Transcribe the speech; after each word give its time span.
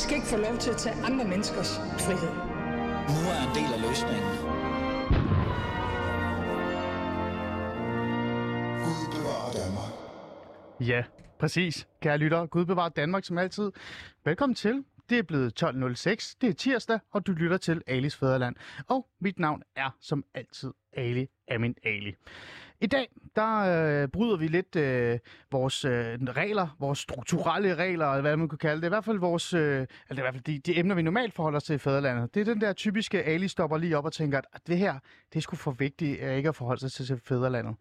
skal 0.00 0.16
ikke 0.16 0.26
få 0.28 0.36
lov 0.36 0.56
til 0.58 0.70
at 0.70 0.76
tage 0.76 0.94
andre 1.04 1.24
menneskers 1.24 1.76
frihed. 1.78 2.32
Nu 3.14 3.20
er 3.34 3.40
en 3.48 3.52
del 3.58 3.70
af 3.76 3.80
løsningen. 3.88 4.30
Gud 8.84 9.02
bevarer 9.14 9.52
Danmark. 9.60 9.92
Ja, 10.80 11.02
præcis. 11.38 11.88
Kære 12.02 12.18
lytter, 12.18 12.46
Gud 12.46 12.64
bevarer 12.64 12.88
Danmark 12.88 13.24
som 13.24 13.38
altid. 13.38 13.72
Velkommen 14.24 14.54
til. 14.54 14.84
Det 15.10 15.18
er 15.18 15.22
blevet 15.22 15.62
12.06, 15.62 16.36
det 16.40 16.48
er 16.48 16.52
tirsdag, 16.52 16.98
og 17.12 17.26
du 17.26 17.32
lytter 17.32 17.56
til 17.56 17.82
Alis 17.86 18.16
Fæderland. 18.16 18.56
Og 18.88 19.06
mit 19.20 19.38
navn 19.38 19.62
er 19.76 19.96
som 20.00 20.24
altid 20.34 20.72
Ali 20.92 21.26
Amin 21.50 21.74
Ali. 21.84 22.14
I 22.80 22.86
dag, 22.86 23.08
der 23.36 23.58
øh, 23.58 24.08
bryder 24.08 24.36
vi 24.36 24.46
lidt 24.46 24.76
øh, 24.76 25.18
vores 25.52 25.84
øh, 25.84 26.18
regler, 26.22 26.76
vores 26.78 26.98
strukturelle 26.98 27.74
regler, 27.74 28.06
eller 28.06 28.20
hvad 28.20 28.36
man 28.36 28.48
kunne 28.48 28.58
kalde 28.58 28.80
det. 28.80 28.86
I 28.86 28.88
hvert 28.88 29.04
fald 29.04 29.18
vores, 29.18 29.54
øh, 29.54 29.86
eller 30.10 30.22
i 30.22 30.24
hvert 30.24 30.34
fald 30.34 30.44
de, 30.44 30.58
de 30.58 30.78
emner, 30.78 30.94
vi 30.94 31.02
normalt 31.02 31.34
forholder 31.34 31.56
os 31.56 31.64
til 31.64 31.74
i 31.74 31.78
fædrelandet. 31.78 32.34
Det 32.34 32.40
er 32.40 32.44
den 32.44 32.60
der 32.60 32.72
typiske 32.72 33.22
Ali 33.22 33.48
stopper 33.48 33.76
lige 33.76 33.98
op 33.98 34.04
og 34.04 34.12
tænker, 34.12 34.40
at 34.52 34.66
det 34.66 34.78
her, 34.78 34.94
det 35.32 35.38
er 35.38 35.40
sgu 35.40 35.56
for 35.56 35.70
vigtigt 35.70 36.20
at 36.20 36.36
ikke 36.36 36.48
at 36.48 36.56
forholde 36.56 36.80
sig 36.80 36.92
til, 36.92 37.06
til 37.06 37.20
fædrelandet. 37.24 37.76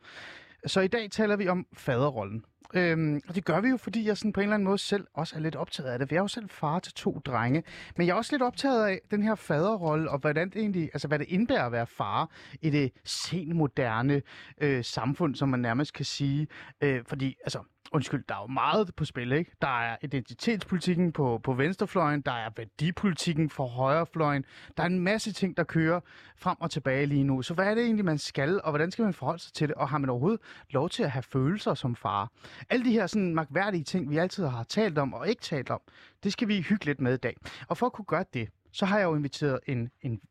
Så 0.65 0.81
i 0.81 0.87
dag 0.87 1.11
taler 1.11 1.35
vi 1.35 1.47
om 1.47 1.67
faderrollen. 1.73 2.43
Øhm, 2.73 3.21
og 3.27 3.35
det 3.35 3.45
gør 3.45 3.61
vi 3.61 3.67
jo, 3.67 3.77
fordi 3.77 4.07
jeg 4.07 4.17
sådan 4.17 4.33
på 4.33 4.39
en 4.39 4.43
eller 4.43 4.53
anden 4.53 4.65
måde 4.65 4.77
selv 4.77 5.07
også 5.13 5.35
er 5.35 5.39
lidt 5.39 5.55
optaget 5.55 5.89
af 5.89 5.99
det. 5.99 6.11
Vi 6.11 6.15
er 6.15 6.19
jo 6.19 6.27
selv 6.27 6.49
far 6.49 6.79
til 6.79 6.93
to 6.93 7.21
drenge. 7.25 7.63
Men 7.97 8.07
jeg 8.07 8.13
er 8.13 8.17
også 8.17 8.33
lidt 8.33 8.41
optaget 8.41 8.87
af 8.87 9.01
den 9.11 9.23
her 9.23 9.35
faderrolle, 9.35 10.11
og 10.11 10.19
hvordan 10.19 10.49
det 10.49 10.59
egentlig, 10.59 10.89
altså 10.93 11.07
hvad 11.07 11.19
det 11.19 11.27
indebærer 11.29 11.65
at 11.65 11.71
være 11.71 11.87
far 11.87 12.29
i 12.61 12.69
det 12.69 12.91
senmoderne 13.03 14.21
øh, 14.61 14.83
samfund, 14.83 15.35
som 15.35 15.49
man 15.49 15.59
nærmest 15.59 15.93
kan 15.93 16.05
sige. 16.05 16.47
Øh, 16.81 17.03
fordi, 17.07 17.35
altså, 17.43 17.59
undskyld, 17.91 18.23
der 18.29 18.35
er 18.35 18.41
jo 18.41 18.47
meget 18.47 18.95
på 18.95 19.05
spil, 19.05 19.31
ikke? 19.31 19.51
Der 19.61 19.81
er 19.81 19.97
identitetspolitikken 20.01 21.11
på, 21.11 21.39
på 21.43 21.53
venstrefløjen, 21.53 22.21
der 22.21 22.31
er 22.31 22.49
værdipolitikken 22.57 23.49
for 23.49 23.67
højrefløjen, 23.67 24.45
der 24.77 24.83
er 24.83 24.87
en 24.87 24.99
masse 24.99 25.33
ting, 25.33 25.57
der 25.57 25.63
kører 25.63 25.99
frem 26.37 26.57
og 26.59 26.71
tilbage 26.71 27.05
lige 27.05 27.23
nu. 27.23 27.41
Så 27.41 27.53
hvad 27.53 27.65
er 27.65 27.75
det 27.75 27.83
egentlig, 27.83 28.05
man 28.05 28.17
skal, 28.17 28.61
og 28.63 28.71
hvordan 28.71 28.91
skal 28.91 29.03
man 29.03 29.13
forholde 29.13 29.43
sig 29.43 29.53
til 29.53 29.67
det, 29.67 29.75
og 29.75 29.89
har 29.89 29.97
man 29.97 30.09
overhovedet 30.09 30.41
lov 30.69 30.89
til 30.89 31.03
at 31.03 31.11
have 31.11 31.23
følelser 31.23 31.73
som 31.73 31.95
far? 31.95 32.31
Alle 32.69 32.85
de 32.85 32.91
her 32.91 33.07
sådan 33.07 33.35
magværdige 33.35 33.83
ting, 33.83 34.09
vi 34.09 34.17
altid 34.17 34.45
har 34.45 34.63
talt 34.63 34.97
om 34.97 35.13
og 35.13 35.29
ikke 35.29 35.41
talt 35.41 35.69
om, 35.69 35.81
det 36.23 36.33
skal 36.33 36.47
vi 36.47 36.61
hygge 36.61 36.85
lidt 36.85 36.99
med 36.99 37.13
i 37.13 37.17
dag. 37.17 37.35
Og 37.67 37.77
for 37.77 37.85
at 37.85 37.93
kunne 37.93 38.05
gøre 38.05 38.25
det, 38.33 38.49
så 38.71 38.85
har 38.85 38.97
jeg 38.97 39.05
jo 39.05 39.15
inviteret 39.15 39.59
en, 39.67 39.89
en 40.01 40.21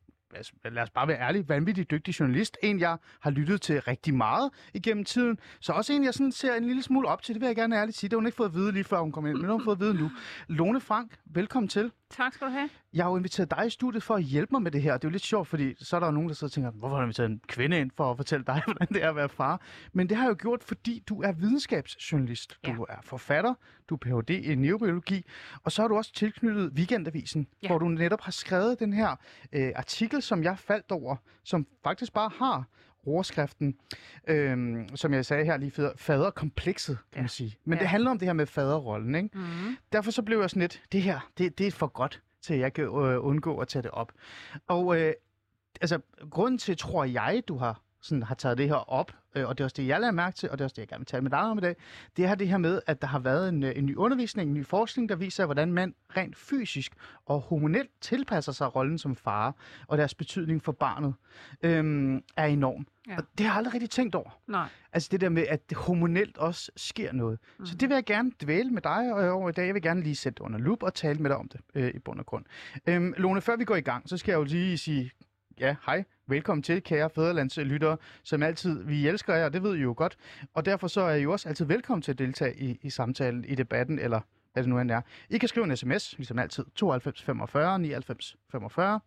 lad 0.65 0.83
os 0.83 0.91
bare 0.91 1.09
være 1.09 1.21
ærlig, 1.21 1.48
vanvittig 1.48 1.91
dygtig 1.91 2.21
journalist. 2.21 2.57
En, 2.62 2.81
jeg 2.81 2.97
har 3.21 3.31
lyttet 3.31 3.61
til 3.62 3.81
rigtig 3.81 4.15
meget 4.15 4.51
igennem 4.75 5.05
tiden. 5.05 5.39
Så 5.61 5.73
også 5.73 5.93
en, 5.93 6.05
jeg 6.05 6.15
sådan 6.15 6.33
ser 6.33 6.55
en 6.55 6.65
lille 6.65 6.83
smule 6.83 7.09
op 7.09 7.23
til. 7.23 7.34
Det 7.34 7.41
vil 7.41 7.47
jeg 7.47 7.57
gerne 7.57 7.77
ærligt 7.77 7.97
sige. 7.97 8.09
Det 8.09 8.15
har 8.15 8.19
hun 8.19 8.27
ikke 8.27 8.37
fået 8.37 8.49
at 8.49 8.55
vide 8.55 8.73
lige 8.73 8.84
før 8.84 9.01
hun 9.01 9.12
kom 9.12 9.27
ind, 9.27 9.37
men 9.37 9.51
hun 9.51 9.61
har 9.61 9.65
fået 9.65 9.77
at 9.77 9.81
vide 9.81 9.95
nu. 9.95 10.11
Lone 10.49 10.81
Frank, 10.81 11.19
velkommen 11.25 11.69
til. 11.69 11.91
Tak 12.11 12.34
skal 12.34 12.47
du 12.47 12.53
have. 12.53 12.70
Jeg 12.95 13.05
har 13.05 13.11
jo 13.11 13.17
inviteret 13.17 13.51
dig 13.51 13.67
i 13.67 13.70
studiet 13.70 14.03
for 14.03 14.14
at 14.14 14.23
hjælpe 14.23 14.51
mig 14.51 14.62
med 14.62 14.70
det 14.70 14.83
her. 14.83 14.92
Det 14.92 15.05
er 15.05 15.09
jo 15.09 15.12
lidt 15.12 15.23
sjovt, 15.23 15.48
fordi 15.48 15.84
så 15.84 15.97
er 15.97 16.01
der 16.01 16.06
jo 16.06 16.12
nogen, 16.12 16.28
der 16.28 16.34
sidder 16.34 16.48
og 16.48 16.53
tænker, 16.53 16.70
hvorfor 16.70 16.97
har 16.97 17.03
du 17.03 17.05
inviteret 17.05 17.31
en 17.31 17.41
kvinde 17.48 17.81
ind 17.81 17.91
for 17.97 18.11
at 18.11 18.17
fortælle 18.17 18.45
dig, 18.47 18.62
hvordan 18.67 18.89
det 18.89 19.05
er 19.05 19.09
at 19.09 19.17
være 19.17 19.28
far? 19.28 19.61
Men 19.92 20.09
det 20.09 20.17
har 20.17 20.25
jeg 20.25 20.31
jo 20.31 20.37
gjort, 20.39 20.65
fordi 20.65 21.03
du 21.09 21.23
er 21.23 21.33
videnskabsjournalist. 21.33 22.59
Du 22.67 22.87
ja. 22.89 22.95
er 22.95 22.98
forfatter, 23.03 23.55
du 23.89 23.95
er 23.95 23.98
Ph.D. 23.98 24.31
i 24.31 24.55
neurobiologi, 24.55 25.25
og 25.65 25.73
så 25.73 25.83
har 25.83 25.89
du 25.89 25.97
også 25.97 26.12
tilknyttet 26.12 26.73
Weekendavisen, 26.73 27.47
ja. 27.62 27.69
hvor 27.69 27.78
du 27.78 27.89
netop 27.89 28.20
har 28.20 28.33
skrevet 28.33 28.81
den 28.81 28.93
her 28.93 29.17
øh, 29.53 29.72
artikel, 29.77 30.22
som 30.22 30.43
jeg 30.43 30.59
faldt 30.59 30.93
over, 30.93 31.17
som 31.45 31.67
faktisk 31.84 32.12
bare 32.12 32.31
har 32.39 32.65
overskriften, 33.09 33.77
øhm, 34.28 34.97
som 34.97 35.14
jeg 35.14 35.27
sagde 35.27 35.45
her 35.45 35.56
lige 35.56 35.70
før, 35.70 35.91
faderkomplekset, 35.97 36.98
kan 37.12 37.19
ja. 37.19 37.23
man 37.23 37.28
sige. 37.28 37.56
Men 37.65 37.78
ja. 37.78 37.81
det 37.81 37.89
handler 37.89 38.11
om 38.11 38.19
det 38.19 38.28
her 38.28 38.33
med 38.33 38.47
faderrollen, 38.47 39.15
ikke? 39.15 39.28
Mm-hmm. 39.33 39.77
Derfor 39.93 40.10
så 40.10 40.22
blev 40.22 40.41
jeg 40.41 40.50
sådan 40.50 40.60
lidt, 40.60 40.83
det 40.93 41.03
her, 41.03 41.31
det, 41.38 41.59
det 41.59 41.66
er 41.66 41.71
for 41.71 41.87
godt, 41.87 42.22
til 42.43 42.55
at 42.55 42.60
jeg 42.60 42.72
kan 42.72 42.84
øh, 42.84 43.25
undgå 43.25 43.59
at 43.59 43.69
tage 43.69 43.83
det 43.83 43.91
op. 43.91 44.12
Og 44.66 45.00
øh, 45.00 45.12
altså, 45.81 46.00
grunden 46.31 46.59
til, 46.59 46.77
tror 46.77 47.05
jeg, 47.05 47.43
du 47.49 47.56
har 47.56 47.83
sådan 48.00 48.22
har 48.22 48.34
taget 48.34 48.59
det 48.59 48.69
her 48.69 48.91
op, 48.91 49.12
øh, 49.34 49.48
og 49.48 49.59
det 49.59 49.64
er 49.64 49.66
også 49.66 49.75
det, 49.76 49.86
jeg 49.86 50.00
lader 50.00 50.12
mærke 50.12 50.36
til, 50.36 50.50
og 50.50 50.59
det 50.59 50.62
er 50.62 50.66
også 50.66 50.75
det, 50.75 50.82
jeg 50.82 50.88
gerne 50.88 51.00
vil 51.00 51.06
tale 51.06 51.22
med 51.22 51.31
dig 51.31 51.41
om 51.41 51.59
i 51.59 51.60
dag, 51.60 51.76
det 52.16 52.25
er 52.25 52.34
det 52.34 52.48
her 52.48 52.59
med, 52.59 52.81
at 52.86 53.00
der 53.03 53.09
har 53.09 53.19
været 53.19 53.48
en, 53.48 53.62
øh, 53.62 53.72
en 53.76 53.86
ny 53.86 53.97
undervisning, 53.97 54.48
en 54.48 54.54
ny 54.54 54.66
forskning, 54.66 55.09
der 55.09 55.16
viser, 55.16 55.44
hvordan 55.44 55.72
man 55.72 55.94
rent 56.16 56.36
fysisk 56.36 56.92
og 57.26 57.41
hormonelt 57.41 57.91
tilpasser 58.00 58.53
sig 58.53 58.76
rollen 58.76 58.98
som 58.98 59.16
far, 59.16 59.54
og 59.86 59.98
deres 59.98 60.14
betydning 60.14 60.62
for 60.62 60.72
barnet 60.72 61.14
øhm, 61.62 62.22
er 62.36 62.47
enorm. 62.47 62.86
Ja. 63.09 63.16
Og 63.16 63.25
det 63.38 63.47
har 63.47 63.53
jeg 63.53 63.56
aldrig 63.56 63.75
rigtig 63.75 63.91
tænkt 63.91 64.15
over. 64.15 64.41
Nej. 64.47 64.69
Altså 64.92 65.09
det 65.12 65.20
der 65.20 65.28
med, 65.28 65.47
at 65.48 65.70
det 65.70 65.78
hormonelt 65.78 66.38
også 66.38 66.72
sker 66.76 67.12
noget. 67.12 67.38
Mm. 67.59 67.66
Så 67.66 67.75
det 67.75 67.88
vil 67.88 67.94
jeg 67.94 68.04
gerne 68.04 68.32
dvæle 68.42 68.70
med 68.70 68.82
dig 68.82 69.30
over 69.32 69.48
i 69.48 69.53
dag. 69.53 69.66
Jeg 69.66 69.75
vil 69.75 69.82
gerne 69.82 70.03
lige 70.03 70.16
sætte 70.16 70.42
under 70.42 70.59
lup 70.59 70.82
og 70.82 70.94
tale 70.94 71.19
med 71.19 71.30
dig 71.30 71.38
om 71.38 71.48
det 71.48 71.60
øh, 71.75 71.91
i 71.94 71.98
bund 71.98 72.20
og 72.20 72.26
grund. 72.26 72.44
Øhm, 72.86 73.15
Lone, 73.16 73.41
før 73.41 73.56
vi 73.56 73.65
går 73.65 73.76
i 73.76 73.80
gang, 73.80 74.09
så 74.09 74.16
skal 74.16 74.32
jeg 74.32 74.38
jo 74.38 74.44
lige 74.44 74.78
sige 74.78 75.10
ja, 75.60 75.76
hej, 75.86 76.04
velkommen 76.28 76.62
til, 76.62 76.83
kære 76.83 77.11
fædrelandslyttere, 77.11 77.97
som 78.22 78.43
altid, 78.43 78.84
vi 78.84 79.09
elsker 79.09 79.34
jer, 79.34 79.49
det 79.49 79.62
ved 79.62 79.77
I 79.77 79.81
jo 79.81 79.94
godt, 79.97 80.16
og 80.55 80.65
derfor 80.65 80.89
så 80.89 81.00
er 81.00 81.15
I 81.15 81.22
jo 81.22 81.33
også 81.33 81.49
altid 81.49 81.65
velkommen 81.65 82.03
til 82.03 82.12
at 82.12 82.19
deltage 82.19 82.59
i, 82.59 82.78
i 82.83 82.91
samtalen, 82.91 83.44
i 83.44 83.55
debatten, 83.55 83.99
eller 83.99 84.21
hvad 84.53 84.62
det 84.62 84.71
nu 84.71 84.78
end 84.78 84.91
er. 84.91 85.00
I 85.31 85.39
kan 85.39 85.49
skrive 85.49 85.65
en 85.65 85.77
sms, 85.77 86.15
ligesom 86.16 86.39
altid, 86.39 86.65
92 86.75 87.22
45 87.22 87.78
99 87.78 88.37
45, 88.50 89.00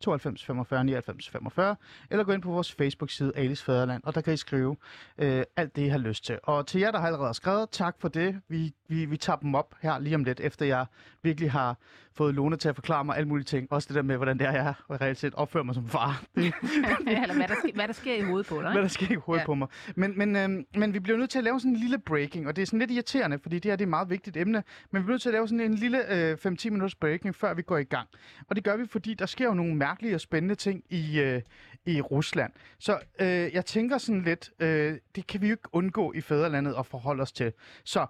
92 0.00 0.44
45 0.44 0.84
99 0.84 1.28
45, 1.28 1.76
eller 2.10 2.24
gå 2.24 2.32
ind 2.32 2.42
på 2.42 2.50
vores 2.50 2.72
Facebook-side 2.72 3.32
Alice 3.36 3.64
Fæderland, 3.64 4.02
og 4.04 4.14
der 4.14 4.20
kan 4.20 4.34
I 4.34 4.36
skrive 4.36 4.76
øh, 5.18 5.42
alt 5.56 5.76
det, 5.76 5.82
I 5.82 5.88
har 5.88 5.98
lyst 5.98 6.24
til. 6.24 6.38
Og 6.42 6.66
til 6.66 6.80
jer, 6.80 6.90
der 6.90 6.98
har 6.98 7.06
allerede 7.06 7.34
skrevet, 7.34 7.70
tak 7.70 7.96
for 8.00 8.08
det. 8.08 8.40
Vi, 8.48 8.74
vi, 8.88 9.04
vi 9.04 9.16
tager 9.16 9.36
dem 9.36 9.54
op 9.54 9.74
her 9.80 9.98
lige 9.98 10.14
om 10.14 10.24
lidt, 10.24 10.40
efter 10.40 10.66
jeg 10.66 10.86
virkelig 11.22 11.52
har 11.52 11.76
fået 12.18 12.34
Lone 12.34 12.56
til 12.56 12.68
at 12.68 12.74
forklare 12.74 13.04
mig 13.04 13.16
alle 13.16 13.28
mulige 13.28 13.44
ting. 13.44 13.72
Også 13.72 13.88
det 13.88 13.94
der 13.94 14.02
med, 14.02 14.16
hvordan 14.16 14.38
det 14.38 14.46
er, 14.46 14.52
jeg 14.52 14.74
reelt 14.90 15.18
set 15.18 15.34
opfører 15.34 15.64
mig 15.64 15.74
som 15.74 15.88
far. 15.88 16.22
Eller 16.36 17.34
hvad 17.34 17.48
der, 17.48 17.54
sker, 17.62 17.74
hvad 17.74 17.86
der 17.86 17.92
sker 17.92 18.14
i 18.14 18.20
hovedet 18.20 18.46
på 18.46 18.54
dig. 18.54 18.62
Ikke? 18.62 18.72
Hvad 18.72 18.82
der 18.82 18.88
sker 18.88 19.10
i 19.10 19.14
hovedet 19.14 19.40
ja. 19.40 19.46
på 19.46 19.54
mig. 19.54 19.68
Men, 19.94 20.18
men, 20.18 20.36
øhm, 20.36 20.66
men 20.74 20.94
vi 20.94 20.98
bliver 20.98 21.18
nødt 21.18 21.30
til 21.30 21.38
at 21.38 21.44
lave 21.44 21.60
sådan 21.60 21.72
en 21.72 21.76
lille 21.80 21.98
breaking, 21.98 22.46
og 22.46 22.56
det 22.56 22.62
er 22.62 22.66
sådan 22.66 22.78
lidt 22.78 22.90
irriterende, 22.90 23.38
fordi 23.42 23.58
det 23.58 23.64
her 23.64 23.76
det 23.76 23.84
er 23.84 23.86
et 23.86 23.90
meget 23.90 24.10
vigtigt 24.10 24.36
emne. 24.36 24.62
Men 24.90 25.02
vi 25.02 25.04
bliver 25.04 25.14
nødt 25.14 25.22
til 25.22 25.28
at 25.28 25.32
lave 25.32 25.48
sådan 25.48 25.60
en 25.60 25.74
lille 25.74 26.12
øh, 26.14 26.38
5-10 26.46 26.46
minutters 26.48 26.94
breaking, 26.94 27.34
før 27.34 27.54
vi 27.54 27.62
går 27.62 27.78
i 27.78 27.84
gang. 27.84 28.08
Og 28.48 28.56
det 28.56 28.64
gør 28.64 28.76
vi, 28.76 28.86
fordi 28.86 29.14
der 29.14 29.26
sker 29.26 29.44
jo 29.44 29.54
nogle 29.54 29.74
mærkelige 29.74 30.14
og 30.14 30.20
spændende 30.20 30.54
ting 30.54 30.84
i, 30.90 31.20
øh, 31.20 31.42
i 31.86 32.00
Rusland. 32.00 32.52
Så 32.78 32.98
øh, 33.20 33.28
jeg 33.28 33.66
tænker 33.66 33.98
sådan 33.98 34.22
lidt, 34.22 34.50
øh, 34.60 34.98
det 35.14 35.26
kan 35.26 35.40
vi 35.40 35.46
jo 35.46 35.52
ikke 35.52 35.68
undgå 35.72 36.12
i 36.12 36.20
fædrelandet 36.20 36.74
at 36.78 36.86
forholde 36.86 37.22
os 37.22 37.32
til. 37.32 37.52
Så 37.84 38.06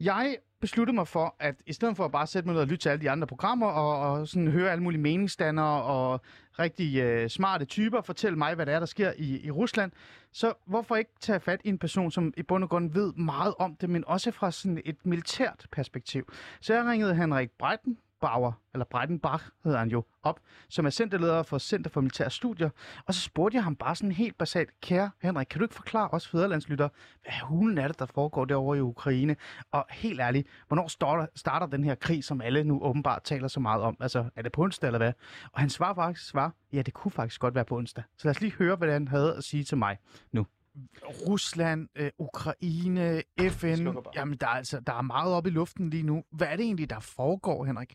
jeg 0.00 0.36
besluttede 0.60 0.94
mig 0.94 1.08
for, 1.08 1.36
at 1.40 1.54
i 1.66 1.72
stedet 1.72 1.96
for 1.96 2.04
at 2.04 2.12
bare 2.12 2.26
sætte 2.26 2.46
mig 2.46 2.52
ned 2.52 2.60
og 2.62 2.66
lytte 2.66 2.82
til 2.82 2.88
alle 2.88 3.02
de 3.02 3.10
andre 3.10 3.26
programmer, 3.26 3.66
og, 3.66 4.12
og 4.12 4.28
sådan 4.28 4.48
høre 4.48 4.70
alle 4.70 4.82
mulige 4.82 5.00
meningsdannere 5.00 5.82
og 5.82 6.20
rigtig 6.58 6.96
øh, 6.96 7.30
smarte 7.30 7.64
typer 7.64 8.00
fortælle 8.00 8.38
mig, 8.38 8.54
hvad 8.54 8.66
der 8.66 8.72
er, 8.74 8.78
der 8.78 8.86
sker 8.86 9.12
i, 9.16 9.40
i 9.46 9.50
Rusland, 9.50 9.92
så 10.32 10.52
hvorfor 10.66 10.96
ikke 10.96 11.10
tage 11.20 11.40
fat 11.40 11.60
i 11.64 11.68
en 11.68 11.78
person, 11.78 12.10
som 12.10 12.34
i 12.36 12.42
bund 12.42 12.64
og 12.64 12.70
grund 12.70 12.92
ved 12.92 13.12
meget 13.12 13.54
om 13.58 13.76
det, 13.76 13.90
men 13.90 14.04
også 14.06 14.30
fra 14.30 14.50
sådan 14.50 14.82
et 14.84 15.06
militært 15.06 15.66
perspektiv. 15.72 16.32
Så 16.60 16.74
jeg 16.74 16.84
ringede 16.84 17.14
Henrik 17.14 17.50
Breiten, 17.58 17.98
Bauer, 18.20 18.52
eller 18.72 18.84
Breitenbach 18.84 19.44
hedder 19.64 19.78
han 19.78 19.88
jo, 19.88 20.04
op, 20.22 20.40
som 20.68 20.86
er 20.86 20.90
centerleder 20.90 21.42
for 21.42 21.58
Center 21.58 21.90
for 21.90 22.00
Militære 22.00 22.30
Studier. 22.30 22.70
Og 23.06 23.14
så 23.14 23.20
spurgte 23.20 23.56
jeg 23.56 23.64
ham 23.64 23.76
bare 23.76 23.96
sådan 23.96 24.12
helt 24.12 24.38
basalt, 24.38 24.80
kære 24.80 25.10
Henrik, 25.22 25.46
kan 25.50 25.58
du 25.58 25.64
ikke 25.64 25.74
forklare 25.74 26.08
os 26.12 26.28
fæderlandslytter, 26.28 26.88
hvad 27.22 27.32
hulen 27.42 27.78
er 27.78 27.88
det, 27.88 27.98
der 27.98 28.06
foregår 28.06 28.44
derovre 28.44 28.78
i 28.78 28.80
Ukraine? 28.80 29.36
Og 29.72 29.86
helt 29.90 30.20
ærligt, 30.20 30.48
hvornår 30.68 30.88
starter, 30.88 31.26
starter 31.34 31.66
den 31.66 31.84
her 31.84 31.94
krig, 31.94 32.24
som 32.24 32.40
alle 32.40 32.64
nu 32.64 32.82
åbenbart 32.82 33.22
taler 33.22 33.48
så 33.48 33.60
meget 33.60 33.82
om? 33.82 33.96
Altså, 34.00 34.24
er 34.36 34.42
det 34.42 34.52
på 34.52 34.62
onsdag 34.62 34.88
eller 34.88 34.98
hvad? 34.98 35.12
Og 35.52 35.60
han 35.60 35.70
svarer 35.70 35.94
faktisk, 35.94 36.28
svar, 36.28 36.54
ja, 36.72 36.82
det 36.82 36.94
kunne 36.94 37.12
faktisk 37.12 37.40
godt 37.40 37.54
være 37.54 37.64
på 37.64 37.76
onsdag. 37.76 38.04
Så 38.18 38.28
lad 38.28 38.30
os 38.30 38.40
lige 38.40 38.52
høre, 38.52 38.76
hvad 38.76 38.92
han 38.92 39.08
havde 39.08 39.36
at 39.36 39.44
sige 39.44 39.64
til 39.64 39.78
mig 39.78 39.98
nu. 40.32 40.46
Rusland, 41.28 41.88
øh, 41.96 42.10
Ukraine, 42.18 43.22
FN, 43.50 43.88
jamen 44.14 44.36
der 44.36 44.46
er, 44.46 44.50
altså, 44.50 44.80
der 44.80 44.92
er 44.92 45.02
meget 45.02 45.32
op 45.32 45.46
i 45.46 45.50
luften 45.50 45.90
lige 45.90 46.02
nu. 46.02 46.24
Hvad 46.30 46.46
er 46.46 46.56
det 46.56 46.64
egentlig, 46.64 46.90
der 46.90 47.00
foregår, 47.00 47.64
Henrik? 47.64 47.94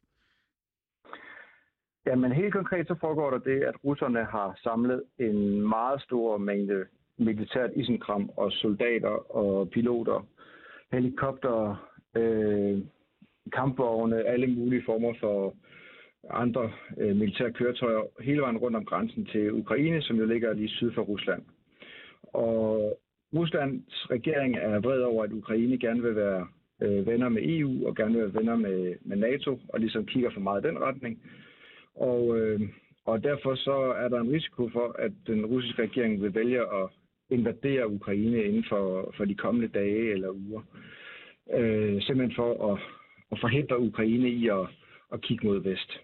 Jamen 2.06 2.32
helt 2.32 2.54
konkret 2.54 2.88
så 2.88 2.96
foregår 3.00 3.30
der 3.30 3.38
det, 3.38 3.64
at 3.64 3.76
russerne 3.84 4.24
har 4.24 4.60
samlet 4.64 5.04
en 5.20 5.62
meget 5.62 6.02
stor 6.02 6.38
mængde 6.38 6.86
militært 7.18 7.70
isenkram 7.76 8.30
og 8.38 8.52
soldater 8.52 9.36
og 9.36 9.70
piloter, 9.70 10.28
helikopter, 10.92 11.88
øh, 12.16 12.80
kampvogne, 13.54 14.24
alle 14.24 14.48
mulige 14.48 14.84
former 14.86 15.14
for 15.20 15.56
andre 16.30 16.72
øh, 16.98 17.16
militære 17.16 17.52
køretøjer 17.52 18.24
hele 18.24 18.42
vejen 18.42 18.58
rundt 18.58 18.78
om 18.78 18.86
grænsen 18.86 19.26
til 19.26 19.52
Ukraine, 19.54 20.02
som 20.02 20.18
jo 20.18 20.26
ligger 20.26 20.54
lige 20.54 20.70
syd 20.70 20.92
for 20.92 21.02
Rusland. 21.02 21.42
Og 22.24 22.98
Ruslands 23.36 24.12
regering 24.12 24.58
er 24.58 24.80
vred 24.80 25.02
over, 25.02 25.24
at 25.24 25.32
Ukraine 25.32 25.78
gerne 25.78 26.02
vil 26.02 26.16
være 26.16 26.48
øh, 26.82 27.08
venner 27.08 27.30
med 27.30 27.42
EU 27.46 27.88
og 27.88 27.96
gerne 27.96 28.14
vil 28.14 28.22
være 28.22 28.34
venner 28.34 28.56
med, 28.56 28.96
med 29.02 29.18
NATO, 29.18 29.60
og 29.70 29.80
ligesom 29.80 30.06
kigger 30.06 30.32
for 30.34 30.40
meget 30.40 30.66
i 30.66 30.68
den 30.68 30.80
retning. 30.82 31.22
Og, 31.96 32.38
øh, 32.38 32.62
og 33.06 33.24
derfor 33.24 33.56
så 33.56 33.94
er 33.98 34.08
der 34.10 34.20
en 34.20 34.32
risiko 34.32 34.70
for, 34.70 34.96
at 35.00 35.12
den 35.28 35.46
russiske 35.46 35.82
regering 35.82 36.22
vil 36.22 36.36
vælge 36.36 36.60
at 36.60 36.90
invadere 37.30 37.90
Ukraine 37.90 38.44
inden 38.44 38.66
for, 38.70 39.14
for 39.18 39.26
de 39.26 39.36
kommende 39.36 39.68
dage 39.68 40.12
eller 40.12 40.30
uger. 40.30 40.62
Øh, 41.54 42.02
simpelthen 42.02 42.36
for 42.36 42.74
at, 42.74 42.80
at 43.32 43.38
forhindre 43.42 43.80
Ukraine 43.80 44.30
i 44.30 44.48
at, 44.48 44.68
at 45.14 45.22
kigge 45.22 45.48
mod 45.48 45.64
vest. 45.64 46.00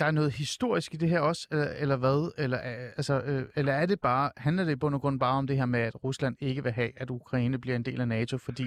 Der 0.00 0.06
er 0.06 0.10
noget 0.10 0.32
historisk 0.32 0.94
i 0.94 0.96
det 0.96 1.08
her 1.08 1.20
også, 1.20 1.48
eller, 1.50 1.68
eller 1.80 1.96
hvad? 1.96 2.32
Eller, 2.44 2.58
øh, 2.58 2.88
altså, 2.96 3.14
øh, 3.26 3.42
eller 3.56 3.72
er 3.72 3.86
det 3.86 4.00
bare, 4.00 4.30
handler 4.36 4.64
det 4.64 4.72
i 4.72 4.76
bund 4.76 4.94
og 4.94 5.00
grund 5.00 5.20
bare 5.20 5.38
om 5.38 5.46
det 5.46 5.56
her 5.56 5.66
med, 5.66 5.80
at 5.80 6.04
Rusland 6.04 6.36
ikke 6.40 6.62
vil 6.62 6.72
have, 6.72 6.90
at 6.96 7.10
Ukraine 7.10 7.58
bliver 7.58 7.76
en 7.76 7.82
del 7.82 8.00
af 8.00 8.08
NATO, 8.08 8.38
fordi 8.38 8.62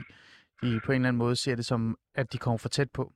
de 0.62 0.80
på 0.86 0.92
en 0.92 0.96
eller 0.96 1.08
anden 1.08 1.18
måde 1.18 1.36
ser 1.36 1.56
det 1.56 1.66
som, 1.66 1.98
at 2.16 2.34
de 2.34 2.38
kommer 2.38 2.58
for 2.58 2.70
tæt 2.70 2.92
på? 2.92 3.14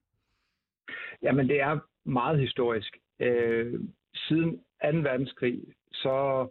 Jamen, 1.21 1.47
det 1.47 1.61
er 1.61 1.79
meget 2.07 2.39
historisk. 2.39 2.97
Øh, 3.19 3.79
siden 4.15 4.57
2. 4.57 4.97
verdenskrig, 4.97 5.63
så 5.91 6.47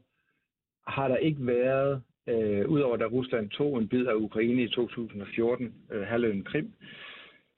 har 0.87 1.09
der 1.09 1.17
ikke 1.17 1.47
været, 1.47 2.03
øh, 2.29 2.69
udover 2.69 2.97
da 2.97 3.05
Rusland 3.05 3.51
tog 3.51 3.79
en 3.79 3.89
bid 3.89 4.07
af 4.07 4.15
Ukraine 4.15 4.63
i 4.63 4.69
2014, 4.69 5.75
øh, 5.93 6.03
halvøen 6.03 6.45
Krim, 6.45 6.73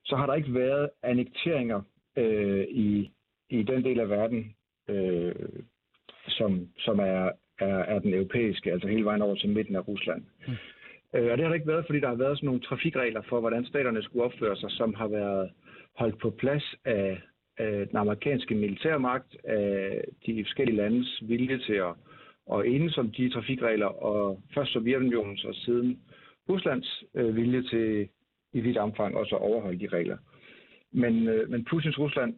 så 0.05 0.17
har 0.17 0.27
der 0.27 0.35
ikke 0.35 0.55
været 0.55 0.91
annekteringer 1.03 1.83
øh, 2.17 2.67
i, 2.71 3.11
i 3.51 3.63
den 3.63 3.85
del 3.85 4.01
af 4.01 4.09
verden, 4.09 4.55
øh, 4.89 5.35
som, 6.29 6.69
som 6.79 6.99
er, 6.99 7.31
er, 7.59 7.79
er 7.79 7.99
den 7.99 8.15
europæiske, 8.15 8.73
altså 8.73 8.89
hele 8.89 9.05
vejen 9.05 9.23
over 9.23 9.35
til 9.35 9.49
midten 9.49 9.77
af 9.77 9.89
Rusland. 9.89 10.23
Mm. 10.47 10.55
Øh, 11.15 11.33
og 11.33 11.39
det 11.39 11.41
har 11.41 11.49
der 11.49 11.55
ikke 11.55 11.67
været, 11.67 11.87
fordi 11.87 12.01
der 12.01 12.09
har 12.09 12.15
været 12.15 12.39
sådan 12.39 12.47
nogle 12.47 12.61
trafikregler 12.61 13.23
for, 13.29 13.41
hvordan 13.41 13.65
staterne 13.65 14.03
skulle 14.03 14.25
opføre 14.25 14.57
sig, 14.57 14.71
som 14.71 14.95
har 14.95 15.09
været 15.09 15.51
holdt 15.97 16.19
på 16.19 16.31
plads 16.31 16.75
af, 16.85 17.21
Øh, 17.61 17.89
den 17.89 17.97
amerikanske 17.97 18.55
militærmagt, 18.55 19.37
af 19.45 20.05
de 20.27 20.45
forskellige 20.45 20.77
landes 20.77 21.23
vilje 21.23 21.59
til 21.59 21.73
at, 21.73 21.95
at 22.55 22.67
enes 22.67 22.99
om 22.99 23.11
de 23.11 23.31
trafikregler, 23.31 23.87
og 23.87 24.41
først 24.55 24.73
Sovjetunionens 24.73 25.45
og 25.45 25.55
siden 25.55 26.01
Ruslands 26.49 27.05
øh, 27.15 27.37
vilje 27.37 27.63
til 27.63 28.09
i 28.53 28.61
vidt 28.61 28.77
omfang 28.77 29.17
også 29.17 29.37
at 29.37 29.43
overholde 29.43 29.81
de 29.81 29.89
regler. 29.89 30.17
Men, 30.93 31.29
øh, 31.29 31.51
men 31.51 31.65
Putins 31.65 31.99
Rusland 31.99 32.35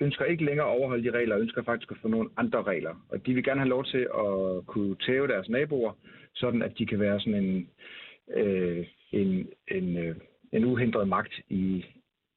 ønsker 0.00 0.24
ikke 0.24 0.44
længere 0.44 0.66
at 0.66 0.78
overholde 0.78 1.04
de 1.04 1.18
regler, 1.18 1.34
og 1.34 1.40
ønsker 1.40 1.62
faktisk 1.62 1.90
at 1.90 1.98
få 2.02 2.08
nogle 2.08 2.30
andre 2.36 2.62
regler. 2.62 2.94
Og 3.08 3.26
de 3.26 3.34
vil 3.34 3.44
gerne 3.44 3.60
have 3.60 3.68
lov 3.68 3.84
til 3.84 4.08
at 4.14 4.66
kunne 4.66 4.96
tæve 4.96 5.28
deres 5.28 5.48
naboer, 5.48 5.92
sådan 6.34 6.62
at 6.62 6.78
de 6.78 6.86
kan 6.86 7.00
være 7.00 7.20
sådan 7.20 7.44
en, 7.44 7.68
øh, 8.34 8.86
en, 9.12 9.48
en, 9.68 9.96
øh, 9.96 10.16
en 10.52 10.64
uhindret 10.64 11.08
magt 11.08 11.32
i, 11.48 11.84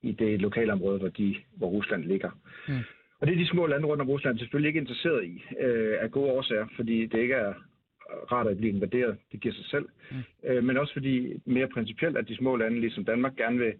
i 0.03 0.11
det 0.11 0.41
lokalområde, 0.41 0.99
hvor, 0.99 1.09
de, 1.09 1.35
hvor 1.55 1.67
Rusland 1.67 2.03
ligger. 2.03 2.31
Mm. 2.67 2.83
Og 3.19 3.27
det 3.27 3.33
er 3.33 3.37
de 3.43 3.47
små 3.47 3.65
lande 3.65 3.87
rundt 3.87 4.01
om 4.01 4.09
Rusland 4.09 4.39
selvfølgelig 4.39 4.67
ikke 4.67 4.79
interesseret 4.79 5.25
i, 5.25 5.43
øh, 5.59 5.95
af 6.01 6.11
gode 6.11 6.31
årsager, 6.31 6.67
fordi 6.75 7.05
det 7.05 7.19
ikke 7.19 7.33
er 7.33 7.53
rart 8.31 8.47
at 8.47 8.57
blive 8.57 8.73
invaderet, 8.73 9.17
det 9.31 9.41
giver 9.41 9.55
sig 9.55 9.65
selv. 9.65 9.85
Mm. 10.11 10.17
Øh, 10.43 10.63
men 10.63 10.77
også 10.77 10.93
fordi 10.93 11.41
mere 11.45 11.67
principielt, 11.67 12.17
at 12.17 12.27
de 12.27 12.37
små 12.37 12.55
lande, 12.55 12.79
ligesom 12.79 13.05
Danmark, 13.05 13.35
gerne 13.35 13.59
vil 13.59 13.73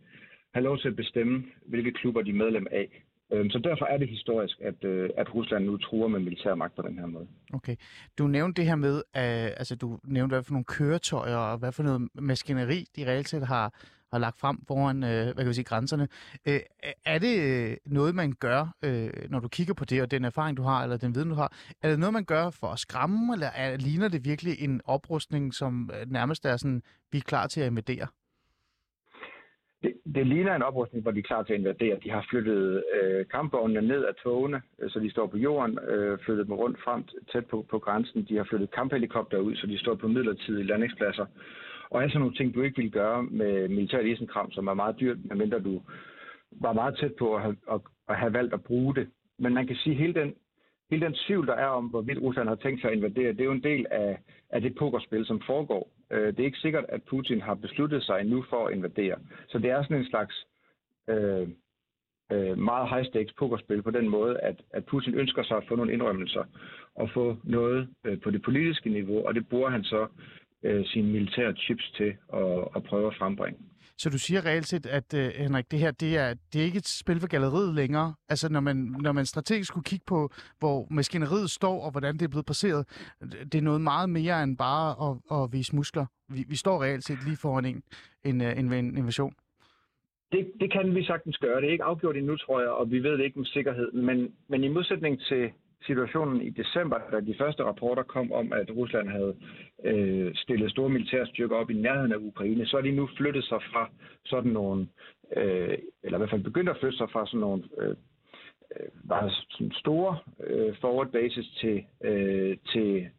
have 0.54 0.64
lov 0.64 0.78
til 0.78 0.88
at 0.88 0.96
bestemme, 0.96 1.44
hvilke 1.66 1.92
klubber 1.92 2.22
de 2.22 2.30
er 2.30 2.34
medlem 2.34 2.68
af. 2.72 3.04
Øh, 3.34 3.52
så 3.52 3.60
derfor 3.60 3.86
er 3.86 3.98
det 3.98 4.08
historisk, 4.08 4.58
at, 4.62 4.84
øh, 4.84 5.10
at 5.18 5.36
Rusland 5.36 5.66
nu 5.66 5.78
truer 5.78 6.08
med 6.08 6.20
militærmagt 6.20 6.76
på 6.76 6.82
den 6.82 7.00
her 7.00 7.06
måde. 7.06 7.28
Okay. 7.54 7.76
Du 8.18 8.28
nævnte 8.28 8.62
det 8.62 8.70
her 8.70 8.76
med, 8.76 9.04
at 9.14 9.54
altså, 9.58 9.76
du 9.76 10.00
nævnte, 10.04 10.34
hvad 10.34 10.44
for 10.44 10.54
nogle 10.54 10.66
køretøjer 10.66 11.38
og 11.38 11.58
hvad 11.58 11.72
for 11.72 11.84
noget 11.84 12.10
maskineri, 12.16 12.86
de 12.96 13.06
reelt 13.08 13.30
set 13.30 13.48
har, 13.48 13.74
har 14.14 14.20
lagt 14.20 14.40
frem 14.40 14.58
foran 14.68 14.98
øh, 15.04 15.24
hvad 15.24 15.42
kan 15.44 15.48
vi 15.48 15.54
sige, 15.54 15.72
grænserne. 15.74 16.08
Øh, 16.50 16.60
er 17.06 17.20
det 17.26 17.36
øh, 17.50 17.78
noget, 17.86 18.16
man 18.16 18.34
gør, 18.46 18.62
øh, 18.86 19.10
når 19.30 19.40
du 19.40 19.48
kigger 19.48 19.74
på 19.74 19.86
det, 19.86 20.02
og 20.02 20.12
den 20.12 20.26
erfaring, 20.26 20.58
du 20.58 20.64
har, 20.64 20.84
eller 20.84 20.98
den 20.98 21.16
viden, 21.16 21.30
du 21.30 21.36
har? 21.36 21.50
Er 21.84 21.90
det 21.90 22.00
noget, 22.00 22.14
man 22.14 22.26
gør 22.26 22.50
for 22.50 22.68
at 22.68 22.80
skræmme, 22.80 23.34
eller 23.34 23.48
er, 23.48 23.78
ligner 23.78 24.08
det 24.08 24.26
virkelig 24.26 24.54
en 24.66 24.82
oprustning, 24.86 25.54
som 25.54 25.92
øh, 25.94 26.12
nærmest 26.12 26.46
er 26.46 26.58
sådan, 26.58 26.82
vi 27.12 27.18
er 27.18 27.22
klar 27.22 27.48
til 27.48 27.62
at 27.62 27.68
invadere? 27.68 28.08
Det, 29.84 29.94
det 30.16 30.28
ligner 30.28 30.56
en 30.56 30.62
oprustning, 30.62 31.02
hvor 31.04 31.12
de 31.12 31.20
er 31.20 31.30
klar 31.32 31.44
til 31.44 31.54
at 31.54 31.60
invadere. 31.60 32.00
De 32.04 32.10
har 32.10 32.26
flyttet 32.30 32.84
øh, 32.98 33.26
kampvognene 33.36 33.88
ned 33.88 34.04
af 34.06 34.16
togene, 34.24 34.62
øh, 34.80 34.90
så 34.90 35.00
de 35.00 35.12
står 35.12 35.28
på 35.28 35.38
jorden, 35.38 35.80
øh, 35.80 36.20
flyttet 36.26 36.48
dem 36.48 36.56
rundt 36.56 36.78
frem 36.84 37.04
tæt 37.32 37.46
på, 37.46 37.66
på 37.70 37.80
grænsen. 37.80 38.26
De 38.30 38.38
har 38.38 38.44
flyttet 38.50 38.72
kamphelikopter 38.72 39.38
ud, 39.38 39.56
så 39.56 39.68
de 39.68 39.78
står 39.80 39.96
på 39.96 40.08
midlertidige 40.08 40.68
landingspladser. 40.72 41.26
Og 41.94 42.04
altså 42.04 42.20
nogle 42.20 42.34
ting, 42.34 42.54
du 42.54 42.62
ikke 42.62 42.78
ville 42.78 42.92
gøre 42.92 43.24
med 43.24 43.68
militært 43.68 44.06
isenkram, 44.06 44.52
som 44.52 44.68
er 44.68 44.74
meget 44.74 45.00
dyrt, 45.00 45.18
medmindre 45.26 45.60
du 45.60 45.82
var 46.52 46.74
meget 46.74 46.98
tæt 46.98 47.14
på 47.20 47.36
at 47.36 47.42
have, 47.42 47.56
at, 47.72 47.82
at 48.10 48.16
have 48.16 48.34
valgt 48.34 48.54
at 48.54 48.64
bruge 48.64 48.96
det. 48.96 49.10
Men 49.40 49.54
man 49.54 49.68
kan 49.68 49.76
sige, 49.76 49.94
at 49.94 50.00
hele 50.00 50.14
den, 50.14 50.34
hele 50.90 51.06
den 51.06 51.14
tvivl, 51.14 51.48
der 51.48 51.54
er 51.54 51.66
om, 51.66 51.86
hvorvidt 51.86 52.22
Rusland 52.22 52.48
har 52.48 52.56
tænkt 52.56 52.82
sig 52.82 52.92
at 52.92 52.98
invadere, 52.98 53.32
det 53.32 53.42
er 53.42 53.46
jo 53.46 53.52
en 53.52 53.64
del 53.64 53.86
af, 53.92 54.20
af 54.50 54.62
det 54.62 54.76
pokerspil, 54.76 55.26
som 55.26 55.42
foregår. 55.46 55.92
Øh, 56.12 56.28
det 56.28 56.40
er 56.40 56.46
ikke 56.46 56.58
sikkert, 56.58 56.86
at 56.90 57.04
Putin 57.04 57.42
har 57.42 57.54
besluttet 57.54 58.04
sig 58.04 58.24
nu 58.24 58.44
for 58.50 58.68
at 58.68 58.74
invadere. 58.74 59.16
Så 59.48 59.58
det 59.60 59.70
er 59.70 59.84
sådan 59.84 59.98
en 59.98 60.06
slags 60.06 60.46
øh, 61.10 61.48
øh, 62.32 62.58
meget 62.58 62.90
high-stakes 62.90 63.34
pokerspil 63.38 63.82
på 63.82 63.92
den 63.92 64.10
måde, 64.10 64.40
at, 64.40 64.62
at 64.70 64.86
Putin 64.86 65.14
ønsker 65.14 65.44
sig 65.44 65.58
at 65.58 65.68
få 65.68 65.76
nogle 65.76 65.94
indrømmelser 65.94 66.44
og 66.96 67.10
få 67.10 67.38
noget 67.44 67.90
øh, 68.04 68.22
på 68.22 68.32
det 68.32 68.42
politiske 68.42 68.90
niveau, 68.90 69.28
og 69.28 69.36
det 69.36 69.50
bruger 69.50 69.70
han 69.70 69.84
så 69.84 70.08
øh, 70.64 70.86
sine 70.86 71.08
militære 71.08 71.54
chips 71.54 71.92
til 71.98 72.14
at, 72.34 72.68
at 72.76 72.84
prøve 72.84 73.08
at 73.08 73.16
frembringe. 73.20 73.60
Så 73.98 74.10
du 74.10 74.18
siger 74.18 74.46
reelt 74.46 74.66
set, 74.66 74.86
at 74.86 75.14
uh, 75.14 75.20
Henrik, 75.20 75.72
det 75.72 75.80
her 75.80 75.92
det 75.92 76.18
er, 76.18 76.34
det 76.54 76.62
er 76.62 76.66
ikke 76.66 76.78
et 76.78 76.88
spil 76.88 77.20
for 77.20 77.28
galleriet 77.28 77.76
længere. 77.76 78.14
Altså 78.30 78.50
når 78.50 78.60
man, 78.60 78.76
når 79.02 79.12
man 79.12 79.26
strategisk 79.26 79.68
skulle 79.68 79.84
kigge 79.84 80.06
på, 80.08 80.30
hvor 80.60 80.88
maskineriet 80.92 81.50
står 81.50 81.82
og 81.86 81.92
hvordan 81.92 82.14
det 82.14 82.22
er 82.22 82.28
blevet 82.28 82.46
placeret, 82.46 82.86
det 83.22 83.56
er 83.56 83.62
noget 83.62 83.82
meget 83.82 84.10
mere 84.10 84.44
end 84.44 84.58
bare 84.58 84.90
at, 85.08 85.42
at 85.44 85.54
vise 85.54 85.76
muskler. 85.76 86.06
Vi, 86.30 86.46
vi 86.48 86.56
står 86.56 86.84
reelt 86.84 87.04
set 87.04 87.18
lige 87.26 87.38
foran 87.38 87.66
en, 87.66 87.84
en, 88.24 88.42
en, 88.42 88.74
en 88.74 88.98
invasion. 88.98 89.34
Det, 90.32 90.52
det 90.60 90.72
kan 90.72 90.96
vi 90.96 91.04
sagtens 91.06 91.38
gøre. 91.38 91.62
Det 91.62 91.68
er 91.68 91.72
ikke 91.72 91.84
afgjort 91.84 92.18
endnu, 92.18 92.38
tror 92.38 92.60
jeg, 92.60 92.70
og 92.70 92.92
vi 92.92 93.00
ved 93.04 93.12
det 93.12 93.24
ikke 93.24 93.40
med 93.40 93.46
sikkerhed. 93.46 93.92
Men, 93.92 94.34
men 94.48 94.64
i 94.64 94.68
modsætning 94.68 95.22
til 95.22 95.52
situationen 95.86 96.42
i 96.42 96.50
december, 96.50 96.98
da 97.12 97.20
de 97.20 97.36
første 97.38 97.64
rapporter 97.64 98.04
kom 98.04 98.32
om, 98.32 98.54
at 98.54 98.70
Rusland 98.76 99.10
havde 99.10 99.36
øh, 99.84 100.36
stillet 100.36 100.72
store 100.72 100.90
militære 100.90 101.28
styrker 101.28 101.56
op 101.56 101.70
i 101.70 101.74
nærheden 101.74 102.12
af 102.12 102.18
Ukraine, 102.18 102.66
så 102.66 102.78
er 102.78 102.82
de 102.82 102.92
nu 102.92 103.10
flyttet 103.18 103.44
sig 103.44 103.60
fra 103.72 103.90
sådan 104.26 104.52
nogle, 104.52 104.88
øh, 105.36 105.78
eller 106.04 106.18
i 106.18 106.20
hvert 106.20 106.30
fald 106.30 106.44
begyndt 106.44 106.70
at 106.70 106.78
flytte 106.80 106.98
sig 106.98 107.10
fra 107.10 107.28
sådan 107.28 107.40
nogle 107.40 107.64
øh, 107.78 107.90
øh 107.90 108.90
bare 109.10 109.32
sådan 109.50 109.72
store 109.72 110.18
øh, 110.44 110.76
forward 110.82 111.12
bases 111.12 111.48
til, 111.62 111.84
øh, 112.04 112.58
til 112.74 113.10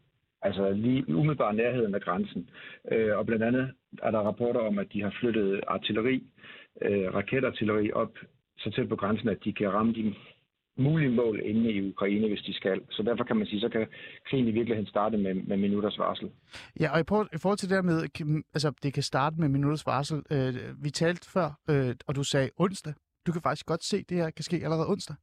altså 0.41 0.71
lige 0.71 1.15
umiddelbar 1.15 1.51
nærheden 1.51 1.95
af 1.95 2.01
grænsen. 2.01 2.49
Øh, 2.91 3.17
og 3.17 3.25
blandt 3.25 3.43
andet 3.43 3.71
er 4.03 4.11
der 4.11 4.19
rapporter 4.19 4.59
om, 4.59 4.79
at 4.79 4.93
de 4.93 5.01
har 5.01 5.13
flyttet 5.19 5.61
artilleri, 5.67 6.23
øh, 6.81 7.13
raketartilleri 7.13 7.91
op 7.91 8.11
så 8.57 8.71
tæt 8.71 8.89
på 8.89 8.95
grænsen, 8.95 9.29
at 9.29 9.43
de 9.43 9.53
kan 9.53 9.73
ramme 9.73 9.93
de 9.93 10.13
mulige 10.77 11.11
mål 11.11 11.41
inde 11.43 11.71
i 11.71 11.89
Ukraine, 11.89 12.27
hvis 12.27 12.41
de 12.41 12.53
skal. 12.53 12.81
Så 12.89 13.03
derfor 13.03 13.23
kan 13.23 13.35
man 13.35 13.47
sige, 13.47 13.59
så 13.59 13.69
kan 13.69 13.87
krigen 14.29 14.47
i 14.47 14.51
virkeligheden 14.51 14.89
starte 14.89 15.17
med, 15.17 15.33
med 15.33 15.57
minutters 15.57 15.99
varsel. 15.99 16.31
Ja, 16.79 16.93
og 16.93 16.99
i 16.99 17.37
forhold 17.37 17.57
til 17.57 17.69
det 17.69 17.75
der 17.75 17.81
med, 17.81 18.07
altså 18.53 18.73
det 18.83 18.93
kan 18.93 19.03
starte 19.03 19.35
med 19.39 19.49
minutters 19.49 19.85
varsel. 19.85 20.23
Øh, 20.31 20.83
vi 20.83 20.89
talte 20.89 21.31
før, 21.31 21.59
øh, 21.69 21.95
og 22.07 22.15
du 22.15 22.23
sagde 22.23 22.49
onsdag. 22.57 22.93
Du 23.27 23.31
kan 23.31 23.41
faktisk 23.41 23.65
godt 23.65 23.83
se, 23.83 23.97
at 23.97 24.09
det 24.09 24.17
her 24.17 24.29
kan 24.29 24.43
ske 24.43 24.55
allerede 24.63 24.89
onsdag. 24.89 25.15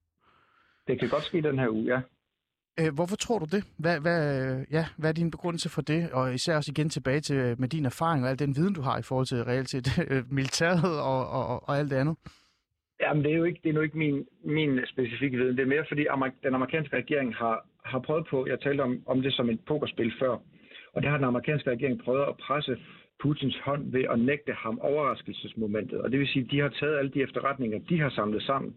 Det 0.87 1.01
kan 1.01 1.09
godt 1.09 1.25
ske 1.25 1.43
den 1.43 1.59
her 1.59 1.69
uge, 1.69 1.95
ja. 1.95 2.01
Øh, 2.81 2.95
hvorfor 2.95 3.17
tror 3.17 3.39
du 3.39 3.45
det? 3.45 3.65
Hvad, 3.77 4.01
hvad, 4.01 4.65
ja, 4.71 4.87
hvad 4.97 5.11
er 5.11 5.15
din 5.15 5.31
begrundelse 5.31 5.69
for 5.69 5.83
det? 5.83 6.11
Og 6.11 6.35
især 6.35 6.57
også 6.57 6.71
igen 6.71 6.91
tilbage 6.91 7.21
til 7.21 7.61
med 7.61 7.69
din 7.69 7.85
erfaring 7.85 8.25
og 8.25 8.31
al 8.31 8.39
den 8.39 8.57
viden, 8.57 8.75
du 8.75 8.81
har 8.81 8.99
i 8.99 9.03
forhold 9.03 9.27
til 9.27 9.45
reelt 9.45 9.71
set 9.71 9.87
militæret 10.37 11.01
og, 11.01 11.29
og, 11.29 11.69
og 11.69 11.79
alt 11.79 11.91
det 11.91 11.97
andet. 11.97 12.17
Jamen, 13.03 13.25
det 13.25 13.33
er 13.33 13.37
jo 13.37 13.45
ikke, 13.45 13.61
det 13.65 13.71
er 13.71 13.75
nu 13.75 13.81
ikke 13.81 13.99
min, 13.99 14.27
min 14.45 14.81
specifikke 14.87 15.39
viden. 15.39 15.57
Det 15.57 15.63
er 15.63 15.75
mere, 15.75 15.85
fordi 15.89 16.07
den 16.43 16.55
amerikanske 16.55 16.97
regering 16.97 17.35
har, 17.35 17.67
har 17.85 17.99
prøvet 17.99 18.27
på, 18.27 18.47
jeg 18.47 18.61
talte 18.61 18.81
om, 18.81 19.03
om 19.07 19.23
det 19.23 19.33
som 19.35 19.51
et 19.51 19.61
pokerspil 19.67 20.13
før, 20.19 20.37
og 20.93 21.03
det 21.03 21.11
har 21.11 21.17
den 21.17 21.27
amerikanske 21.27 21.71
regering 21.71 22.05
prøvet 22.05 22.23
at 22.29 22.37
presse 22.37 22.77
Putins 23.23 23.59
hånd 23.59 23.93
ved 23.93 24.05
at 24.11 24.19
nægte 24.19 24.53
ham 24.53 24.79
overraskelsesmomentet. 24.79 26.01
Og 26.01 26.13
det 26.13 26.19
vil 26.19 26.29
sige, 26.29 26.45
at 26.45 26.51
de 26.51 26.61
har 26.61 26.69
taget 26.69 26.99
alle 26.99 27.11
de 27.11 27.23
efterretninger, 27.23 27.79
de 27.89 28.01
har 28.01 28.11
samlet 28.11 28.43
sammen, 28.43 28.75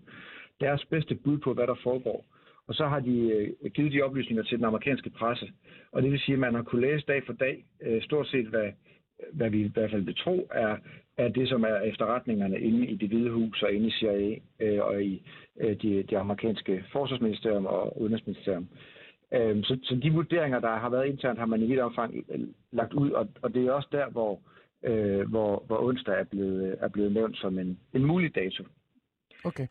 deres 0.60 0.86
bedste 0.86 1.16
bud 1.16 1.38
på, 1.38 1.54
hvad 1.54 1.68
der 1.68 1.76
foregår. 1.84 2.26
Og 2.68 2.76
så 2.76 2.88
har 2.88 3.00
de 3.00 3.18
øh, 3.62 3.72
givet 3.72 3.92
de 3.92 4.02
oplysninger 4.02 4.44
til 4.44 4.58
den 4.58 4.66
amerikanske 4.66 5.10
presse. 5.10 5.52
Og 5.92 6.02
det 6.02 6.12
vil 6.12 6.20
sige, 6.20 6.34
at 6.34 6.40
man 6.40 6.56
har 6.56 6.64
kunnet 6.64 6.90
læse 6.90 7.06
dag 7.06 7.24
for 7.26 7.34
dag 7.34 7.66
øh, 7.82 8.02
stort 8.02 8.28
set, 8.28 8.48
hvad, 8.48 8.72
hvad 9.34 9.50
vi 9.50 9.62
i 9.62 9.72
hvert 9.74 9.92
fald 9.92 10.02
vil 10.02 10.16
tro, 10.16 10.48
er, 10.52 10.78
af 11.18 11.34
det, 11.34 11.50
som 11.50 11.64
er 11.64 11.80
efterretningerne 11.80 12.60
inde 12.60 12.88
i 12.88 12.96
det 12.96 13.10
hvide 13.10 13.30
hus 13.30 13.64
og 13.64 13.72
inde 13.72 13.88
i 13.88 13.92
CIA 13.92 14.36
øh, 14.60 14.82
og 14.82 15.04
i 15.04 15.22
øh, 15.60 15.82
de, 15.82 16.04
de 16.04 16.18
amerikanske 16.18 16.84
forsvarsministerium 16.92 17.66
og 17.66 18.02
udenrigsministerium. 18.02 18.68
Øh, 19.34 19.64
så, 19.64 19.78
så 19.84 19.96
de 19.96 20.14
vurderinger, 20.14 20.60
der 20.60 20.76
har 20.76 20.90
været 20.90 21.08
internt, 21.08 21.40
har 21.40 21.46
man 21.46 21.62
i 21.62 21.66
vidt 21.66 21.80
omfang 21.80 22.26
øh, 22.30 22.40
lagt 22.72 22.94
ud, 22.94 23.12
og, 23.12 23.28
og 23.42 23.54
det 23.54 23.66
er 23.66 23.72
også 23.72 23.90
der, 23.92 24.10
hvor, 24.10 24.40
øh, 24.84 25.30
hvor, 25.30 25.64
hvor 25.68 25.84
onsdag 25.84 26.20
er 26.20 26.24
blevet, 26.24 26.72
øh, 26.72 26.78
er 26.80 26.88
blevet 26.88 27.12
nævnt 27.12 27.38
som 27.38 27.60
en, 27.60 27.80
en 27.94 28.06
mulig 28.06 28.36
dato. 28.36 28.64
Okay. 29.46 29.68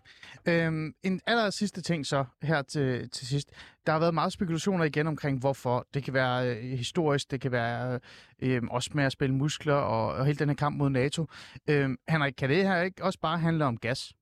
Øhm, 0.47 0.95
en 1.03 1.21
aller 1.27 1.51
sidste 1.51 1.83
ting 1.83 2.07
så 2.07 2.25
her 2.43 2.63
til, 2.63 3.11
til 3.11 3.27
sidst. 3.27 3.51
Der 3.87 3.93
har 3.93 3.99
været 3.99 4.15
meget 4.15 4.33
spekulationer 4.33 4.85
igen 4.85 5.07
omkring, 5.07 5.41
hvorfor. 5.41 5.87
Det 5.95 6.05
kan 6.05 6.15
være 6.15 6.57
øh, 6.57 6.63
historisk, 6.63 7.31
det 7.31 7.41
kan 7.41 7.53
være 7.53 8.01
øh, 8.43 8.57
øhm, 8.57 8.69
også 8.69 8.91
med 8.95 9.05
at 9.05 9.13
spille 9.13 9.35
muskler 9.35 9.75
og, 9.75 10.13
og 10.13 10.27
hele 10.27 10.39
den 10.39 10.49
her 10.49 10.57
kamp 10.57 10.77
mod 10.77 10.91
NATO. 10.91 11.27
Øhm, 11.69 11.97
Henrik, 12.09 12.35
kan 12.39 12.49
det 12.51 12.63
her 12.63 12.83
ikke 12.83 13.05
også 13.05 13.19
bare 13.21 13.39
handle 13.39 13.65
om 13.65 13.77
gas? 13.77 14.13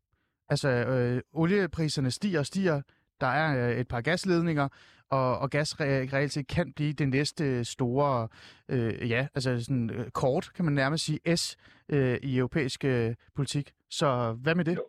Altså, 0.48 0.68
øh, 0.68 1.22
oliepriserne 1.32 2.10
stiger 2.10 2.38
og 2.38 2.46
stiger. 2.46 2.82
Der 3.20 3.26
er 3.26 3.68
øh, 3.68 3.76
et 3.76 3.88
par 3.88 4.00
gasledninger, 4.00 4.68
og, 5.10 5.38
og 5.38 5.50
gas 5.50 5.72
re- 5.72 5.84
reelt 5.84 6.32
set 6.32 6.46
kan 6.46 6.72
blive 6.72 6.92
det 6.92 7.08
næste 7.08 7.64
store, 7.64 8.28
øh, 8.68 9.10
ja, 9.10 9.26
altså 9.34 9.60
sådan 9.60 9.90
øh, 9.90 10.10
kort, 10.10 10.50
kan 10.54 10.64
man 10.64 10.74
nærmest 10.74 11.04
sige, 11.04 11.36
S 11.36 11.56
øh, 11.88 12.18
i 12.22 12.38
europæisk 12.38 12.84
øh, 12.84 13.14
politik. 13.34 13.72
Så 13.90 14.32
hvad 14.32 14.54
med 14.54 14.64
det? 14.64 14.76
Jo, 14.76 14.82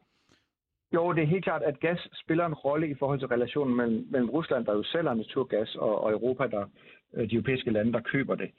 jo, 0.93 1.11
det 1.13 1.23
er 1.23 1.27
helt 1.27 1.43
klart, 1.43 1.63
at 1.63 1.79
gas 1.79 2.09
spiller 2.23 2.45
en 2.45 2.53
rolle 2.53 2.87
i 2.89 2.93
forhold 2.93 3.19
til 3.19 3.27
relationen 3.27 3.77
mellem, 3.77 4.07
mellem 4.11 4.29
Rusland, 4.29 4.65
der 4.65 4.73
jo 4.73 4.83
sælger 4.83 5.13
naturgas, 5.13 5.75
og, 5.75 6.03
og 6.03 6.11
Europa, 6.11 6.47
der 6.47 6.65
øh, 7.13 7.29
de 7.29 7.35
europæiske 7.35 7.71
lande, 7.71 7.93
der 7.93 7.99
køber 7.99 8.35
det. 8.35 8.49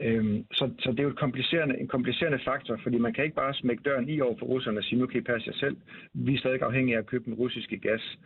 Øhm, 0.00 0.46
så, 0.52 0.70
så 0.78 0.90
det 0.90 0.98
er 0.98 1.02
jo 1.02 1.08
et 1.08 1.18
komplicerende, 1.18 1.78
en 1.80 1.88
komplicerende 1.88 2.38
faktor, 2.44 2.78
fordi 2.82 2.98
man 2.98 3.12
kan 3.12 3.24
ikke 3.24 3.36
bare 3.36 3.54
smække 3.54 3.82
døren 3.82 4.08
i 4.08 4.20
over 4.20 4.36
for 4.38 4.46
russerne 4.46 4.78
og 4.78 4.84
sige, 4.84 4.98
nu 4.98 5.06
kan 5.06 5.20
I 5.20 5.24
passe 5.24 5.48
jer 5.48 5.56
selv. 5.56 5.76
Vi 6.14 6.34
er 6.34 6.38
stadig 6.38 6.62
afhængige 6.62 6.96
af 6.96 7.00
at 7.00 7.06
købe 7.06 7.24
den 7.24 7.34
russiske 7.34 7.78
gas. 7.78 8.18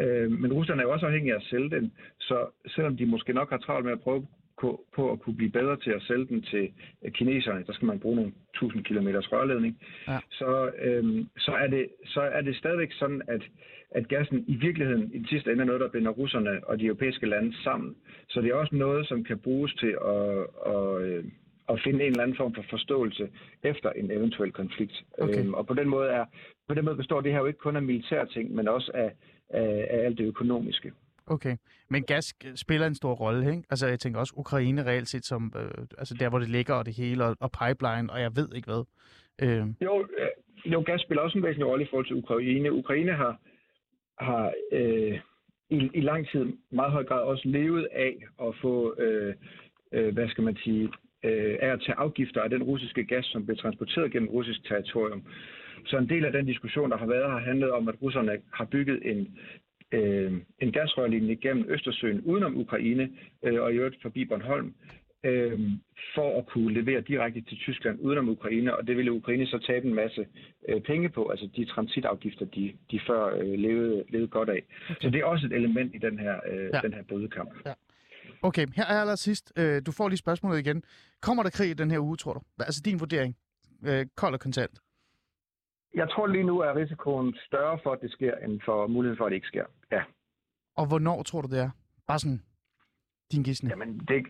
Øh, 0.00 0.30
men 0.30 0.52
russerne 0.52 0.82
er 0.82 0.86
jo 0.86 0.92
også 0.92 1.06
afhængige 1.06 1.34
af 1.34 1.38
at 1.38 1.46
sælge 1.50 1.70
den, 1.70 1.92
så 2.18 2.46
selvom 2.66 2.96
de 2.96 3.06
måske 3.06 3.32
nok 3.32 3.50
har 3.50 3.58
travlt 3.58 3.84
med 3.84 3.92
at 3.92 4.00
prøve 4.00 4.26
på, 4.60 4.84
på 4.96 5.12
at 5.12 5.20
kunne 5.20 5.36
blive 5.36 5.50
bedre 5.50 5.76
til 5.76 5.90
at 5.90 6.02
sælge 6.02 6.26
den 6.26 6.42
til 6.42 6.68
øh, 7.04 7.12
kineserne, 7.12 7.64
der 7.66 7.72
skal 7.72 7.86
man 7.86 8.00
bruge 8.00 8.16
nogle 8.16 8.32
1000 8.54 8.84
km 8.84 9.08
rørledning, 9.32 9.78
Ja. 10.08 10.18
så, 10.30 10.70
øhm, 10.82 11.28
så, 11.38 11.52
er 11.52 11.66
det, 11.66 11.88
så 12.04 12.20
er 12.20 12.40
det 12.40 12.56
stadigvæk 12.56 12.92
sådan, 12.92 13.22
at, 13.28 13.42
at 13.90 14.08
gassen 14.08 14.44
i 14.48 14.56
virkeligheden 14.56 15.10
i 15.14 15.18
den 15.18 15.26
sidste 15.26 15.52
ende 15.52 15.62
er 15.62 15.66
noget, 15.66 15.80
der 15.80 15.88
binder 15.88 16.10
russerne 16.10 16.64
og 16.68 16.78
de 16.78 16.86
europæiske 16.86 17.26
lande 17.26 17.62
sammen. 17.62 17.96
Så 18.28 18.40
det 18.40 18.50
er 18.50 18.54
også 18.54 18.74
noget, 18.76 19.08
som 19.08 19.24
kan 19.24 19.38
bruges 19.38 19.74
til 19.74 19.96
at, 20.04 20.46
at, 20.74 21.02
øh, 21.02 21.24
at 21.68 21.80
finde 21.84 22.04
en 22.04 22.10
eller 22.10 22.22
anden 22.22 22.36
form 22.36 22.54
for 22.54 22.64
forståelse 22.70 23.28
efter 23.62 23.90
en 23.90 24.10
eventuel 24.10 24.52
konflikt. 24.52 25.04
Okay. 25.18 25.40
Øhm, 25.40 25.54
og 25.54 25.66
på 25.66 25.74
den 25.74 25.88
måde 25.88 26.08
er 26.08 26.24
på 26.68 26.74
den 26.74 26.84
måde 26.84 26.96
består 26.96 27.20
det 27.20 27.32
her 27.32 27.38
jo 27.38 27.46
ikke 27.46 27.58
kun 27.58 27.76
af 27.76 27.82
militære 27.82 28.26
ting, 28.26 28.54
men 28.54 28.68
også 28.68 28.90
af, 28.94 29.12
af, 29.50 29.86
af 29.90 30.04
alt 30.04 30.18
det 30.18 30.24
økonomiske. 30.24 30.92
Okay, 31.26 31.56
men 31.90 32.02
gas 32.02 32.34
øh, 32.46 32.56
spiller 32.56 32.86
en 32.86 32.94
stor 32.94 33.14
rolle, 33.14 33.50
ikke? 33.50 33.62
Altså, 33.70 33.86
jeg 33.86 34.00
tænker 34.00 34.20
også 34.20 34.34
Ukraine 34.36 34.84
reelt 34.84 35.08
set 35.08 35.24
som, 35.24 35.52
øh, 35.56 35.86
altså 35.98 36.14
der, 36.20 36.28
hvor 36.28 36.38
det 36.38 36.48
ligger 36.48 36.74
og 36.74 36.86
det 36.86 36.96
hele, 36.96 37.24
og, 37.24 37.36
og 37.40 37.50
pipeline, 37.50 38.10
og 38.12 38.20
jeg 38.20 38.36
ved 38.36 38.48
ikke 38.54 38.70
hvad. 38.70 38.84
Øh, 39.42 39.66
Jo, 39.82 40.06
øh, 40.18 40.72
jo, 40.72 40.82
gas 40.86 41.00
spiller 41.00 41.22
også 41.22 41.38
en 41.38 41.44
væsentlig 41.44 41.66
rolle 41.66 41.84
i 41.84 41.88
forhold 41.90 42.06
til 42.06 42.16
Ukraine. 42.16 42.72
Ukraine 42.72 43.12
har, 43.12 43.40
har 44.18 44.52
øh, 44.72 45.18
i, 45.70 45.90
i 45.94 46.00
lang 46.00 46.28
tid 46.28 46.44
meget 46.70 46.92
høj 46.92 47.04
grad 47.04 47.22
også 47.22 47.48
levet 47.48 47.88
af 47.92 48.14
at 48.42 48.54
få, 48.62 48.94
øh, 48.98 49.34
øh, 49.92 50.14
hvad 50.14 50.28
skal 50.28 50.44
man 50.44 50.56
sige, 50.56 50.84
øh, 51.24 51.56
af 51.62 51.68
at 51.68 51.80
tage 51.86 51.98
afgifter 51.98 52.42
af 52.42 52.50
den 52.50 52.62
russiske 52.62 53.04
gas, 53.04 53.24
som 53.24 53.46
bliver 53.46 53.58
transporteret 53.58 54.12
gennem 54.12 54.28
russisk 54.28 54.64
territorium. 54.68 55.22
Så 55.86 55.96
en 55.98 56.08
del 56.08 56.24
af 56.24 56.32
den 56.32 56.46
diskussion, 56.46 56.90
der 56.90 56.96
har 56.96 57.06
været, 57.06 57.30
har 57.30 57.38
handlet 57.38 57.70
om, 57.70 57.88
at 57.88 58.02
russerne 58.02 58.38
har 58.52 58.64
bygget 58.64 59.10
en, 59.10 59.38
øh, 59.94 60.32
en 60.60 60.72
gasrørlinje 60.72 61.34
gennem 61.34 61.64
Østersøen 61.68 62.20
udenom 62.20 62.56
Ukraine 62.56 63.10
øh, 63.44 63.62
og 63.62 63.72
i 63.72 63.76
øvrigt 63.76 64.02
forbi 64.02 64.24
Bornholm, 64.24 64.74
øh, 65.24 65.60
for 66.14 66.38
at 66.38 66.46
kunne 66.46 66.74
levere 66.74 67.00
direkte 67.00 67.40
til 67.40 67.56
Tyskland 67.58 68.00
udenom 68.00 68.28
Ukraine, 68.28 68.76
og 68.76 68.86
det 68.86 68.96
ville 68.96 69.12
Ukraine 69.12 69.46
så 69.46 69.58
tabe 69.66 69.86
en 69.88 69.94
masse 69.94 70.26
øh, 70.68 70.80
penge 70.80 71.08
på, 71.08 71.28
altså 71.28 71.48
de 71.56 71.64
transitafgifter, 71.64 72.44
de, 72.46 72.72
de 72.90 73.00
før 73.06 73.36
øh, 73.36 73.58
levede, 73.58 74.04
levede 74.08 74.28
godt 74.28 74.48
af. 74.48 74.62
Okay. 74.90 75.00
Så 75.00 75.10
det 75.10 75.20
er 75.20 75.24
også 75.24 75.46
et 75.46 75.52
element 75.52 75.94
i 75.94 75.98
den 75.98 76.18
her, 76.18 76.34
øh, 76.50 76.56
Ja. 76.58 76.68
ja. 76.74 76.80
den 76.82 76.94
her 76.94 77.02
bødekamp. 77.02 77.50
okay, 78.42 78.66
her 78.76 78.84
er 78.84 79.00
aller 79.00 79.14
sidst. 79.16 79.52
Øh, 79.58 79.82
du 79.86 79.92
får 79.92 80.08
lige 80.08 80.18
spørgsmålet 80.18 80.58
igen. 80.66 80.82
Kommer 81.22 81.42
der 81.42 81.50
krig 81.50 81.70
i 81.70 81.74
den 81.74 81.90
her 81.90 81.98
uge, 81.98 82.16
tror 82.16 82.32
du? 82.32 82.40
Altså 82.60 82.82
din 82.84 83.00
vurdering. 83.00 83.36
Øh, 83.86 84.06
kold 84.16 84.34
og 84.34 84.40
kontant. 84.40 84.70
Jeg 85.94 86.10
tror 86.10 86.26
lige 86.26 86.44
nu 86.44 86.58
er 86.60 86.74
risikoen 86.76 87.34
større 87.46 87.78
for, 87.82 87.92
at 87.92 88.00
det 88.00 88.10
sker, 88.12 88.34
end 88.36 88.60
for 88.64 88.86
muligheden 88.86 89.18
for, 89.18 89.24
at 89.24 89.30
det 89.30 89.36
ikke 89.36 89.46
sker. 89.46 89.64
Ja. 89.92 90.02
Og 90.76 90.86
hvornår 90.88 91.22
tror 91.22 91.40
du, 91.42 91.48
det 91.48 91.60
er? 91.60 91.70
Bare 92.06 92.18
sådan 92.18 92.42
din 93.32 93.42
gisne. 93.42 93.70
Jamen, 93.70 93.98
det, 94.08 94.26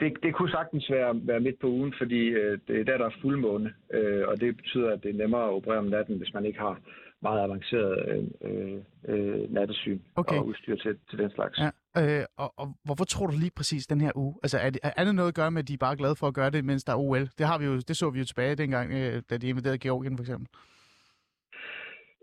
det, 0.00 0.22
det 0.22 0.34
kunne 0.34 0.50
sagtens 0.50 0.90
være, 0.90 1.20
være 1.26 1.40
midt 1.40 1.60
på 1.60 1.66
ugen, 1.66 1.94
fordi 1.98 2.20
øh, 2.28 2.58
det 2.68 2.80
er 2.80 2.84
der, 2.84 2.98
der 2.98 3.06
er 3.06 3.18
fuldmåne, 3.22 3.74
øh, 3.92 4.28
og 4.28 4.40
det 4.40 4.56
betyder, 4.56 4.92
at 4.92 5.02
det 5.02 5.10
er 5.10 5.18
nemmere 5.18 5.44
at 5.44 5.50
operere 5.50 5.78
om 5.78 5.84
natten, 5.84 6.18
hvis 6.18 6.34
man 6.34 6.44
ikke 6.44 6.58
har 6.58 6.80
meget 7.22 7.40
avanceret 7.44 8.08
øh, 8.08 8.24
øh, 8.50 8.78
øh, 9.08 9.52
nattesyn 9.52 10.00
Okay. 10.16 10.36
og 10.36 10.46
udstyr 10.46 10.76
til, 10.76 10.98
til 11.10 11.18
den 11.18 11.30
slags. 11.30 11.58
Ja, 11.58 11.70
øh, 11.98 12.24
og, 12.36 12.54
og 12.56 12.66
hvorfor 12.84 13.04
tror 13.04 13.26
du 13.26 13.36
lige 13.38 13.56
præcis 13.56 13.86
den 13.86 14.00
her 14.00 14.12
uge? 14.14 14.34
Altså, 14.42 14.58
er 14.58 14.70
det, 14.70 14.80
er 14.96 15.04
det 15.04 15.14
noget 15.14 15.28
at 15.28 15.34
gøre 15.34 15.50
med, 15.50 15.62
at 15.62 15.68
de 15.68 15.74
er 15.74 15.86
bare 15.86 15.96
glade 15.96 16.16
for 16.16 16.26
at 16.26 16.34
gøre 16.34 16.50
det, 16.50 16.64
mens 16.64 16.84
der 16.84 16.92
er 16.92 16.96
OL? 16.96 17.28
Det, 17.38 17.46
har 17.46 17.58
vi 17.58 17.64
jo, 17.64 17.76
det 17.88 17.96
så 17.96 18.10
vi 18.10 18.18
jo 18.18 18.24
tilbage 18.24 18.54
dengang, 18.54 18.92
øh, 18.92 19.22
da 19.30 19.36
de 19.36 19.48
invaderede 19.48 19.78
Georgien, 19.78 20.16
for 20.16 20.22
eksempel. 20.22 20.48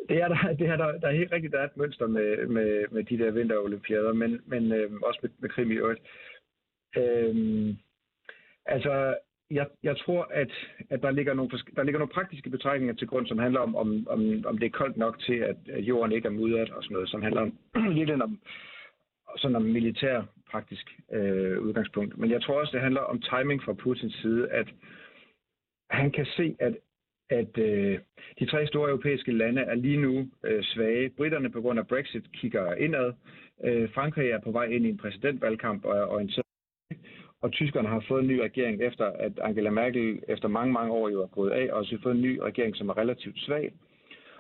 Det 0.09 0.17
er, 0.21 0.27
der, 0.27 0.53
det 0.59 0.67
er 0.67 0.77
der, 0.77 1.00
der 1.00 1.07
er 1.07 1.19
helt 1.21 1.31
rigtigt, 1.31 1.53
der 1.53 1.59
er 1.59 1.65
et 1.65 1.77
mønster 1.77 2.07
med, 2.07 2.47
med, 2.47 2.86
med 2.91 3.03
de 3.03 3.17
der 3.17 3.31
vinterolympiader, 3.31 4.13
men, 4.13 4.41
men 4.45 4.71
øh, 4.71 4.91
også 5.03 5.19
med, 5.24 5.29
med 5.39 5.50
krim 5.50 5.71
i 5.71 5.75
øvrigt. 5.75 6.01
Øh, 6.97 7.75
altså, 8.65 9.15
jeg, 9.51 9.67
jeg 9.83 9.97
tror, 9.97 10.27
at, 10.31 10.51
at 10.89 11.01
der, 11.01 11.12
ligger 11.12 11.33
nogle, 11.33 11.51
der 11.75 11.83
ligger 11.83 12.00
nogle 12.00 12.13
praktiske 12.13 12.50
betragtninger 12.50 12.95
til 12.95 13.07
grund, 13.07 13.27
som 13.27 13.38
handler 13.38 13.59
om, 13.59 13.75
om, 13.75 14.07
om, 14.09 14.43
om 14.45 14.57
det 14.57 14.65
er 14.65 14.79
koldt 14.79 14.97
nok 14.97 15.19
til, 15.19 15.33
at, 15.33 15.57
at 15.69 15.83
jorden 15.83 16.12
ikke 16.12 16.27
er 16.27 16.31
mudret 16.31 16.69
og 16.69 16.83
sådan 16.83 16.93
noget, 16.93 17.09
som 17.09 17.21
handler 17.21 17.41
om, 17.41 17.57
virkelig 17.97 18.24
om, 18.24 18.39
sådan 19.36 19.55
om 19.55 19.62
militær 19.62 20.24
praktisk 20.51 21.00
øh, 21.12 21.62
udgangspunkt. 21.62 22.17
Men 22.17 22.31
jeg 22.31 22.41
tror 22.41 22.60
også, 22.60 22.72
det 22.72 22.81
handler 22.81 23.01
om 23.01 23.22
timing 23.22 23.63
fra 23.63 23.74
Putins 23.74 24.15
side, 24.22 24.50
at 24.50 24.67
han 25.89 26.12
kan 26.12 26.25
se, 26.25 26.55
at 26.60 26.74
at 27.29 27.57
øh, 27.57 28.00
de 28.39 28.46
tre 28.46 28.67
store 28.67 28.89
europæiske 28.89 29.31
lande 29.31 29.62
er 29.62 29.75
lige 29.75 29.98
nu 29.98 30.27
øh, 30.43 30.63
svage. 30.63 31.10
Britterne 31.10 31.50
på 31.50 31.62
grund 31.62 31.79
af 31.79 31.88
Brexit 31.88 32.31
kigger 32.31 32.74
indad. 32.74 33.13
Øh, 33.63 33.89
Frankrig 33.93 34.29
er 34.29 34.39
på 34.39 34.51
vej 34.51 34.65
ind 34.65 34.86
i 34.86 34.89
en 34.89 34.98
præsidentvalgkamp 34.98 35.86
og 35.86 35.98
er 35.98 36.05
orienteret. 36.05 36.43
Og 37.41 37.51
tyskerne 37.51 37.88
har 37.88 38.03
fået 38.07 38.22
en 38.22 38.27
ny 38.27 38.39
regering 38.39 38.81
efter, 38.81 39.05
at 39.05 39.39
Angela 39.39 39.69
Merkel 39.69 40.19
efter 40.27 40.48
mange, 40.48 40.74
mange 40.74 40.91
år 40.91 41.10
jo 41.10 41.22
er 41.22 41.27
gået 41.27 41.51
af, 41.51 41.67
og 41.72 41.77
også 41.77 41.98
fået 42.03 42.15
en 42.15 42.22
ny 42.22 42.39
regering, 42.39 42.75
som 42.75 42.89
er 42.89 42.98
relativt 42.98 43.39
svag. 43.39 43.74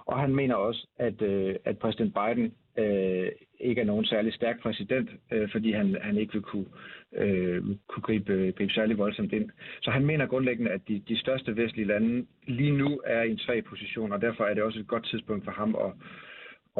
Og 0.05 0.19
han 0.19 0.35
mener 0.35 0.55
også, 0.55 0.87
at, 0.97 1.21
øh, 1.21 1.55
at 1.65 1.79
præsident 1.79 2.13
Biden 2.13 2.53
øh, 2.77 3.29
ikke 3.59 3.81
er 3.81 3.85
nogen 3.85 4.05
særlig 4.05 4.33
stærk 4.33 4.61
præsident, 4.61 5.09
øh, 5.31 5.49
fordi 5.51 5.71
han, 5.71 5.97
han 6.01 6.17
ikke 6.17 6.33
vil 6.33 6.41
kunne, 6.41 6.65
øh, 7.15 7.63
kunne 7.87 8.01
gribe, 8.03 8.53
gribe 8.57 8.73
særlig 8.73 8.97
voldsomt 8.97 9.33
ind. 9.33 9.49
Så 9.81 9.91
han 9.91 10.05
mener 10.05 10.25
grundlæggende, 10.25 10.71
at 10.71 10.81
de, 10.87 10.99
de 11.07 11.19
største 11.19 11.55
vestlige 11.55 11.87
lande 11.87 12.25
lige 12.47 12.71
nu 12.71 13.01
er 13.05 13.21
i 13.23 13.31
en 13.31 13.37
svag 13.39 13.63
position, 13.63 14.11
og 14.11 14.21
derfor 14.21 14.43
er 14.43 14.53
det 14.53 14.63
også 14.63 14.79
et 14.79 14.87
godt 14.87 15.05
tidspunkt 15.05 15.43
for 15.45 15.51
ham 15.51 15.75
at, 15.85 15.91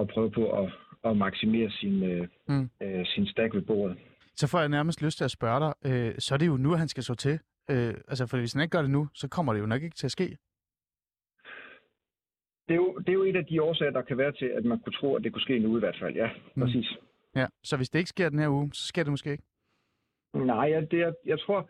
at 0.01 0.07
prøve 0.07 0.31
på 0.31 0.51
at, 0.63 0.71
at 1.05 1.17
maksimere 1.17 1.71
sin, 1.71 2.03
øh, 2.03 2.27
Mm. 2.49 2.69
øh, 2.81 3.05
sin 3.05 3.27
stak 3.27 3.53
ved 3.53 3.61
bordet. 3.61 3.97
Så 4.35 4.47
får 4.47 4.59
jeg 4.59 4.69
nærmest 4.69 5.01
lyst 5.03 5.17
til 5.17 5.23
at 5.25 5.31
spørge 5.31 5.59
dig, 5.59 5.73
øh, 5.91 6.13
så 6.19 6.33
er 6.33 6.37
det 6.37 6.47
jo 6.47 6.57
nu, 6.57 6.69
han 6.75 6.87
skal 6.87 7.03
så 7.03 7.15
til. 7.15 7.39
Øh, 7.71 7.93
altså, 8.07 8.27
for 8.27 8.37
hvis 8.37 8.53
han 8.53 8.61
ikke 8.61 8.71
gør 8.71 8.81
det 8.81 8.91
nu, 8.91 9.07
så 9.13 9.27
kommer 9.27 9.53
det 9.53 9.59
jo 9.59 9.65
nok 9.65 9.83
ikke 9.83 9.95
til 9.95 10.07
at 10.07 10.11
ske. 10.11 10.37
Det 12.67 12.73
er, 12.73 12.75
jo, 12.75 12.97
det 12.97 13.09
er 13.09 13.13
jo 13.13 13.23
et 13.23 13.35
af 13.35 13.45
de 13.45 13.61
årsager, 13.63 13.91
der 13.91 14.01
kan 14.01 14.17
være 14.17 14.31
til, 14.31 14.45
at 14.45 14.65
man 14.65 14.79
kunne 14.79 14.93
tro, 14.93 15.15
at 15.15 15.23
det 15.23 15.33
kunne 15.33 15.41
ske 15.41 15.59
nu 15.59 15.77
i 15.77 15.79
hvert 15.79 15.97
fald. 16.01 16.15
Ja, 16.15 16.29
Mm. 16.55 16.61
præcis. 16.63 16.87
Ja, 17.35 17.45
så 17.63 17.77
hvis 17.77 17.89
det 17.89 17.99
ikke 17.99 18.09
sker 18.09 18.29
den 18.29 18.39
her 18.39 18.49
uge, 18.49 18.69
så 18.73 18.87
sker 18.87 19.03
det 19.03 19.11
måske 19.11 19.31
ikke. 19.31 19.43
Nej, 20.33 20.69
jeg, 20.71 20.91
det 20.91 21.01
er, 21.01 21.13
jeg 21.25 21.39
tror, 21.39 21.69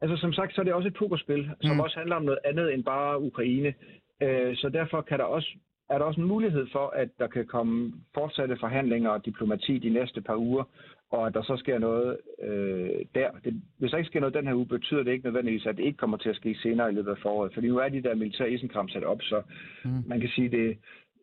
altså 0.00 0.16
som 0.16 0.32
sagt, 0.32 0.54
så 0.54 0.60
er 0.60 0.64
det 0.64 0.74
også 0.74 0.88
et 0.88 0.94
pokerspil, 0.94 1.50
som 1.60 1.74
mm. 1.76 1.80
også 1.80 1.98
handler 1.98 2.16
om 2.16 2.22
noget 2.22 2.38
andet 2.44 2.74
end 2.74 2.84
bare 2.84 3.20
Ukraine. 3.20 3.74
Øh, 4.22 4.56
så 4.56 4.68
derfor 4.68 5.00
kan 5.00 5.18
der 5.18 5.24
også, 5.24 5.48
er 5.90 5.98
der 5.98 6.04
også 6.04 6.20
en 6.20 6.26
mulighed 6.26 6.66
for, 6.72 6.86
at 6.88 7.08
der 7.18 7.26
kan 7.26 7.46
komme 7.46 7.92
fortsatte 8.14 8.56
forhandlinger 8.60 9.10
og 9.10 9.24
diplomati 9.24 9.78
de 9.78 9.90
næste 9.90 10.20
par 10.22 10.36
uger, 10.36 10.64
og 11.14 11.26
at 11.26 11.34
der 11.34 11.42
så 11.42 11.56
sker 11.56 11.78
noget 11.78 12.18
øh, 12.42 12.90
der. 13.14 13.30
Det, 13.44 13.62
hvis 13.78 13.90
der 13.90 13.98
ikke 13.98 14.08
sker 14.08 14.20
noget 14.20 14.34
den 14.34 14.46
her 14.46 14.54
uge, 14.54 14.66
betyder 14.68 15.02
det 15.02 15.12
ikke 15.12 15.24
nødvendigvis, 15.24 15.66
at 15.66 15.76
det 15.76 15.84
ikke 15.84 15.98
kommer 15.98 16.16
til 16.16 16.28
at 16.28 16.36
ske 16.36 16.56
senere 16.62 16.90
i 16.90 16.94
løbet 16.94 17.10
af 17.10 17.18
foråret. 17.22 17.54
Fordi 17.54 17.66
nu 17.68 17.78
er 17.78 17.88
de 17.88 18.02
der 18.02 18.14
militære 18.14 18.50
isenkram 18.50 18.88
sat 18.88 19.04
op, 19.04 19.22
så 19.22 19.42
Mm. 19.84 20.02
man 20.06 20.20
kan 20.20 20.28
sige, 20.28 20.48
det, 20.50 20.78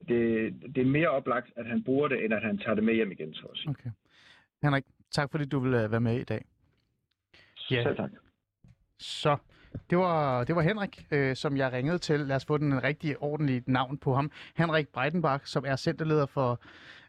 det, 0.08 0.54
det 0.76 0.82
er 0.82 0.86
mere 0.98 1.10
oplagt, 1.10 1.48
at 1.56 1.66
han 1.66 1.84
bruger 1.84 2.08
det, 2.08 2.26
end 2.26 2.34
at 2.34 2.42
han 2.42 2.58
tager 2.58 2.76
det 2.76 2.84
med 2.84 2.94
hjem 2.94 3.12
igen, 3.12 3.34
så 3.34 3.46
at 3.46 3.58
sige. 3.58 3.70
Okay. 3.70 3.90
Henrik, 4.64 4.84
tak 5.12 5.32
fordi 5.32 5.46
du 5.46 5.60
vil 5.60 5.74
øh, 5.74 5.92
være 5.92 6.02
med 6.02 6.16
i 6.20 6.24
dag. 6.24 6.46
Ja. 7.72 7.84
Selv 7.84 7.96
tak. 7.98 8.12
Så 9.00 9.38
det 9.90 9.98
var, 9.98 10.44
det 10.44 10.56
var 10.56 10.62
Henrik, 10.62 11.06
øh, 11.12 11.36
som 11.36 11.58
jeg 11.58 11.72
ringede 11.74 11.98
til. 11.98 12.20
Lad 12.20 12.36
os 12.36 12.46
få 12.46 12.58
den 12.58 12.72
en 12.74 12.84
rigtig 12.84 13.22
ordentlig 13.24 13.64
navn 13.68 13.98
på 13.98 14.14
ham. 14.14 14.32
Henrik 14.58 14.88
Breitenbach, 14.88 15.46
som 15.46 15.64
er 15.68 15.76
centerleder 15.76 16.26
for 16.26 16.60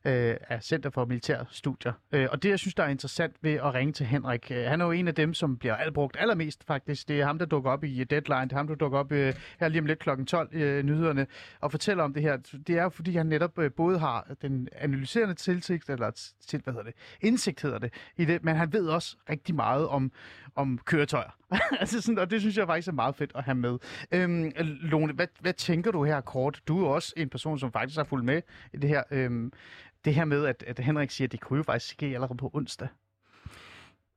øh, 0.04 0.37
af 0.49 0.62
Center 0.62 0.90
for 0.90 1.04
Militære 1.04 1.44
Studier. 1.50 1.92
Øh, 2.12 2.28
og 2.32 2.42
det, 2.42 2.49
jeg 2.49 2.59
synes, 2.59 2.75
der 2.75 2.82
er 2.82 2.88
interessant 2.88 3.37
ved 3.42 3.52
at 3.52 3.75
ringe 3.75 3.92
til 3.92 4.06
Henrik, 4.06 4.50
øh, 4.50 4.64
han 4.64 4.80
er 4.80 4.85
jo 4.85 4.90
en 4.90 5.09
af 5.09 5.14
dem, 5.14 5.35
som 5.35 5.56
bliver 5.56 5.90
brugt 5.90 6.16
allermest 6.21 6.64
faktisk. 6.66 7.09
Det 7.09 7.21
er 7.21 7.26
ham, 7.26 7.38
der 7.38 7.47
dukker 7.47 7.71
op 7.71 7.85
i 7.85 8.00
øh, 8.00 8.06
Deadline. 8.11 8.42
Det 8.42 8.52
er 8.52 8.56
ham, 8.56 8.66
der 8.66 8.75
dukker 8.75 8.99
op 8.99 9.12
øh, 9.12 9.35
her 9.61 9.68
lige 9.68 9.80
om 9.80 9.87
lidt 9.87 9.99
kl. 9.99 10.25
12 10.26 10.49
øh, 10.52 10.82
nyhederne 10.85 11.26
og 11.61 11.71
fortæller 11.71 12.04
om 12.04 12.14
det 12.14 12.23
her. 12.23 12.37
Det 12.66 12.78
er 12.78 12.82
jo, 12.82 12.88
fordi 12.88 13.16
han 13.16 13.26
netop 13.26 13.59
øh, 13.59 13.71
både 13.73 13.99
har 13.99 14.26
den 14.42 14.68
analyserende 14.73 15.35
tilsigt, 15.35 15.90
eller 15.90 16.30
til, 16.47 16.61
hvad 16.64 16.75
hedder 16.75 16.87
det, 16.87 16.94
indsigt 17.21 17.62
hedder 17.62 17.78
det, 17.78 17.92
i 18.16 18.25
det, 18.25 18.44
men 18.44 18.56
han 18.56 18.73
ved 18.73 18.88
også 18.88 19.16
rigtig 19.30 19.54
meget 19.54 19.88
om, 19.88 20.12
om 20.54 20.78
køretøjer. 20.85 21.30
altså 21.80 22.00
sådan, 22.00 22.18
og 22.18 22.30
det 22.30 22.40
synes 22.40 22.56
jeg 22.56 22.66
faktisk 22.66 22.88
er 22.88 22.92
meget 22.92 23.16
fedt 23.16 23.32
at 23.35 23.44
have 23.44 23.54
med. 23.54 23.78
Øhm, 24.12 24.52
Lone, 24.80 25.12
hvad, 25.12 25.26
hvad 25.40 25.52
tænker 25.52 25.90
du 25.90 26.04
her 26.04 26.21
kort? 26.21 26.61
Du 26.68 26.76
er 26.76 26.80
jo 26.80 26.94
også 26.94 27.12
en 27.16 27.28
person, 27.28 27.59
som 27.59 27.73
faktisk 27.73 27.97
har 27.97 28.04
fulgt 28.04 28.25
med 28.25 28.42
i 28.73 28.76
det 28.76 28.88
her. 28.88 29.02
Øhm, 29.11 29.52
det 30.04 30.14
her 30.14 30.25
med, 30.25 30.47
at, 30.47 30.64
at 30.66 30.78
Henrik 30.78 31.11
siger, 31.11 31.28
at 31.28 31.32
det 31.32 31.40
kunne 31.40 31.56
jo 31.56 31.62
faktisk 31.62 31.92
ske 31.92 32.06
allerede 32.06 32.37
på 32.37 32.50
onsdag. 32.54 32.88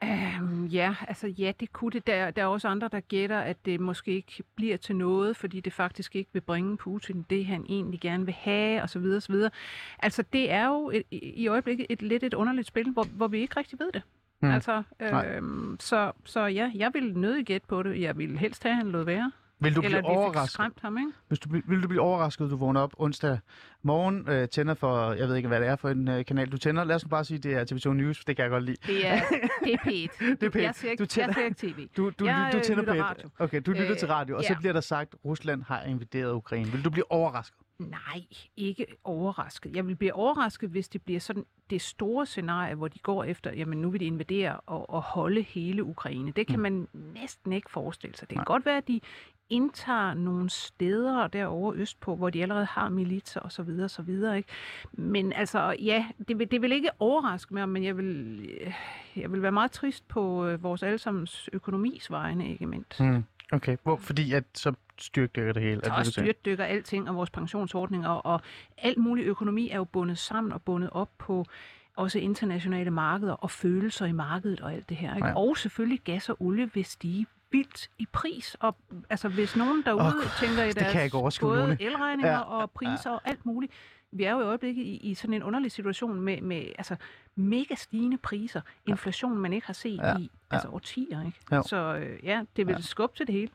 Um, 0.03 0.65
ja, 0.65 0.95
altså 1.07 1.27
ja, 1.27 1.51
det 1.59 1.73
kunne 1.73 1.91
det. 1.91 2.07
Der, 2.07 2.31
der 2.31 2.41
er 2.41 2.45
også 2.45 2.67
andre, 2.67 2.87
der 2.91 2.99
gætter, 2.99 3.39
at 3.39 3.65
det 3.65 3.79
måske 3.79 4.11
ikke 4.11 4.43
bliver 4.55 4.77
til 4.77 4.95
noget, 4.95 5.37
fordi 5.37 5.59
det 5.59 5.73
faktisk 5.73 6.15
ikke 6.15 6.29
vil 6.33 6.41
bringe 6.41 6.77
Putin 6.77 7.25
det, 7.29 7.45
han 7.45 7.65
egentlig 7.69 7.99
gerne 7.99 8.25
vil 8.25 8.33
have, 8.33 8.81
osv. 8.81 9.03
osv. 9.17 9.35
Altså 9.99 10.23
det 10.33 10.51
er 10.51 10.67
jo 10.67 10.89
et, 10.89 11.03
i 11.11 11.47
øjeblikket 11.47 11.85
et 11.89 12.01
lidt 12.01 12.23
et 12.23 12.33
underligt 12.33 12.67
spil, 12.67 12.91
hvor, 12.91 13.03
hvor 13.03 13.27
vi 13.27 13.39
ikke 13.39 13.59
rigtig 13.59 13.79
ved 13.79 13.91
det. 13.91 14.01
Mm. 14.41 14.51
Altså, 14.51 14.83
øhm, 14.99 15.77
så, 15.79 16.11
så 16.23 16.45
ja, 16.45 16.71
jeg 16.75 16.91
vil 16.93 17.17
nødig 17.17 17.45
gætte 17.45 17.67
på 17.67 17.83
det. 17.83 18.01
Jeg 18.01 18.17
vil 18.17 18.37
helst 18.37 18.63
have, 18.63 18.71
at 18.71 18.77
han 18.77 18.87
lod 18.87 19.03
være. 19.05 19.31
Vil 19.65 19.75
du 19.75 19.81
Eller 19.81 20.01
blive 20.01 20.17
overrasket? 20.17 20.51
skræmt 20.53 20.79
ham, 20.81 20.97
ikke? 20.97 21.11
Hvis 21.27 21.39
du, 21.39 21.49
vil 21.67 21.83
du 21.83 21.87
blive 21.87 22.01
overrasket, 22.01 22.49
du 22.51 22.57
vågner 22.57 22.81
op 22.81 22.93
onsdag 22.97 23.39
morgen, 23.83 24.29
øh, 24.29 24.47
tænder 24.49 24.73
for, 24.73 25.11
jeg 25.13 25.27
ved 25.27 25.35
ikke, 25.35 25.47
hvad 25.47 25.59
det 25.59 25.67
er 25.67 25.75
for 25.75 25.89
en 25.89 26.07
øh, 26.07 26.25
kanal, 26.25 26.51
du 26.51 26.57
tænder. 26.57 26.83
Lad 26.83 26.95
os 26.95 27.05
bare 27.09 27.25
sige, 27.25 27.37
det 27.37 27.53
er 27.53 27.65
TV2 27.89 27.93
News, 27.93 28.25
det 28.25 28.35
kan 28.35 28.43
jeg 28.43 28.49
godt 28.49 28.63
lide. 28.63 28.77
Det 28.87 29.07
er, 29.07 29.19
det 29.63 29.73
er 29.73 29.77
pænt. 29.83 30.11
Det 30.41 30.43
er 30.43 30.49
pænt. 30.49 30.63
Jeg 30.63 30.75
ser 30.75 30.89
ikke, 30.91 31.01
Du 31.01 31.05
tænder- 31.05 31.41
jeg 31.41 31.53
ser 31.57 31.67
ikke 31.67 31.75
tv. 31.81 31.87
Du, 31.97 32.11
du, 32.19 32.25
Jeg, 32.25 32.49
du 32.51 32.57
øh, 32.57 32.63
tænder 32.63 32.81
lytter 32.81 32.93
på 32.93 32.97
et- 32.99 33.03
radio. 33.05 33.29
Okay, 33.39 33.61
du 33.65 33.71
lytter 33.71 33.91
Øh, 33.91 33.97
til 33.97 34.07
radio, 34.07 34.37
og 34.37 34.43
så 34.43 34.53
ja. 34.53 34.59
bliver 34.59 34.73
der 34.73 34.81
sagt, 34.81 35.15
Rusland 35.25 35.63
har 35.63 35.81
invaderet 35.81 36.31
Ukraine. 36.33 36.71
Vil 36.71 36.85
du 36.85 36.89
blive 36.89 37.11
overrasket? 37.11 37.57
Nej, 37.79 38.23
ikke 38.57 38.85
overrasket. 39.03 39.75
Jeg 39.75 39.87
vil 39.87 39.95
blive 39.95 40.13
overrasket, 40.13 40.69
hvis 40.69 40.89
det 40.89 41.01
bliver 41.01 41.19
sådan 41.19 41.45
det 41.69 41.81
store 41.81 42.25
scenarie, 42.25 42.75
hvor 42.75 42.87
de 42.87 42.99
går 42.99 43.23
efter, 43.23 43.51
jamen 43.53 43.81
nu 43.81 43.89
vil 43.89 43.99
de 43.99 44.05
invadere 44.05 44.59
og, 44.59 44.89
og 44.89 45.01
holde 45.01 45.41
hele 45.41 45.83
Ukraine. 45.83 46.31
Det 46.31 46.47
kan 46.47 46.59
man 46.59 46.87
næsten 46.93 47.53
ikke 47.53 47.71
forestille 47.71 48.15
sig. 48.15 48.29
Det 48.29 48.35
kan 48.35 48.39
Nej. 48.39 48.45
godt 48.45 48.65
være, 48.65 48.77
at 48.77 48.87
de 48.87 48.99
indtager 49.49 50.13
nogle 50.13 50.49
steder 50.49 51.27
derovre 51.27 51.77
østpå, 51.77 52.15
hvor 52.15 52.29
de 52.29 52.41
allerede 52.41 52.65
har 52.65 52.89
militser 52.89 53.39
og 53.39 53.51
så 53.51 53.63
videre, 53.63 53.89
så 53.89 54.01
videre, 54.01 54.37
ikke? 54.37 54.49
Men 54.93 55.33
altså, 55.33 55.75
ja, 55.79 56.05
det 56.27 56.39
vil, 56.39 56.51
det 56.51 56.61
vil 56.61 56.71
ikke 56.71 56.89
overraske 56.99 57.53
mig, 57.53 57.69
men 57.69 57.83
jeg 57.83 57.97
vil, 57.97 58.39
øh, 58.61 58.73
jeg 59.15 59.31
vil 59.31 59.41
være 59.41 59.51
meget 59.51 59.71
trist 59.71 60.07
på 60.07 60.45
øh, 60.45 60.63
vores 60.63 60.83
allesammens 60.83 61.49
økonomis 61.53 62.11
vegne, 62.11 62.49
ikke 62.51 62.65
mindst. 62.65 62.99
Mm. 62.99 63.23
Okay, 63.51 63.77
Hvor, 63.83 63.97
fordi 63.97 64.33
at 64.33 64.43
så 64.53 64.73
styrkdykker 64.97 65.53
det 65.53 65.61
hele. 65.61 65.75
er 65.75 65.83
Så 65.83 65.89
det, 65.89 65.97
også 65.99 66.11
styrtdykker 66.11 66.63
alting 66.65 67.09
og 67.09 67.15
vores 67.15 67.29
pensionsordninger, 67.29 68.09
og 68.09 68.41
alt 68.77 68.97
mulig 68.97 69.23
økonomi 69.25 69.69
er 69.69 69.77
jo 69.77 69.83
bundet 69.83 70.17
sammen 70.17 70.53
og 70.53 70.61
bundet 70.61 70.89
op 70.89 71.09
på 71.17 71.45
også 71.95 72.19
internationale 72.19 72.91
markeder 72.91 73.33
og 73.33 73.51
følelser 73.51 74.05
i 74.05 74.11
markedet 74.11 74.61
og 74.61 74.73
alt 74.73 74.89
det 74.89 74.97
her. 74.97 75.15
Ikke? 75.15 75.27
Ja. 75.27 75.33
Og 75.35 75.57
selvfølgelig 75.57 75.99
gas 76.03 76.29
og 76.29 76.37
olie 76.39 76.73
vil 76.73 76.85
stige 76.85 77.25
vildt 77.51 77.89
i 77.97 78.07
pris. 78.11 78.55
Og 78.59 78.75
altså, 79.09 79.29
hvis 79.29 79.55
nogen 79.55 79.83
derude 79.85 80.05
oh, 80.05 80.13
tænker 80.39 80.63
i 80.63 80.71
deres 80.71 81.39
både 81.39 81.59
Lone. 81.59 81.77
elregninger 81.79 82.31
Ja, 82.31 82.37
ja, 82.37 82.61
og 82.61 82.71
priser 82.71 83.09
ja. 83.09 83.15
og 83.15 83.21
alt 83.25 83.45
muligt, 83.45 83.73
vi 84.11 84.23
er 84.23 84.31
jo 84.31 84.39
i 84.39 84.43
øjeblikket 84.43 84.83
i, 84.83 84.95
i 84.97 85.13
sådan 85.13 85.33
en 85.33 85.43
underlig 85.43 85.71
situation 85.71 86.19
med, 86.19 86.41
med 86.41 86.65
altså, 86.77 86.95
mega 87.35 87.75
stigende 87.75 88.17
priser, 88.17 88.61
inflation, 88.87 89.37
man 89.37 89.53
ikke 89.53 89.67
har 89.67 89.73
set 89.73 89.97
Ja, 89.97 90.09
ja, 90.09 90.17
i 90.17 90.31
altså, 90.51 90.67
årtier. 90.67 91.25
Ikke? 91.25 91.39
Jo. 91.51 91.63
Så 91.63 91.95
øh, 91.95 92.19
ja, 92.23 92.43
det 92.55 92.67
vil 92.67 92.73
Ja. 92.73 92.77
ja. 92.77 92.81
skubbe 92.81 93.17
til 93.17 93.27
det 93.27 93.35
hele. 93.35 93.51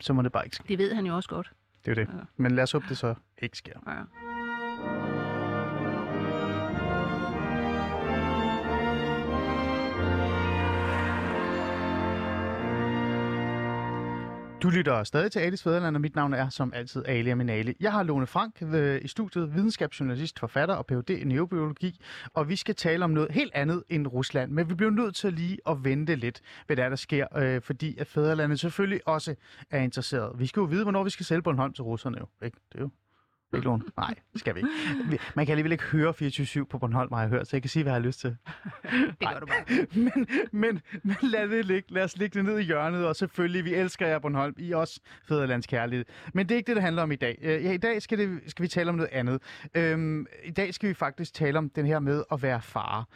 Så 0.00 0.12
må 0.12 0.22
det 0.22 0.32
bare 0.32 0.44
ikke 0.44 0.56
ske. 0.56 0.64
Det 0.68 0.78
ved 0.78 0.94
han 0.94 1.06
jo 1.06 1.16
også 1.16 1.28
godt. 1.28 1.52
Det 1.84 1.90
er 1.98 2.02
jo 2.02 2.06
det. 2.06 2.14
Ja. 2.18 2.24
Men 2.36 2.52
lad 2.52 2.62
os 2.62 2.72
håbe, 2.72 2.86
det 2.88 2.98
så 2.98 3.14
ikke 3.38 3.56
sker. 3.56 3.72
Ja. 3.86 5.27
Du 14.62 14.70
lytter 14.70 15.04
stadig 15.04 15.32
til 15.32 15.40
Alis 15.40 15.62
Fæderland, 15.62 15.96
og 15.96 16.00
mit 16.00 16.16
navn 16.16 16.34
er 16.34 16.48
som 16.48 16.72
altid 16.74 17.02
Ali 17.06 17.30
Aminali. 17.30 17.76
Jeg 17.80 17.92
har 17.92 18.02
Lone 18.02 18.26
Frank 18.26 18.62
øh, 18.62 19.00
i 19.04 19.08
studiet, 19.08 19.54
videnskabsjournalist, 19.54 20.38
forfatter 20.38 20.74
og 20.74 20.86
Ph.D. 20.86 21.10
i 21.10 21.24
neurobiologi, 21.24 22.00
og 22.34 22.48
vi 22.48 22.56
skal 22.56 22.74
tale 22.74 23.04
om 23.04 23.10
noget 23.10 23.30
helt 23.32 23.54
andet 23.54 23.82
end 23.88 24.06
Rusland, 24.06 24.52
men 24.52 24.68
vi 24.68 24.74
bliver 24.74 24.90
nødt 24.90 25.14
til 25.14 25.32
lige 25.32 25.58
at 25.68 25.84
vente 25.84 26.14
lidt, 26.14 26.40
hvad 26.66 26.76
der, 26.76 26.84
er, 26.84 26.88
der 26.88 26.96
sker, 26.96 27.36
øh, 27.36 27.62
fordi 27.62 27.98
at 27.98 28.06
Fæderlandet 28.06 28.60
selvfølgelig 28.60 29.08
også 29.08 29.34
er 29.70 29.80
interesseret. 29.80 30.38
Vi 30.38 30.46
skal 30.46 30.60
jo 30.60 30.66
vide, 30.66 30.82
hvornår 30.82 31.04
vi 31.04 31.10
skal 31.10 31.26
sælge 31.26 31.42
Bornholm 31.42 31.72
til 31.72 31.84
russerne 31.84 32.18
jo, 32.18 32.46
ikke? 32.46 32.58
Det 32.72 32.78
er 32.78 32.82
jo 32.82 32.90
ikke? 33.56 33.70
Nej, 33.96 34.14
det 34.32 34.40
skal 34.40 34.54
vi 34.54 34.60
ikke. 34.60 35.18
Man 35.34 35.46
kan 35.46 35.52
alligevel 35.52 35.72
ikke 35.72 35.84
høre 35.84 36.14
24-7 36.22 36.64
på 36.64 36.78
Bornholm, 36.78 37.12
har 37.12 37.20
jeg 37.20 37.28
hørt, 37.28 37.48
så 37.48 37.56
jeg 37.56 37.62
kan 37.62 37.68
sige, 37.68 37.82
hvad 37.82 37.92
jeg 37.92 38.00
har 38.00 38.06
lyst 38.06 38.20
til. 38.20 38.36
Det 39.20 39.28
gør 39.32 39.40
du 39.40 39.46
bare. 39.46 39.86
men, 40.02 40.26
men, 40.52 40.80
men 41.02 41.16
lad, 41.22 41.48
det 41.48 41.64
ligge. 41.64 41.94
lad 41.94 42.04
os 42.04 42.16
lægge 42.16 42.38
det 42.38 42.44
ned 42.44 42.58
i 42.58 42.62
hjørnet, 42.62 43.06
og 43.06 43.16
selvfølgelig, 43.16 43.64
vi 43.64 43.74
elsker 43.74 44.06
jer, 44.06 44.18
Bornholm. 44.18 44.54
I 44.58 44.72
også 44.72 45.00
fædrelandskærlighed. 45.28 46.04
Men 46.34 46.48
det 46.48 46.54
er 46.54 46.56
ikke 46.56 46.66
det, 46.66 46.76
det 46.76 46.82
handler 46.82 47.02
om 47.02 47.12
i 47.12 47.16
dag. 47.16 47.38
Øh, 47.42 47.64
Ja, 47.64 47.72
I 47.72 47.76
dag 47.76 48.02
skal, 48.02 48.18
det, 48.18 48.40
skal 48.46 48.62
vi 48.62 48.68
tale 48.68 48.88
om 48.88 48.94
noget 48.94 49.10
andet. 49.12 49.42
Øhm, 49.74 50.26
I 50.44 50.50
dag 50.50 50.74
skal 50.74 50.88
vi 50.88 50.94
faktisk 50.94 51.34
tale 51.34 51.58
om 51.58 51.70
den 51.70 51.86
her 51.86 51.98
med 51.98 52.24
at 52.32 52.42
være 52.42 52.62
far. 52.62 53.08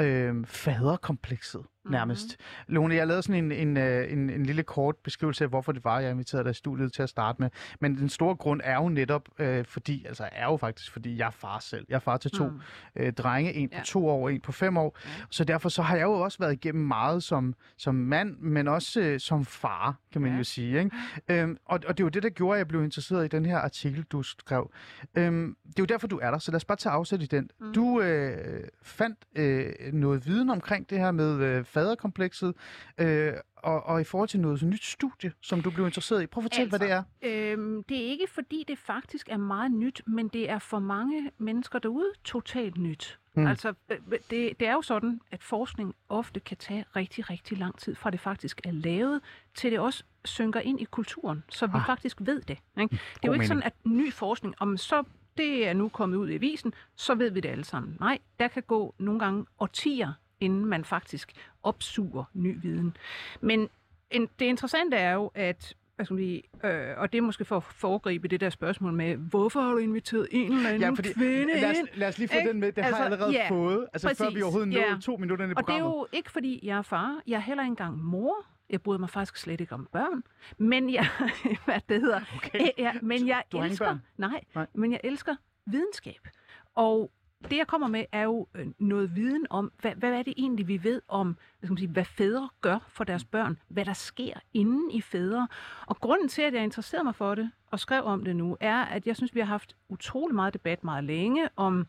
Øhm, 0.00 0.44
faderkomplekset, 0.44 1.62
nærmest. 1.90 2.36
Mm-hmm. 2.38 2.74
Lone, 2.74 2.94
jeg 2.94 3.06
lavede 3.06 3.22
sådan 3.22 3.44
en, 3.44 3.52
en, 3.52 3.76
øh, 3.76 4.12
en, 4.12 4.30
en 4.30 4.46
lille 4.46 4.62
kort 4.62 4.96
beskrivelse 4.96 5.44
af, 5.44 5.50
hvorfor 5.50 5.72
det 5.72 5.84
var, 5.84 6.00
jeg 6.00 6.10
inviterede 6.10 6.44
dig 6.44 6.50
i 6.50 6.54
studiet 6.54 6.92
til 6.92 7.02
at 7.02 7.08
starte 7.08 7.42
med. 7.42 7.50
Men 7.80 7.96
den 7.96 8.08
store 8.08 8.36
grund 8.36 8.60
er 8.64 8.74
jo 8.74 8.88
netop, 8.88 9.28
øh, 9.38 9.64
fordi, 9.64 10.04
altså 10.06 10.28
er 10.32 10.44
jo 10.44 10.56
faktisk, 10.56 10.92
fordi 10.92 11.18
jeg 11.18 11.26
er 11.26 11.30
far 11.30 11.58
selv. 11.58 11.86
Jeg 11.88 11.94
er 11.94 12.00
far 12.00 12.16
til 12.16 12.30
to 12.30 12.46
mm. 12.46 12.60
øh, 12.96 13.12
drenge, 13.12 13.52
en 13.52 13.68
på 13.68 13.74
Ja. 13.76 13.82
to 13.84 14.08
år 14.08 14.22
og 14.22 14.32
en 14.34 14.40
på 14.40 14.52
fem 14.52 14.76
år. 14.76 14.98
Ja. 15.04 15.10
Så 15.30 15.44
derfor 15.44 15.68
så 15.68 15.82
har 15.82 15.96
jeg 15.96 16.04
jo 16.04 16.12
også 16.12 16.38
været 16.38 16.52
igennem 16.52 16.86
meget 16.86 17.22
som, 17.22 17.54
som 17.76 17.94
mand, 17.94 18.36
men 18.38 18.68
også 18.68 19.00
øh, 19.00 19.20
som 19.20 19.44
far, 19.44 19.96
kan 20.12 20.20
man 20.20 20.30
ja. 20.30 20.34
Ja. 20.34 20.38
jo 20.38 20.44
sige. 20.44 20.78
Ikke? 20.78 20.96
Øhm, 21.28 21.56
og, 21.64 21.80
og 21.86 21.98
det 21.98 22.02
er 22.02 22.04
jo 22.04 22.08
det, 22.08 22.22
der 22.22 22.28
gjorde, 22.30 22.56
at 22.56 22.58
jeg 22.58 22.68
blev 22.68 22.84
interesseret 22.84 23.24
i 23.24 23.28
den 23.28 23.46
her 23.46 23.58
artikel, 23.58 24.02
du 24.02 24.22
skrev. 24.22 24.70
Øhm, 25.14 25.56
det 25.66 25.78
er 25.78 25.82
jo 25.82 25.84
derfor, 25.84 26.06
du 26.06 26.18
er 26.22 26.30
der, 26.30 26.38
så 26.38 26.50
lad 26.50 26.56
os 26.56 26.64
bare 26.64 26.76
tage 26.76 26.92
afsæt 26.92 27.22
i 27.22 27.26
den. 27.26 27.50
Mm. 27.60 27.72
Du 27.74 28.00
øh, 28.00 28.64
fandt 28.82 29.18
øh, 29.36 29.72
noget 29.92 30.26
viden 30.26 30.50
omkring 30.50 30.90
det 30.90 30.98
her 30.98 31.10
med 31.10 31.42
øh, 31.42 31.64
faderkomplekset, 31.64 32.54
øh, 32.98 33.32
og, 33.56 33.86
og 33.86 34.00
i 34.00 34.04
forhold 34.04 34.28
til 34.28 34.40
noget 34.40 34.60
så 34.60 34.66
nyt 34.66 34.84
studie, 34.84 35.32
som 35.40 35.62
du 35.62 35.70
blev 35.70 35.86
interesseret 35.86 36.22
i. 36.22 36.26
Prøv 36.26 36.40
at 36.40 36.44
fortælle, 36.44 36.62
altså, 36.74 36.78
hvad 36.78 36.88
det 36.88 37.04
er. 37.22 37.52
Øhm, 37.52 37.84
det 37.84 37.96
er 37.96 38.06
ikke 38.10 38.26
fordi, 38.30 38.64
det 38.68 38.78
faktisk 38.78 39.28
er 39.28 39.36
meget 39.36 39.72
nyt, 39.72 40.02
men 40.06 40.28
det 40.28 40.50
er 40.50 40.58
for 40.58 40.78
mange 40.78 41.30
mennesker 41.38 41.78
derude 41.78 42.06
totalt 42.24 42.76
nyt. 42.78 43.18
Mm. 43.34 43.46
Altså, 43.46 43.74
øh, 43.90 43.98
det, 44.30 44.60
det 44.60 44.68
er 44.68 44.72
jo 44.72 44.82
sådan, 44.82 45.20
at 45.30 45.42
forskning 45.42 45.94
ofte 46.08 46.40
kan 46.40 46.56
tage 46.56 46.84
rigtig, 46.96 47.30
rigtig 47.30 47.58
lang 47.58 47.78
tid, 47.78 47.94
fra 47.94 48.10
det 48.10 48.20
faktisk 48.20 48.60
er 48.64 48.72
lavet, 48.72 49.20
til 49.54 49.72
det 49.72 49.78
også 49.80 50.04
synker 50.24 50.60
ind 50.60 50.80
i 50.80 50.84
kulturen, 50.84 51.44
så 51.48 51.66
vi 51.66 51.72
Ah. 51.74 51.86
faktisk 51.86 52.16
ved 52.20 52.40
det. 52.40 52.58
Ikke? 52.80 52.90
Det 52.92 52.98
er 53.22 53.28
jo 53.28 53.32
ikke 53.32 53.46
sådan, 53.46 53.62
at 53.62 53.72
ny 53.84 54.12
forskning, 54.12 54.54
om 54.58 54.76
så 54.76 55.02
det 55.40 55.68
er 55.68 55.72
nu 55.72 55.88
kommet 55.88 56.16
ud 56.16 56.28
i 56.28 56.34
avisen, 56.34 56.72
så 56.96 57.14
ved 57.14 57.30
vi 57.30 57.40
det 57.40 57.48
alle 57.48 57.64
sammen. 57.64 57.96
Nej, 58.00 58.18
der 58.40 58.48
kan 58.48 58.62
gå 58.62 58.94
nogle 58.98 59.20
gange 59.20 59.46
årtier, 59.58 60.12
inden 60.40 60.64
man 60.64 60.84
faktisk 60.84 61.32
opsuger 61.62 62.24
ny 62.34 62.60
viden. 62.62 62.96
Men 63.40 63.68
en, 64.10 64.28
det 64.38 64.44
interessante 64.44 64.96
er 64.96 65.12
jo, 65.12 65.30
at 65.34 65.74
hvad 66.00 66.04
skal 66.04 66.14
man 66.14 66.22
sige, 66.24 66.42
øh, 66.64 66.98
og 66.98 67.12
det 67.12 67.18
er 67.18 67.22
måske 67.22 67.44
for 67.44 67.56
at 67.56 67.62
foregribe 67.62 68.28
det 68.28 68.40
der 68.40 68.50
spørgsmål 68.50 68.92
med, 68.92 69.16
hvorfor 69.16 69.60
har 69.60 69.70
du 69.72 69.78
inviteret 69.78 70.28
en 70.30 70.52
eller 70.52 70.68
anden 70.68 70.80
Ja, 70.82 70.90
fordi, 70.90 71.12
kvinde 71.12 71.60
lad, 71.60 71.70
os, 71.70 71.78
ind? 71.78 71.88
lad 71.94 72.08
os 72.08 72.18
lige 72.18 72.28
få 72.28 72.36
Ikke? 72.36 72.48
den 72.48 72.60
med. 72.60 72.72
Det 72.72 72.78
altså, 72.78 72.96
har 72.96 73.04
jeg 73.04 73.12
allerede 73.12 73.32
ja, 73.32 73.50
fået. 73.50 73.86
Altså 73.92 74.08
før 74.08 74.24
vi 74.24 74.30
præcis, 74.30 74.42
overhovedet 74.42 74.68
nåede 74.68 74.88
ja. 74.88 74.96
to 75.02 75.16
minutter 75.16 75.44
ind 75.44 75.52
i 75.52 75.54
Og 75.56 75.62
det 75.66 75.74
er 75.74 75.78
programmet. 75.78 75.98
jo 76.00 76.06
ikke, 76.12 76.30
fordi 76.30 76.60
jeg 76.62 76.78
er 76.78 76.82
far. 76.82 77.20
Jeg 77.26 77.36
er 77.36 77.40
heller 77.40 77.62
ikke 77.62 77.70
engang 77.70 78.04
mor. 78.04 78.34
Jeg 78.70 78.82
bryder 78.82 78.98
mig 79.00 79.10
faktisk 79.10 79.36
slet 79.36 79.60
ikke 79.60 79.74
om 79.74 79.88
børn. 79.92 80.22
Men 80.58 80.92
jeg, 80.94 81.06
hvad 81.64 81.80
det 81.88 82.00
hedder, 82.00 82.20
Okay. 82.36 82.68
Ja, 82.78 82.92
men 83.02 83.28
jeg 83.28 83.42
elsker, 83.54 83.98
Nej. 84.16 84.44
nej, 84.54 84.66
men 84.74 84.92
jeg 84.92 85.00
elsker 85.04 85.34
videnskab. 85.66 86.28
Og 86.74 87.10
det, 87.48 87.56
jeg 87.56 87.66
kommer 87.66 87.88
med, 87.88 88.04
er 88.12 88.22
jo 88.22 88.48
øh, 88.54 88.66
noget 88.78 89.16
viden 89.16 89.46
om, 89.50 89.72
hvad, 89.80 89.94
hvad 89.94 90.12
er 90.12 90.22
det 90.22 90.34
egentlig, 90.36 90.68
vi 90.68 90.84
ved 90.84 91.02
om, 91.08 91.26
hvad, 91.26 91.66
skal 91.66 91.72
man 91.72 91.78
sige, 91.78 91.88
hvad 91.88 92.04
fædre 92.04 92.48
gør 92.60 92.78
for 92.88 93.04
deres 93.04 93.24
børn, 93.24 93.58
hvad 93.68 93.84
der 93.84 93.92
sker 93.92 94.34
inden 94.54 94.90
i 94.90 95.00
fædre. 95.00 95.48
Og 95.86 96.00
grunden 96.00 96.28
til, 96.28 96.42
at 96.42 96.54
jeg 96.54 96.64
interesserer 96.64 97.02
mig 97.02 97.14
for 97.14 97.34
det 97.34 97.50
og 97.70 97.80
skrev 97.80 98.04
om 98.04 98.24
det 98.24 98.36
nu, 98.36 98.56
er, 98.60 98.84
at 98.84 99.06
jeg 99.06 99.16
synes, 99.16 99.34
vi 99.34 99.40
har 99.40 99.46
haft 99.46 99.76
utrolig 99.88 100.34
meget 100.34 100.54
debat 100.54 100.84
meget 100.84 101.04
længe 101.04 101.48
om 101.56 101.86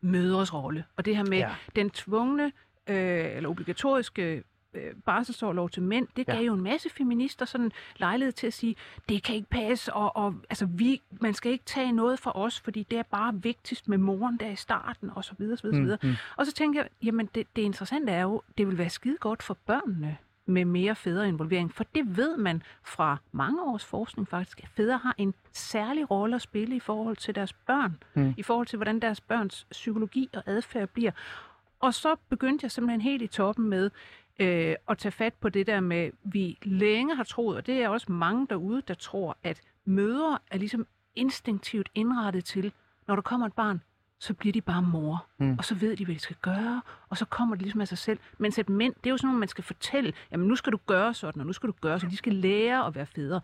mødres 0.00 0.54
rolle. 0.54 0.84
Og 0.96 1.04
det 1.04 1.16
her 1.16 1.24
med 1.24 1.38
ja. 1.38 1.54
den 1.76 1.90
tvungne 1.90 2.52
øh, 2.86 3.36
eller 3.36 3.48
obligatoriske 3.48 4.42
øh, 4.74 4.94
barselsårlov 5.04 5.70
til 5.70 5.82
mænd, 5.82 6.08
det 6.16 6.28
Ja. 6.28 6.34
gav 6.34 6.42
jo 6.44 6.54
en 6.54 6.60
masse 6.62 6.90
feminister 6.90 7.44
sådan 7.46 7.72
lejlighed 7.96 8.32
til 8.32 8.46
at 8.46 8.52
sige, 8.52 8.76
det 9.08 9.22
kan 9.22 9.34
ikke 9.34 9.48
passe, 9.50 9.92
og, 9.94 10.16
og 10.16 10.34
altså, 10.50 10.66
vi, 10.66 11.02
man 11.10 11.34
skal 11.34 11.52
ikke 11.52 11.64
tage 11.64 11.92
noget 11.92 12.18
fra 12.18 12.32
os, 12.34 12.60
fordi 12.60 12.82
det 12.90 12.98
er 12.98 13.02
bare 13.02 13.34
vigtigst 13.42 13.88
med 13.88 13.98
moren 13.98 14.36
der 14.36 14.48
i 14.50 14.56
starten, 14.56 15.10
og 15.14 15.24
så 15.24 15.32
videre, 15.38 15.56
så 15.56 15.62
videre, 15.62 15.76
så 15.76 15.82
videre. 15.82 15.98
mm. 16.02 16.14
Og 16.36 16.46
så 16.46 16.52
tænker 16.52 16.80
jeg, 16.80 16.88
jamen 17.02 17.28
det, 17.34 17.46
det 17.56 17.62
interessante 17.62 18.12
er 18.12 18.22
jo, 18.22 18.42
det 18.58 18.66
vil 18.66 18.78
være 18.78 18.90
skide 18.90 19.16
godt 19.20 19.42
for 19.42 19.54
børnene 19.66 20.16
med 20.46 20.64
mere 20.64 20.94
fædreinvolvering, 20.94 21.74
for 21.74 21.84
det 21.94 22.16
ved 22.16 22.36
man 22.36 22.62
fra 22.84 23.16
mange 23.32 23.62
års 23.62 23.84
forskning 23.84 24.28
faktisk, 24.28 24.60
at 24.62 24.68
fædre 24.68 24.98
har 24.98 25.14
en 25.18 25.34
særlig 25.52 26.10
rolle 26.10 26.36
at 26.36 26.42
spille 26.42 26.76
i 26.76 26.80
forhold 26.80 27.16
til 27.16 27.34
deres 27.34 27.52
børn, 27.52 28.02
Mm. 28.14 28.34
i 28.36 28.42
forhold 28.42 28.66
til 28.66 28.76
hvordan 28.76 29.00
deres 29.00 29.20
børns 29.20 29.66
psykologi 29.70 30.28
og 30.34 30.42
adfærd 30.46 30.88
bliver. 30.88 31.10
Og 31.80 31.94
så 31.94 32.16
begyndte 32.28 32.64
jeg 32.64 32.70
simpelthen 32.70 33.00
helt 33.00 33.22
i 33.22 33.26
toppen 33.26 33.68
med 33.68 33.90
øh, 34.40 34.74
at 34.88 34.98
tage 34.98 35.12
fat 35.12 35.34
på 35.34 35.48
det 35.48 35.66
der 35.66 35.80
med, 35.80 36.10
vi 36.22 36.58
længe 36.62 37.16
har 37.16 37.24
troet, 37.24 37.56
og 37.56 37.66
det 37.66 37.82
er 37.82 37.88
også 37.88 38.12
mange 38.12 38.46
derude, 38.50 38.82
der 38.88 38.94
tror, 38.94 39.36
at 39.42 39.60
mødre 39.84 40.38
er 40.50 40.58
ligesom 40.58 40.86
instinktivt 41.14 41.88
indrettet 41.94 42.44
til, 42.44 42.72
når 43.06 43.14
der 43.14 43.22
kommer 43.22 43.46
et 43.46 43.52
barn, 43.52 43.82
så 44.18 44.34
bliver 44.34 44.52
de 44.52 44.60
bare 44.60 44.82
mor. 44.82 45.26
Mm. 45.38 45.58
Og 45.58 45.64
så 45.64 45.74
ved 45.74 45.96
de, 45.96 46.04
hvad 46.04 46.14
de 46.14 46.20
skal 46.20 46.36
gøre, 46.42 46.82
og 47.08 47.16
så 47.16 47.24
kommer 47.24 47.54
det 47.54 47.62
ligesom 47.62 47.80
af 47.80 47.88
sig 47.88 47.98
selv. 47.98 48.18
Mens 48.38 48.58
et 48.58 48.68
mænd, 48.68 48.94
det 48.94 49.06
er 49.06 49.10
jo 49.10 49.16
sådan 49.16 49.28
noget, 49.28 49.40
man 49.40 49.48
skal 49.48 49.64
fortælle, 49.64 50.12
jamen 50.32 50.48
nu 50.48 50.56
skal 50.56 50.72
du 50.72 50.78
gøre 50.86 51.14
sådan, 51.14 51.40
og 51.40 51.46
nu 51.46 51.52
skal 51.52 51.66
du 51.66 51.74
gøre 51.80 51.98
sådan. 51.98 52.10
De 52.10 52.16
skal 52.16 52.34
lære 52.34 52.86
at 52.86 52.94
være 52.94 53.06
fædre. 53.06 53.40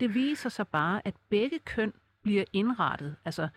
Det 0.00 0.14
viser 0.14 0.48
sig 0.48 0.68
bare, 0.68 1.00
at 1.04 1.14
begge 1.28 1.58
køn 1.58 1.92
bliver 2.22 2.44
indrettet, 2.52 3.16
altså 3.24 3.48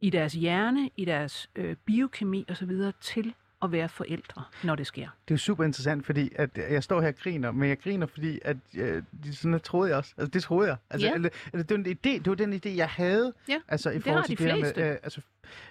i 0.00 0.10
deres 0.10 0.32
hjerne, 0.32 0.90
i 0.96 1.04
deres 1.04 1.50
øh, 1.54 1.76
biokemi 1.76 2.44
osv., 2.48 2.70
til 3.00 3.34
at 3.62 3.72
være 3.72 3.88
forældre, 3.88 4.42
når 4.64 4.74
det 4.74 4.86
sker. 4.86 5.08
Det 5.28 5.34
er 5.34 5.38
super 5.38 5.64
interessant, 5.64 6.06
fordi 6.06 6.32
at 6.36 6.50
jeg 6.70 6.82
står 6.82 7.00
her 7.00 7.08
og 7.08 7.14
griner, 7.16 7.50
men 7.52 7.68
jeg 7.68 7.80
griner, 7.80 8.06
fordi 8.06 8.38
at, 8.44 8.56
øh, 8.76 9.02
det, 9.24 9.36
sådan 9.36 9.50
noget 9.50 9.62
troede 9.62 9.88
jeg 9.90 9.98
også. 9.98 10.14
Altså, 10.18 10.30
det 10.30 10.42
troede 10.42 10.68
jeg. 10.68 10.76
Altså, 10.90 11.08
Ja. 11.08 11.14
eller, 11.14 11.28
eller, 11.52 11.64
det, 11.66 11.78
var 11.78 11.84
en 11.84 11.86
idé, 11.86 12.18
det 12.18 12.26
var 12.26 12.34
den 12.34 12.52
idé, 12.52 12.68
jeg 12.76 12.88
havde. 12.88 13.32
Ja, 13.48 13.56
altså, 13.68 13.90
i 13.90 13.94
det 13.94 14.02
forhold 14.04 14.24
til 14.24 14.38
de 14.38 14.42
det 14.44 14.52
her 14.52 14.58
med, 14.60 14.64
fleste. 14.74 14.82
øh, 14.90 14.96
altså, 15.02 15.20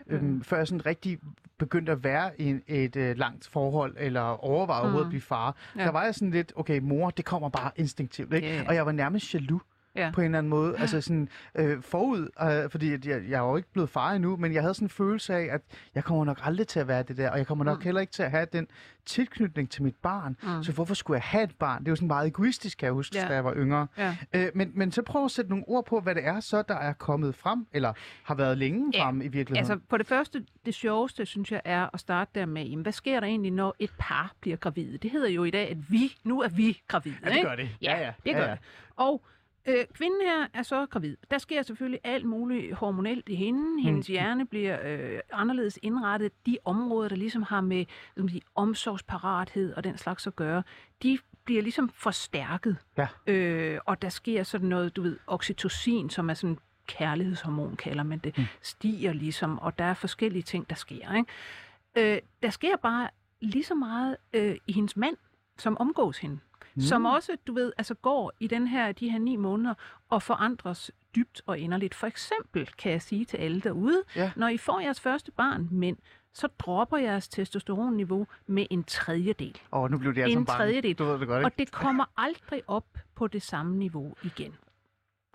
øhm, 0.08 0.44
før 0.44 0.58
jeg 0.58 0.68
sådan 0.68 0.86
rigtig 0.86 1.20
begyndte 1.58 1.92
at 1.92 2.04
være 2.04 2.42
i 2.42 2.60
et 2.68 2.96
øh, 2.96 3.18
langt 3.18 3.48
forhold, 3.52 3.96
eller 4.00 4.22
overvejede 4.22 4.82
overhovedet 4.82 5.06
at 5.06 5.08
Mm. 5.08 5.10
blive 5.10 5.22
far, 5.22 5.56
Ja. 5.78 5.84
der 5.84 5.92
var 5.92 6.04
jeg 6.04 6.16
sådan 6.16 6.32
lidt, 6.32 6.54
okay, 6.56 6.80
mor, 6.80 7.10
det 7.10 7.26
kommer 7.26 7.50
bare 7.50 7.72
instinktivt, 7.76 8.34
ikke? 8.34 8.48
Ja. 8.48 8.64
Og 8.68 8.76
jeg 8.76 8.86
var 8.86 8.92
nærmest 8.92 9.34
jaloux. 9.34 9.62
Ja. 9.96 10.12
på 10.14 10.22
en 10.22 10.26
eller 10.26 10.38
anden 10.38 10.50
måde. 10.50 10.78
Altså 10.78 11.02
sådan 11.02 11.30
øh, 11.56 11.82
forud, 11.82 12.28
øh, 12.66 12.70
fordi 12.72 12.92
jeg, 12.92 13.02
jeg 13.06 13.32
er 13.46 13.50
jo 13.50 13.56
ikke 13.58 13.72
blevet 13.74 13.90
far 13.90 14.12
endnu, 14.12 14.38
men 14.38 14.54
jeg 14.54 14.62
havde 14.62 14.74
sådan 14.74 14.86
en 14.86 14.90
følelse 14.90 15.34
af, 15.36 15.48
at 15.52 15.62
jeg 15.96 16.04
kommer 16.04 16.26
nok 16.26 16.40
aldrig 16.44 16.68
til 16.68 16.80
at 16.80 16.88
være 16.88 17.04
det 17.04 17.18
der, 17.18 17.30
og 17.32 17.38
jeg 17.38 17.48
kommer 17.48 17.66
nok 17.66 17.78
Mm. 17.78 17.84
heller 17.84 18.02
ikke 18.02 18.14
til 18.14 18.24
at 18.24 18.32
have 18.32 18.48
den 18.54 18.68
tilknytning 19.06 19.70
til 19.72 19.84
mit 19.84 19.96
barn. 19.96 20.38
Mm. 20.44 20.64
Så 20.64 20.72
hvorfor 20.72 20.94
skulle 20.94 21.16
jeg 21.16 21.24
have 21.24 21.44
et 21.44 21.56
barn? 21.60 21.80
Det 21.80 21.88
er 21.88 21.92
jo 21.92 21.96
sådan 21.96 22.08
meget 22.08 22.28
egoistisk, 22.28 22.78
kan 22.78 22.86
jeg 22.86 22.94
huske, 22.94 23.18
Ja. 23.18 23.28
da 23.28 23.34
jeg 23.34 23.46
var 23.46 23.54
yngre. 23.56 23.88
Ja. 23.98 24.16
Øh, 24.34 24.48
men, 24.56 24.72
men 24.76 24.92
så 24.92 25.02
prøv 25.02 25.26
at 25.26 25.32
sætte 25.32 25.50
nogle 25.50 25.66
ord 25.68 25.86
på, 25.86 26.00
hvad 26.00 26.16
det 26.16 26.26
er 26.26 26.40
så, 26.40 26.62
der 26.62 26.76
er 26.76 26.94
kommet 26.94 27.36
frem, 27.36 27.68
eller 27.74 27.94
har 28.24 28.36
været 28.36 28.58
længe 28.58 28.92
Ja, 28.94 29.04
frem 29.06 29.22
i 29.22 29.28
virkeligheden. 29.28 29.72
Altså, 29.72 29.80
for 29.90 29.98
det 29.98 30.08
første, 30.08 30.46
det 30.66 30.74
sjoveste, 30.74 31.26
synes 31.26 31.52
jeg, 31.52 31.62
er 31.66 31.90
at 31.94 32.00
starte 32.00 32.32
der 32.36 32.46
med, 32.46 32.64
jamen, 32.66 32.84
hvad 32.84 32.94
sker 32.94 33.20
der 33.20 33.28
egentlig, 33.28 33.52
når 33.52 33.76
et 33.80 33.92
par 34.00 34.34
bliver 34.42 34.58
gravide? 34.58 34.98
Det 34.98 35.12
hedder 35.12 35.30
jo 35.30 35.44
i 35.44 35.52
dag, 35.52 35.70
at 35.70 35.92
vi, 35.92 36.18
nu 36.24 36.42
er 36.42 36.50
vi 36.50 36.82
gravide. 36.88 37.16
ja, 37.24 37.30
det 37.30 37.36
ikke? 37.36 37.48
gør 37.50 37.56
det. 37.56 37.70
Ja, 37.82 37.98
ja, 38.00 38.12
det 38.26 38.34
gør 38.34 38.42
ja, 38.42 38.46
ja. 38.48 38.52
det. 38.52 38.60
Og 38.96 39.24
øh, 39.70 39.86
kvinden 39.94 40.22
her 40.22 40.48
er 40.54 40.64
så 40.64 40.86
gravid. 40.86 41.18
Der 41.32 41.38
sker 41.38 41.62
selvfølgelig 41.62 42.00
alt 42.04 42.26
muligt 42.26 42.76
hormonelt 42.76 43.30
i 43.30 43.36
hende. 43.36 43.82
Hendes 43.84 44.08
hjerne 44.08 44.46
bliver 44.48 44.78
øh, 44.84 45.20
anderledes 45.34 45.80
indrettet. 45.82 46.32
De 46.46 46.58
områder, 46.66 47.10
der 47.10 47.16
ligesom 47.16 47.44
har 47.44 47.62
med 47.62 47.86
man 48.16 48.30
sige, 48.30 48.42
omsorgsparathed 48.56 49.74
og 49.74 49.84
den 49.84 49.98
slags 49.98 50.28
at 50.28 50.36
gøre, 50.36 50.64
de 51.04 51.20
bliver 51.46 51.62
ligesom 51.62 51.90
forstærket. 51.90 52.78
Ja. 52.98 53.08
Øh, 53.28 53.80
og 53.86 54.02
der 54.02 54.10
sker 54.10 54.44
sådan 54.44 54.70
noget, 54.70 54.96
du 54.96 55.02
ved, 55.02 55.18
oxytocin, 55.28 56.10
som 56.10 56.30
er 56.30 56.34
sådan 56.34 56.58
kærlighedshormon, 56.88 57.76
kalder 57.76 58.04
man 58.04 58.20
det, 58.20 58.38
Mm. 58.38 58.44
stiger 58.62 59.14
ligesom, 59.14 59.60
og 59.60 59.80
der 59.80 59.86
er 59.86 59.94
forskellige 59.94 60.44
ting, 60.44 60.70
der 60.70 60.76
sker. 60.76 61.14
Ikke? 61.16 62.14
Øh, 62.16 62.22
der 62.44 62.50
sker 62.50 62.78
bare 62.78 63.10
lige 63.42 63.64
så 63.64 63.76
meget 63.76 64.18
øh, 64.34 64.56
i 64.68 64.74
hendes 64.74 64.98
mand, 64.98 65.18
som 65.58 65.78
omgås 65.78 66.18
hende. 66.18 66.40
Mm. 66.76 66.82
Som 66.82 67.06
også, 67.06 67.32
du 67.48 67.54
ved, 67.54 67.74
altså 67.78 67.94
går 67.94 68.32
i 68.40 68.48
den 68.48 68.68
her, 68.68 68.92
de 68.92 69.10
her 69.12 69.20
ni 69.20 69.36
måneder 69.36 69.74
og 70.10 70.24
forandres 70.24 70.92
dybt 71.16 71.42
og 71.46 71.58
inderligt. 71.60 71.96
For 71.96 72.08
eksempel 72.08 72.68
kan 72.78 72.92
jeg 72.92 73.02
sige 73.02 73.26
til 73.26 73.38
alle 73.38 73.62
derude, 73.62 74.04
Ja. 74.16 74.32
når 74.36 74.48
I 74.48 74.58
får 74.58 74.80
jeres 74.80 75.00
første 75.00 75.32
barn, 75.32 75.68
mænd, 75.72 75.98
så 76.34 76.48
dropper 76.60 76.98
jeres 76.98 77.28
testosteronniveau 77.30 78.28
med 78.48 78.66
en 78.70 78.84
tredjedel. 78.84 79.62
Og 79.72 79.92
nu 79.92 79.98
blev 79.98 80.16
det 80.16 80.22
altså 80.22 80.40
En 80.40 80.46
bange. 80.46 80.58
tredjedel. 80.58 80.96
Du 80.96 81.04
ved 81.04 81.20
det 81.20 81.28
godt, 81.28 81.40
ikke? 81.40 81.46
Og 81.48 81.58
det 81.60 81.72
kommer 81.72 82.06
aldrig 82.18 82.62
op 82.68 82.86
på 83.16 83.28
det 83.28 83.42
samme 83.42 83.78
niveau 83.78 84.16
igen. 84.24 84.56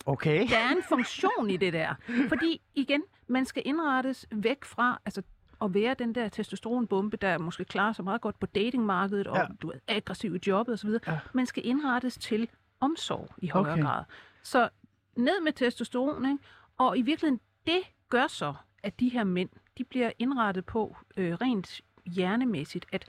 Okay. 0.06 0.48
Der 0.48 0.58
er 0.58 0.68
en 0.70 0.82
funktion 0.88 1.50
i 1.50 1.56
det 1.56 1.72
der. 1.72 1.94
Fordi 2.28 2.60
igen, 2.74 3.02
man 3.26 3.44
skal 3.44 3.62
indrettes 3.66 4.26
væk 4.32 4.64
fra 4.64 5.00
altså, 5.04 5.22
at 5.64 5.74
være 5.74 5.94
den 5.98 6.14
der 6.14 6.28
testosteronbombe, 6.28 7.16
der 7.16 7.38
måske 7.38 7.64
klarer 7.64 7.92
sig 7.92 8.04
meget 8.04 8.20
godt 8.20 8.40
på 8.40 8.46
datingmarkedet, 8.46 9.26
og 9.26 9.36
Ja. 9.36 9.46
du 9.62 9.68
er 9.70 9.78
aggressiv 9.88 10.34
i 10.34 10.38
jobbet 10.46 10.72
osv. 10.72 10.90
Ja. 11.06 11.18
Man 11.32 11.46
skal 11.46 11.66
indrettes 11.66 12.18
til 12.18 12.48
omsorg 12.80 13.28
i 13.38 13.48
højere 13.48 13.72
Okay. 13.72 13.82
grad. 13.82 14.04
Så 14.42 14.68
ned 15.16 15.40
med 15.44 15.52
testosteron, 15.52 16.24
ikke? 16.26 16.38
og 16.78 16.98
i 16.98 17.02
virkeligheden, 17.02 17.40
det 17.66 17.80
gør 18.08 18.26
så, 18.26 18.54
at 18.82 19.00
de 19.00 19.08
her 19.08 19.24
mænd, 19.24 19.48
de 19.78 19.84
bliver 19.84 20.10
indrettet 20.18 20.64
på 20.66 20.96
øh, 21.16 21.32
rent 21.34 21.80
hjernemæssigt, 22.06 22.86
at 22.92 23.04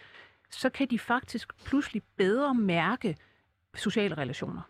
så 0.51 0.69
kan 0.69 0.87
de 0.87 0.99
faktisk 0.99 1.55
pludselig 1.65 2.01
bedre 2.17 2.55
mærke 2.55 3.17
sociale 3.75 4.17
relationer. 4.17 4.61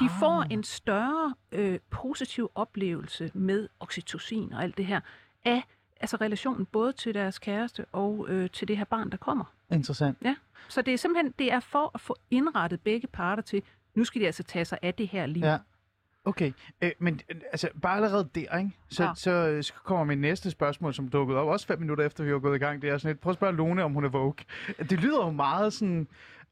De 0.00 0.04
Ah. 0.04 0.10
får 0.20 0.42
en 0.50 0.64
større 0.64 1.34
øh, 1.52 1.78
positiv 1.90 2.50
oplevelse 2.54 3.30
med 3.34 3.68
oxytocin 3.80 4.52
og 4.52 4.62
alt 4.62 4.76
det 4.76 4.86
her 4.86 5.00
af 5.44 5.62
altså 6.00 6.16
relationen 6.16 6.66
både 6.66 6.92
til 6.92 7.14
deres 7.14 7.38
kæreste 7.38 7.84
og 7.92 8.26
øh, 8.28 8.50
til 8.50 8.68
det 8.68 8.76
her 8.76 8.84
barn, 8.84 9.10
der 9.10 9.16
kommer. 9.16 9.44
Interessant. 9.72 10.18
Så 10.68 10.82
det 10.82 10.94
er 10.94 10.98
simpelthen 10.98 11.34
det 11.38 11.52
er 11.52 11.60
for 11.60 11.90
at 11.94 12.00
få 12.00 12.16
indrettet 12.30 12.80
begge 12.80 13.06
parter 13.06 13.42
til, 13.42 13.62
nu 13.94 14.04
skal 14.04 14.20
de 14.20 14.26
altså 14.26 14.42
tage 14.42 14.64
sig 14.64 14.78
af 14.82 14.94
det 14.94 15.08
her 15.08 15.26
liv. 15.26 15.42
Ja. 15.42 15.58
Okay, 16.24 16.52
øh, 16.82 16.90
men 16.98 17.20
øh, 17.28 17.36
altså 17.52 17.68
bare 17.82 17.96
allerede 17.96 18.28
der, 18.34 18.58
ikke? 18.58 18.70
Så, 18.88 19.02
ja. 19.02 19.08
Ja. 19.08 19.14
så, 19.14 19.30
øh, 19.30 19.62
så 19.62 19.72
kommer 19.84 20.04
min 20.04 20.18
næste 20.18 20.50
spørgsmål, 20.50 20.94
som 20.94 21.08
dukkede 21.08 21.38
op, 21.38 21.48
også 21.48 21.66
fem 21.66 21.78
minutter 21.78 22.06
efter, 22.06 22.24
vi 22.24 22.32
var 22.32 22.38
gået 22.38 22.56
i 22.56 22.58
gang. 22.58 22.82
Det 22.82 22.90
er 22.90 22.98
sådan 22.98 23.14
et, 23.16 23.20
prøv 23.20 23.30
at 23.30 23.36
spørge 23.36 23.56
Lone, 23.56 23.84
om 23.84 23.92
hun 23.92 24.04
er 24.04 24.08
woke. 24.08 24.44
Det 24.78 25.00
lyder 25.00 25.24
jo 25.24 25.30
meget 25.30 25.72
sådan, 25.72 26.08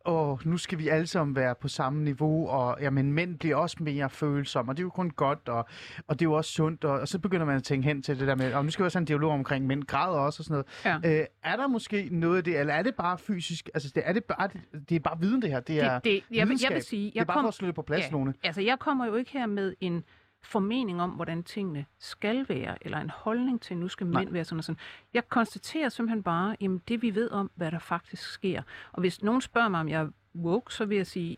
åh, 0.06 0.46
nu 0.46 0.56
skal 0.56 0.78
vi 0.78 0.88
alle 0.88 1.06
sammen 1.06 1.36
være 1.36 1.54
på 1.60 1.68
samme 1.68 2.04
niveau, 2.04 2.48
og 2.48 2.76
jamen, 2.80 3.12
mænd 3.12 3.38
bliver 3.38 3.56
også 3.56 3.76
mere 3.80 4.10
følsomme, 4.10 4.72
og 4.72 4.76
det 4.76 4.80
er 4.82 4.84
jo 4.84 4.90
kun 4.90 5.10
godt, 5.10 5.48
og, 5.48 5.66
og 6.06 6.18
det 6.20 6.26
er 6.26 6.30
jo 6.30 6.32
også 6.32 6.50
sundt, 6.52 6.84
og, 6.84 7.00
og 7.00 7.08
så 7.08 7.18
begynder 7.18 7.46
man 7.46 7.56
at 7.56 7.62
tænke 7.64 7.88
hen 7.88 8.02
til 8.02 8.18
det 8.20 8.28
der 8.28 8.34
med, 8.34 8.52
og 8.52 8.64
nu 8.64 8.70
skal 8.70 8.82
vi 8.82 8.86
også 8.86 8.98
have 8.98 9.02
en 9.02 9.06
dialog 9.06 9.32
omkring 9.32 9.66
mænd 9.66 9.84
græder 9.84 10.18
også 10.18 10.40
og 10.40 10.44
sådan 10.44 10.64
noget. 10.84 11.02
Ja. 11.04 11.20
Øh, 11.20 11.26
er 11.44 11.56
der 11.56 11.66
måske 11.66 12.08
noget 12.12 12.36
af 12.36 12.44
det, 12.44 12.60
eller 12.60 12.74
er 12.74 12.82
det 12.82 12.94
bare 12.94 13.18
fysisk, 13.18 13.68
altså 13.74 13.92
det, 13.94 14.02
er 14.06 14.12
det 14.12 14.24
bare, 14.24 14.48
det, 14.88 14.96
er 14.96 15.00
bare 15.00 15.20
viden 15.20 15.42
det 15.42 15.50
her, 15.50 15.60
det 15.60 15.80
er 15.80 15.94
det, 15.94 16.04
det, 16.04 16.10
jeg, 16.10 16.22
vil- 16.30 16.36
jeg 16.38 16.46
videnskab. 16.46 16.74
vil 16.74 16.82
sige, 16.82 17.04
det 17.04 17.08
er 17.16 17.20
jeg 17.20 17.26
bare 17.26 17.34
kom, 17.34 17.42
for 17.44 17.48
at 17.48 17.54
slå 17.54 17.66
det 17.66 17.74
på 17.74 17.82
plads, 17.82 18.04
ja, 18.06 18.10
Lone. 18.12 18.34
Altså, 18.44 18.60
jeg 18.62 18.78
kommer 18.78 19.06
jo 19.06 19.14
ikke 19.14 19.30
her 19.30 19.46
med 19.46 19.74
en 19.80 20.04
formening 20.42 21.02
om, 21.02 21.10
hvordan 21.10 21.42
tingene 21.42 21.86
skal 21.98 22.48
være, 22.48 22.76
eller 22.80 22.98
en 22.98 23.10
holdning 23.10 23.60
til, 23.60 23.76
nu 23.76 23.88
skal 23.88 24.06
Nej. 24.06 24.20
mænd 24.20 24.32
være 24.32 24.44
sådan 24.44 24.58
og 24.58 24.64
sådan. 24.64 24.80
Jeg 25.14 25.28
konstaterer 25.28 25.88
simpelthen 25.88 26.22
bare, 26.22 26.56
jamen, 26.60 26.82
det 26.88 27.02
vi 27.02 27.14
ved 27.14 27.30
om, 27.30 27.50
hvad 27.54 27.70
der 27.70 27.78
faktisk 27.78 28.22
sker. 28.22 28.62
Og 28.92 29.00
hvis 29.00 29.22
nogen 29.22 29.40
spørger 29.40 29.68
mig, 29.68 29.80
om 29.80 29.88
jeg 29.88 30.00
er 30.00 30.08
woke, 30.34 30.74
så 30.74 30.84
vil 30.84 30.96
jeg 30.96 31.06
sige, 31.06 31.36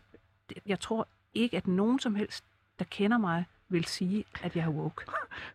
jeg 0.65 0.79
tror 0.79 1.07
ikke, 1.33 1.57
at 1.57 1.67
nogen 1.67 1.99
som 1.99 2.15
helst, 2.15 2.43
der 2.79 2.85
kender 2.85 3.17
mig, 3.17 3.45
vil 3.69 3.85
sige, 3.85 4.25
at 4.43 4.55
jeg 4.55 4.65
er 4.65 4.69
woke. 4.69 5.05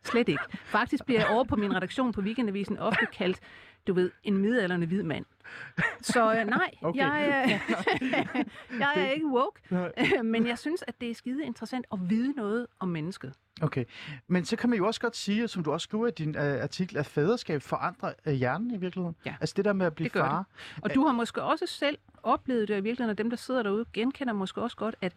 Slet 0.02 0.28
ikke. 0.28 0.42
Faktisk 0.64 1.04
bliver 1.04 1.20
jeg 1.20 1.28
over 1.30 1.44
på 1.44 1.56
min 1.56 1.76
redaktion 1.76 2.12
på 2.12 2.20
Weekendavisen 2.20 2.78
ofte 2.78 3.06
kaldt, 3.18 3.40
du 3.86 3.92
ved, 3.94 4.10
en 4.22 4.36
midalderne 4.38 4.86
hvid 4.86 5.02
mand. 5.02 5.24
Så 6.00 6.34
øh, 6.34 6.44
nej, 6.46 6.74
Okay. 6.82 7.00
jeg, 7.00 7.42
øh, 7.44 8.20
jeg 8.80 8.92
er 8.96 9.10
ikke 9.10 9.26
woke, 9.26 9.60
men 10.32 10.46
jeg 10.46 10.58
synes, 10.58 10.84
at 10.86 11.00
det 11.00 11.10
er 11.10 11.14
skide 11.14 11.44
interessant 11.44 11.86
at 11.92 11.98
vide 12.10 12.32
noget 12.32 12.66
om 12.80 12.88
mennesket. 12.88 13.32
Okay, 13.62 13.84
men 14.28 14.44
så 14.44 14.56
kan 14.56 14.70
man 14.70 14.78
jo 14.78 14.86
også 14.86 15.00
godt 15.00 15.16
sige, 15.16 15.48
som 15.48 15.64
du 15.64 15.72
også 15.72 15.84
skriver 15.84 16.06
i 16.06 16.10
din 16.10 16.36
øh, 16.36 16.62
artikel, 16.62 16.96
at 16.96 17.06
faderskab 17.06 17.62
forandrer 17.62 18.12
øh, 18.26 18.34
hjernen 18.34 18.70
i 18.70 18.76
virkeligheden. 18.76 19.16
Ja. 19.26 19.34
Altså 19.40 19.54
det 19.56 19.64
der 19.64 19.72
med 19.72 19.86
at 19.86 19.94
blive 19.94 20.04
Det 20.04 20.12
gør 20.12 20.22
det. 20.22 20.30
far. 20.30 20.44
Og 20.82 20.94
du 20.94 21.04
har 21.06 21.12
måske 21.12 21.42
også 21.42 21.66
selv 21.66 21.98
oplevet 22.22 22.68
det, 22.68 22.74
i 22.78 22.80
virkeligheden, 22.80 23.10
og 23.10 23.18
dem, 23.18 23.30
der 23.30 23.36
sidder 23.36 23.62
derude, 23.62 23.84
genkender 23.92 24.32
måske 24.34 24.62
også 24.62 24.76
godt, 24.76 24.94
at 25.00 25.12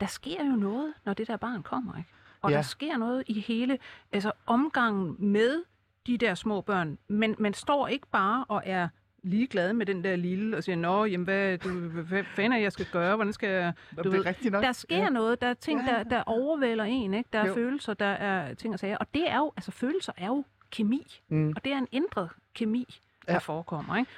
der 0.00 0.06
sker 0.06 0.44
jo 0.44 0.56
noget, 0.56 0.94
når 1.04 1.14
det 1.14 1.26
der 1.28 1.36
barn 1.36 1.62
kommer, 1.62 1.96
ikke? 1.98 2.08
Og 2.42 2.50
ja. 2.50 2.56
der 2.56 2.62
sker 2.62 2.96
noget 2.96 3.24
i 3.26 3.40
hele 3.40 3.78
altså, 4.12 4.32
omgangen 4.46 5.16
med 5.18 5.62
de 6.10 6.18
der 6.18 6.34
små 6.34 6.60
børn. 6.60 6.98
Men 7.08 7.34
man 7.38 7.54
står 7.54 7.88
ikke 7.88 8.06
bare 8.12 8.44
og 8.48 8.62
er 8.66 8.88
ligeglad 9.22 9.72
med 9.72 9.86
den 9.86 10.04
der 10.04 10.16
lille 10.16 10.56
og 10.56 10.64
siger, 10.64 10.76
nå, 10.76 11.04
jamen, 11.04 11.24
hvad, 11.24 11.58
du, 11.58 11.68
hvad 11.88 12.24
fanden 12.24 12.52
er 12.52 12.56
jeg 12.58 12.72
skal 12.72 12.86
gøre? 12.92 13.16
Hvordan 13.16 13.32
skal 13.32 13.48
jeg... 13.48 13.72
Du 13.96 14.02
det 14.02 14.06
er 14.06 14.10
ved, 14.10 14.26
rigtigt 14.26 14.52
nok. 14.52 14.62
Der 14.62 14.72
sker 14.72 14.96
Ja. 14.96 15.08
noget, 15.08 15.40
der 15.40 15.46
er 15.46 15.54
ting, 15.54 15.86
der, 15.86 16.02
der 16.02 16.22
overvælder 16.26 16.84
en, 16.84 17.14
ikke? 17.14 17.28
Der 17.32 17.38
er 17.38 17.46
Jo. 17.46 17.54
følelser, 17.54 17.94
der 17.94 18.06
er 18.06 18.54
ting 18.54 18.74
og 18.74 18.80
sager. 18.80 18.96
Og 18.96 19.06
det 19.14 19.30
er 19.30 19.38
jo, 19.38 19.52
altså 19.56 19.70
følelser 19.70 20.12
er 20.16 20.26
jo 20.26 20.44
kemi. 20.70 21.20
Mm. 21.28 21.52
Og 21.56 21.64
det 21.64 21.72
er 21.72 21.78
en 21.78 21.88
ændret 21.92 22.28
kemi, 22.54 23.00
der 23.26 23.32
Ja. 23.32 23.38
forekommer, 23.38 23.96
ikke? 23.96 24.10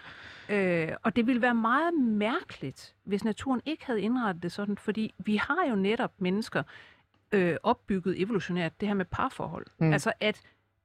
Øh, 0.88 0.96
og 1.02 1.16
det 1.16 1.26
ville 1.26 1.42
være 1.42 1.54
meget 1.54 1.94
mærkeligt, 1.94 2.94
hvis 3.04 3.24
naturen 3.24 3.60
ikke 3.66 3.86
havde 3.86 4.00
indrettet 4.00 4.42
det 4.42 4.52
sådan, 4.52 4.76
fordi 4.78 5.14
vi 5.18 5.36
har 5.36 5.66
jo 5.70 5.74
netop 5.74 6.12
mennesker 6.18 6.62
øh, 7.32 7.56
opbygget 7.62 8.20
evolutionært 8.22 8.80
det 8.80 8.88
her 8.88 8.94
med 8.94 9.04
parforhold. 9.04 9.66
Mm. 9.78 9.92
Altså 9.92 10.12
at 10.20 10.40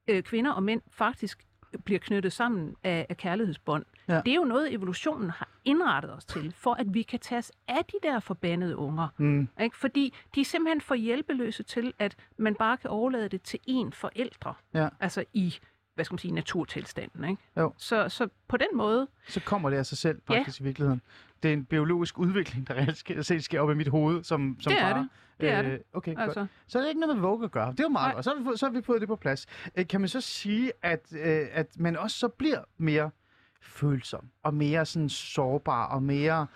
øh, 0.08 0.24
kvinder 0.24 0.52
og 0.52 0.64
mænd 0.64 0.82
faktisk 0.92 1.44
bliver 1.86 2.00
knyttet 2.00 2.34
sammen 2.34 2.76
af, 2.84 3.06
af 3.10 3.18
kærlighedsbånd. 3.18 3.86
Ja. 4.08 4.14
Ja. 4.14 4.22
Det 4.22 4.32
er 4.32 4.36
jo 4.36 4.44
noget, 4.44 4.74
evolutionen 4.74 5.30
har 5.30 5.50
indrettet 5.66 6.14
os 6.14 6.26
til, 6.26 6.54
for 6.58 6.74
at 6.74 6.94
vi 6.94 7.02
kan 7.02 7.20
tage 7.20 7.40
os 7.40 7.52
af 7.68 7.86
de 7.86 7.98
der 8.04 8.20
forbandede 8.20 8.78
unger. 8.78 9.08
Mm. 9.18 9.48
Ikke? 9.62 9.78
Fordi 9.78 10.14
de 10.36 10.42
er 10.42 10.46
simpelthen 10.46 10.82
for 10.82 10.96
hjælpeløse 10.96 11.64
til, 11.64 11.94
at 12.00 12.16
man 12.38 12.56
bare 12.56 12.78
kan 12.78 12.90
overlade 12.90 13.30
det 13.30 13.42
til 13.42 13.60
én 13.70 13.90
forældre. 13.94 14.54
Ja. 14.74 14.90
Altså 15.00 15.24
i, 15.34 15.56
hvad 15.96 16.06
skal 16.06 16.14
man 16.14 16.20
sige, 16.20 16.32
naturtilstanden. 16.34 17.24
Ikke? 17.30 17.42
Jo. 17.58 17.74
Så, 17.78 18.10
så 18.10 18.28
på 18.48 18.58
den 18.58 18.68
måde, 18.74 19.08
Så 19.28 19.40
kommer 19.42 19.70
det 19.70 19.78
af 19.78 19.86
sig 19.86 19.98
selv, 19.98 20.22
Ja. 20.30 20.38
faktisk, 20.38 20.60
i 20.62 20.64
virkeligheden. 20.64 21.02
Det 21.44 21.50
er 21.50 21.54
en 21.54 21.66
biologisk 21.66 22.20
udvikling, 22.20 22.68
der 22.68 22.74
reelt 22.74 23.26
set 23.26 23.44
sker 23.44 23.62
op 23.62 23.72
i 23.72 23.74
mit 23.74 23.88
hoved, 23.88 24.24
som, 24.24 24.58
som 24.60 24.72
Det 24.74 24.82
er 24.82 24.92
far. 24.94 24.98
det. 25.00 25.10
Det 25.40 25.50
er 25.50 25.60
Øh, 25.64 25.66
det. 25.72 25.82
Okay, 25.94 26.16
godt. 26.16 26.24
altså, 26.24 26.46
Så 26.68 26.78
er 26.78 26.82
det 26.82 26.90
ikke 26.90 27.02
noget 27.02 27.16
med 27.16 27.22
Vogue 27.22 27.46
at 27.46 27.52
gøre. 27.52 27.72
Det 27.72 27.80
er 27.80 27.84
jo 27.84 27.90
meget 27.90 28.08
Nej. 28.08 28.14
godt. 28.14 28.26
Så 28.26 28.30
har, 28.32 28.38
vi 28.38 28.44
fået, 28.44 28.60
så 28.60 28.66
har 28.66 28.74
vi 28.74 28.82
fået 28.82 29.02
det 29.02 29.08
på 29.10 29.16
plads. 29.16 29.46
Øh, 29.78 29.88
Kan 29.88 30.02
man 30.02 30.08
så 30.10 30.22
sige, 30.22 30.72
at, 30.84 31.00
øh, 31.12 31.48
at 31.52 31.80
man 31.80 31.98
også 31.98 32.18
så 32.20 32.28
bliver 32.28 32.60
mere 32.78 33.10
følsom, 33.62 34.26
og 34.44 34.54
mere 34.54 34.86
sådan 34.86 35.10
sårbar, 35.10 35.86
og 35.88 36.04
mere 36.04 36.48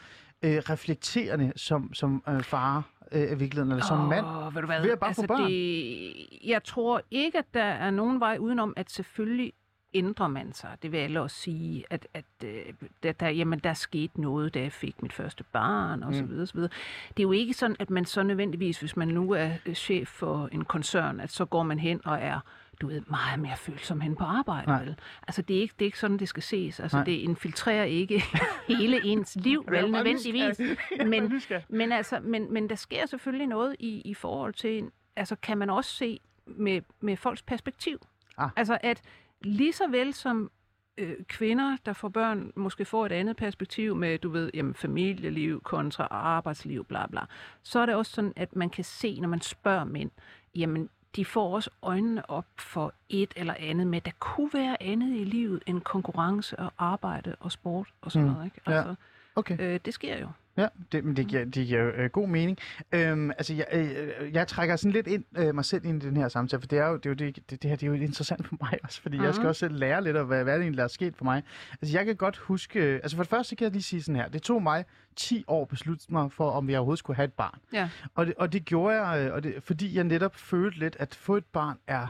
øh, 0.43 0.57
reflekterende 0.57 1.51
som, 1.55 1.93
som 1.93 2.23
øh, 2.29 2.41
far 2.43 2.89
øh, 3.11 3.21
i 3.21 3.25
virkeligheden, 3.25 3.71
eller 3.71 3.85
som 3.85 3.97
mand? 3.97 4.25
Ved 4.53 4.61
du 4.61 4.65
hvad? 4.65 4.81
Ved 4.81 4.89
at 4.91 4.99
bare 4.99 5.13
få 5.13 5.21
altså, 5.21 5.27
børn. 5.27 5.49
Det, 5.51 6.49
jeg 6.49 6.63
tror 6.63 7.01
ikke, 7.11 7.37
at 7.37 7.53
der 7.53 7.63
er 7.63 7.91
nogen 7.91 8.19
vej 8.19 8.37
udenom, 8.39 8.73
at 8.77 8.91
selvfølgelig 8.91 9.53
ændrer 9.93 10.27
man 10.27 10.53
sig. 10.53 10.77
Det 10.81 10.91
vil 10.91 10.97
alle 10.97 11.21
også 11.21 11.35
sige, 11.35 11.83
at, 11.89 12.07
at 12.13 12.25
øh, 12.43 12.73
der, 13.03 13.11
der, 13.11 13.29
jamen, 13.29 13.59
der 13.59 13.73
skete 13.73 14.21
noget, 14.21 14.53
da 14.53 14.61
jeg 14.61 14.71
fik 14.71 15.01
mit 15.01 15.13
første 15.13 15.43
barn, 15.43 16.03
og 16.03 16.13
så 16.13 16.21
Mm. 16.23 16.29
videre, 16.29 16.47
så 16.47 16.53
videre. 16.53 16.69
Det 17.09 17.19
er 17.19 17.23
jo 17.23 17.31
ikke 17.31 17.53
sådan, 17.53 17.75
at 17.79 17.89
man 17.89 18.05
så 18.05 18.23
nødvendigvis, 18.23 18.79
hvis 18.79 18.97
man 18.97 19.07
nu 19.07 19.31
er 19.31 19.49
øh, 19.65 19.73
chef 19.75 20.07
for 20.07 20.49
en 20.51 20.65
koncern, 20.65 21.19
at 21.19 21.31
så 21.31 21.45
går 21.45 21.63
man 21.63 21.79
hen 21.79 22.01
og 22.05 22.17
er 22.21 22.39
du 22.81 22.87
ved, 22.87 23.01
meget 23.09 23.39
mere 23.39 23.57
følsom 23.57 24.01
hen 24.01 24.15
på 24.15 24.23
arbejde. 24.23 24.67
Nej. 24.67 24.83
Vel? 24.83 24.95
Altså, 25.27 25.41
det 25.41 25.57
er, 25.57 25.61
ikke, 25.61 25.73
det 25.79 25.85
er 25.85 25.87
ikke 25.87 25.99
sådan, 25.99 26.17
det 26.17 26.27
skal 26.29 26.43
ses. 26.43 26.79
Altså, 26.79 26.97
Nej. 26.97 27.03
det 27.05 27.11
infiltrerer 27.11 27.83
ikke 27.83 28.23
hele 28.67 29.05
ens 29.05 29.35
liv, 29.35 29.65
vel 29.71 29.91
nødvendigvis. 29.91 30.59
Men-. 31.07 31.41
Men, 31.69 31.91
altså, 31.91 32.19
men, 32.23 32.53
men 32.53 32.69
der 32.69 32.75
sker 32.75 33.05
selvfølgelig 33.05 33.47
noget 33.47 33.75
i, 33.79 34.01
i 34.05 34.13
forhold 34.13 34.53
til, 34.53 34.91
altså 35.15 35.35
kan 35.35 35.57
man 35.57 35.69
også 35.69 35.91
se 35.95 36.19
med, 36.45 36.81
med 37.01 37.17
folks 37.17 37.41
perspektiv. 37.41 37.99
Ah. 38.37 38.49
Altså 38.55 38.77
at 38.83 39.01
lige 39.41 39.73
så 39.73 39.87
vel 39.87 40.13
som 40.13 40.51
øh, 40.97 41.15
kvinder, 41.27 41.77
der 41.85 41.93
får 41.93 42.09
børn, 42.09 42.51
måske 42.55 42.85
får 42.85 43.05
et 43.05 43.11
andet 43.11 43.35
perspektiv 43.37 43.95
med, 43.95 44.17
du 44.17 44.29
ved, 44.29 44.51
jamen, 44.53 44.73
familieliv 44.73 45.61
kontra 45.61 46.07
arbejdsliv, 46.11 46.85
bla 46.85 47.07
bla, 47.07 47.21
så 47.63 47.79
er 47.79 47.85
det 47.85 47.95
også 47.95 48.11
sådan, 48.11 48.33
at 48.35 48.55
man 48.55 48.69
kan 48.69 48.83
se, 48.83 49.19
når 49.19 49.27
man 49.27 49.41
spørger 49.41 49.83
mænd, 49.83 50.11
jamen, 50.55 50.89
de 51.15 51.25
får 51.25 51.55
også 51.55 51.69
øjnene 51.81 52.29
op 52.29 52.45
for 52.57 52.93
et 53.09 53.33
eller 53.35 53.53
andet 53.59 53.87
med, 53.87 54.01
der 54.01 54.11
kunne 54.19 54.49
være 54.53 54.83
andet 54.83 55.15
i 55.19 55.23
livet 55.23 55.63
end 55.65 55.81
konkurrence 55.81 56.59
og 56.59 56.71
arbejde 56.77 57.35
og 57.39 57.51
sport 57.51 57.87
og 58.01 58.11
sådan 58.11 58.27
Mm. 58.27 58.33
noget. 58.33 58.45
Ikke? 58.45 58.61
Ja. 58.67 58.71
Altså, 58.77 58.95
Okay. 59.35 59.57
øh, 59.59 59.79
det 59.85 59.93
sker 59.93 60.19
jo. 60.19 60.27
Ja, 60.57 60.67
det, 60.91 61.03
men 61.05 61.15
det 61.15 61.27
giver, 61.27 61.45
det 61.45 61.67
giver 61.67 61.91
øh, 61.95 62.09
god 62.09 62.27
mening. 62.27 62.57
Øhm, 62.91 63.31
altså, 63.31 63.53
jeg, 63.53 63.65
øh, 63.73 64.33
jeg 64.33 64.47
trækker 64.47 64.75
sådan 64.75 64.91
lidt 64.91 65.07
ind 65.07 65.23
øh, 65.37 65.55
mig 65.55 65.65
selv 65.65 65.85
ind 65.85 66.03
i 66.03 66.05
den 66.05 66.17
her 66.17 66.27
samtale, 66.27 66.59
for 66.61 66.67
det 66.67 66.79
er 66.79 66.87
jo, 66.87 66.95
det, 66.97 67.05
er 67.05 67.09
jo 67.09 67.13
det, 67.13 67.35
det, 67.49 67.61
det 67.61 67.69
her 67.69 67.77
det 67.77 67.83
er 67.83 67.87
jo 67.87 67.93
interessant 67.93 68.47
for 68.47 68.57
mig 68.61 68.79
også, 68.83 69.01
fordi 69.01 69.15
mm-hmm. 69.17 69.25
jeg 69.25 69.33
skal 69.33 69.41
Mhm. 69.43 69.49
også 69.49 69.59
selv 69.59 69.75
lære 69.75 70.03
lidt 70.03 70.17
af, 70.17 70.25
hvad, 70.25 70.43
hvad 70.43 70.53
det 70.53 70.61
egentlig 70.61 70.77
der 70.77 70.83
er 70.83 70.87
sket 70.87 71.15
for 71.15 71.23
mig. 71.23 71.43
Altså, 71.81 71.97
jeg 71.97 72.05
kan 72.05 72.15
godt 72.15 72.37
huske, 72.37 72.79
øh, 72.79 72.95
altså 72.95 73.17
for 73.17 73.23
det 73.23 73.29
første 73.29 73.55
kan 73.55 73.65
jeg 73.65 73.71
lige 73.71 73.83
sige 73.83 74.01
sådan 74.01 74.15
her, 74.15 74.27
det 74.27 74.41
tog 74.41 74.63
mig 74.63 74.85
10 75.15 75.43
år 75.47 75.61
at 75.61 75.67
beslutte 75.67 76.05
mig 76.09 76.31
for, 76.31 76.51
om 76.51 76.69
jeg 76.69 76.77
overhovedet 76.77 76.99
skulle 76.99 77.15
have 77.15 77.25
et 77.25 77.33
barn. 77.33 77.59
Ja. 77.73 77.89
Og 78.15 78.25
det, 78.25 78.33
og 78.37 78.53
det 78.53 78.65
gjorde 78.65 79.01
jeg, 79.01 79.27
øh, 79.27 79.33
og 79.33 79.43
det, 79.43 79.53
fordi 79.63 79.95
jeg 79.95 80.03
netop 80.03 80.35
følte 80.35 80.79
lidt, 80.79 80.95
at 80.99 81.15
få 81.15 81.37
et 81.37 81.45
barn 81.45 81.77
er, 81.87 82.07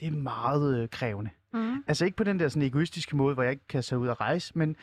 det 0.00 0.08
er 0.08 0.12
meget 0.12 0.78
øh, 0.82 0.88
krævende. 0.88 1.30
Mm. 1.52 1.84
Altså 1.86 2.04
ikke 2.04 2.16
på 2.16 2.24
den 2.24 2.40
der 2.40 2.48
sådan 2.48 2.62
egoistiske 2.62 3.16
måde, 3.16 3.34
hvor 3.34 3.42
jeg 3.42 3.52
ikke 3.52 3.68
kan 3.68 3.82
tage 3.82 3.98
ud 3.98 4.08
og 4.08 4.20
rejse, 4.20 4.52
men 4.58 4.76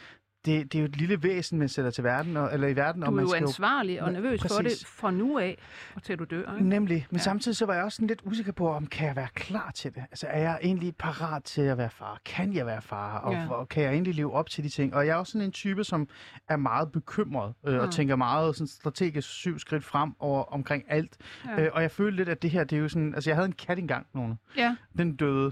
det, 0.46 0.72
det 0.74 0.76
er 0.76 0.82
jo 0.82 0.86
et 0.86 0.96
lille 0.96 1.24
væsen, 1.24 1.60
man 1.60 1.70
sætter 1.70 1.92
til 1.92 2.04
verden, 2.04 2.38
og, 2.38 2.54
eller 2.54 2.68
i 2.68 2.76
verden, 2.76 3.02
Du 3.02 3.06
og 3.06 3.12
er 3.12 3.16
man 3.16 3.26
jo 3.26 3.30
skal 3.30 3.42
jo 3.42 3.48
ansvarlig 3.48 4.02
og 4.02 4.08
Ja, 4.08 4.14
nervøs 4.20 4.42
for 4.42 4.48
præcis. 4.62 4.80
det 4.80 4.88
fra 4.88 5.12
nu 5.12 5.40
af 5.40 5.58
og 5.96 6.04
til 6.04 6.20
du 6.20 6.24
dør. 6.24 6.54
Ikke? 6.56 6.70
Nemlig, 6.70 6.96
men 6.96 7.16
ja. 7.16 7.18
Ja. 7.18 7.24
samtidig 7.24 7.58
så 7.58 7.66
var 7.66 7.74
jeg 7.74 7.84
også 7.84 7.96
sådan 7.96 8.08
lidt 8.08 8.22
usikker 8.26 8.52
på, 8.52 8.70
om 8.70 8.88
kan 8.88 9.08
jeg 9.08 9.16
være 9.16 9.28
klar 9.36 9.72
til 9.76 9.96
det? 9.96 10.02
Altså 10.12 10.28
er 10.28 10.40
jeg 10.42 10.60
egentlig 10.62 10.96
parat 10.96 11.44
til 11.44 11.62
at 11.62 11.78
være 11.78 11.90
far? 11.90 12.20
Kan 12.26 12.54
jeg 12.54 12.66
være 12.66 12.82
far? 12.82 13.18
Og, 13.18 13.34
Ja. 13.34 13.48
og 13.50 13.70
kan 13.70 13.84
jeg 13.84 13.92
egentlig 13.94 14.16
leve 14.16 14.34
op 14.34 14.50
til 14.50 14.64
de 14.64 14.70
ting? 14.70 14.94
Og 14.96 15.06
jeg 15.08 15.12
er 15.12 15.16
også 15.16 15.32
sådan 15.32 15.46
en 15.46 15.52
type, 15.52 15.84
som 15.84 16.08
er 16.50 16.58
meget 16.58 16.92
bekymret 16.92 17.54
øh, 17.68 17.80
og 17.80 17.86
Mm. 17.86 17.92
tænker 17.92 18.16
meget 18.16 18.56
sådan 18.56 18.68
strategisk 18.68 19.28
syv 19.30 19.60
skridt 19.60 19.84
frem 19.84 20.14
over, 20.20 20.44
omkring 20.44 20.84
alt. 20.88 21.18
Ja. 21.46 21.62
Øh, 21.64 21.70
og 21.74 21.82
jeg 21.82 21.92
følte 21.92 22.18
lidt, 22.18 22.30
at 22.30 22.42
det 22.42 22.50
her, 22.50 22.64
det 22.64 22.76
er 22.78 22.82
jo 22.82 22.90
sådan... 22.90 23.14
Altså 23.16 23.30
jeg 23.30 23.38
havde 23.38 23.46
en 23.48 23.54
kat 23.54 23.80
engang, 23.80 24.08
nogen. 24.14 24.40
Ja, 24.58 24.76
Den 24.98 25.16
døde. 25.16 25.52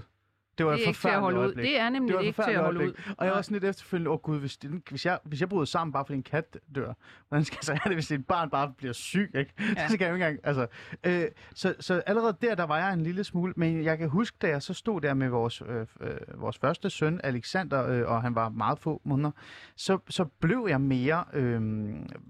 Det 0.60 0.66
var 0.66 0.72
det 0.76 0.82
er 0.84 0.86
ikke 0.88 1.00
til 1.00 1.08
at 1.08 1.20
holde 1.20 1.38
ud. 1.38 1.44
øjeblik. 1.44 1.64
Det 1.66 1.80
er 1.80 1.88
nemlig 1.90 2.14
Det 2.18 2.24
ikke 2.24 2.42
til 2.42 2.50
at 2.50 2.58
holde 2.60 2.78
forfærdeligt 2.78 3.08
ud. 3.08 3.14
Og 3.18 3.26
jeg 3.26 3.34
var 3.34 3.42
sådan 3.42 3.54
lidt 3.54 3.64
efterfølgende, 3.64 4.10
åh 4.10 4.14
oh, 4.14 4.20
gud, 4.20 4.38
hvis, 4.38 4.56
det, 4.56 4.70
hvis, 4.90 5.06
jeg, 5.06 5.18
hvis 5.24 5.40
jeg 5.40 5.48
bryder 5.48 5.64
sammen 5.64 5.92
bare 5.92 6.04
fordi 6.06 6.16
en 6.16 6.22
kat 6.22 6.56
dør, 6.74 6.92
hvordan 7.28 7.44
skal 7.44 7.56
jeg 7.60 7.64
så 7.64 7.72
have 7.74 7.88
det, 7.88 7.96
hvis 7.96 8.10
et 8.10 8.26
barn 8.26 8.50
bare 8.50 8.72
bliver 8.78 8.92
syg, 8.92 9.30
ikke? 9.34 9.52
Ja. 9.76 9.88
Så 9.88 9.98
kan 9.98 10.06
jeg 10.06 10.14
ikke 10.14 10.26
engang, 10.26 10.38
altså. 10.44 10.66
Øh, 11.06 11.22
så, 11.54 11.74
så 11.80 12.02
allerede 12.06 12.36
der, 12.42 12.54
der 12.54 12.64
var 12.66 12.78
jeg 12.78 12.92
en 12.92 13.00
lille 13.02 13.24
smule, 13.24 13.52
men 13.56 13.84
jeg 13.84 13.98
kan 13.98 14.08
huske, 14.08 14.36
da 14.42 14.48
jeg 14.48 14.62
så 14.62 14.74
stod 14.74 15.00
der 15.00 15.14
med 15.14 15.28
vores, 15.28 15.62
øh, 15.68 15.86
øh, 16.00 16.16
vores 16.40 16.58
første 16.58 16.90
søn, 16.90 17.20
Alexander, 17.24 17.86
øh, 17.86 18.08
og 18.08 18.22
han 18.22 18.34
var 18.34 18.48
meget 18.48 18.78
få 18.78 19.00
måneder, 19.04 19.30
så, 19.76 19.98
så 20.08 20.24
blev 20.24 20.66
jeg 20.68 20.80
mere, 20.80 21.24
øh, 21.32 21.60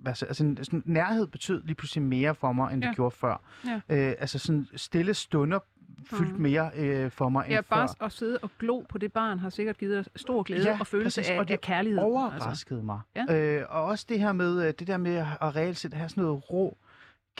hvad, 0.03 0.14
så- 0.14 0.27
altså 0.27 0.55
sådan, 0.62 0.83
nærhed 0.85 1.27
betød 1.27 1.62
lige 1.62 1.75
pludselig 1.75 2.03
mere 2.05 2.35
for 2.35 2.53
mig, 2.53 2.73
end 2.73 2.83
det 2.83 2.88
Ja. 2.88 2.95
gjorde 2.95 3.16
før. 3.16 3.43
Ja. 3.66 3.81
Øh, 3.88 4.14
altså 4.19 4.38
sådan 4.38 4.66
stille 4.77 5.14
stunder 5.14 5.59
fyldte 6.07 6.33
Mhm. 6.33 6.42
mere 6.42 6.70
øh, 6.76 7.11
for 7.11 7.29
mig 7.29 7.46
Ja, 7.48 7.57
end 7.57 7.64
før. 7.64 7.76
bare 7.76 7.88
at 8.07 8.12
sidde 8.12 8.38
og 8.42 8.50
glo 8.59 8.81
på 8.88 8.98
det 8.98 9.12
barn 9.12 9.38
har 9.38 9.50
sikkert 9.50 9.79
givet 9.79 9.96
dig 10.05 10.20
stor 10.20 10.42
glæde 10.42 10.62
Ja, 10.68 10.76
og 10.81 10.87
følelse 10.87 11.20
præcis. 11.20 11.31
af, 11.31 11.38
Og 11.38 11.48
det 11.48 11.55
af 11.55 11.61
kærlighed. 11.61 11.98
Altså. 11.98 12.07
overraskede 12.07 12.83
mig. 12.83 13.00
Ja. 13.16 13.35
Øh, 13.61 13.66
og 13.68 13.85
også 13.85 14.07
det 14.09 14.20
her 14.20 14.33
med, 14.33 14.62
øh, 14.66 14.74
det 14.79 14.87
der 14.87 14.96
med 14.96 15.16
at 15.16 15.57
reelt 15.57 15.76
set 15.79 15.94
have 15.94 16.09
sådan 16.09 16.24
noget 16.24 16.50
rå 16.50 16.76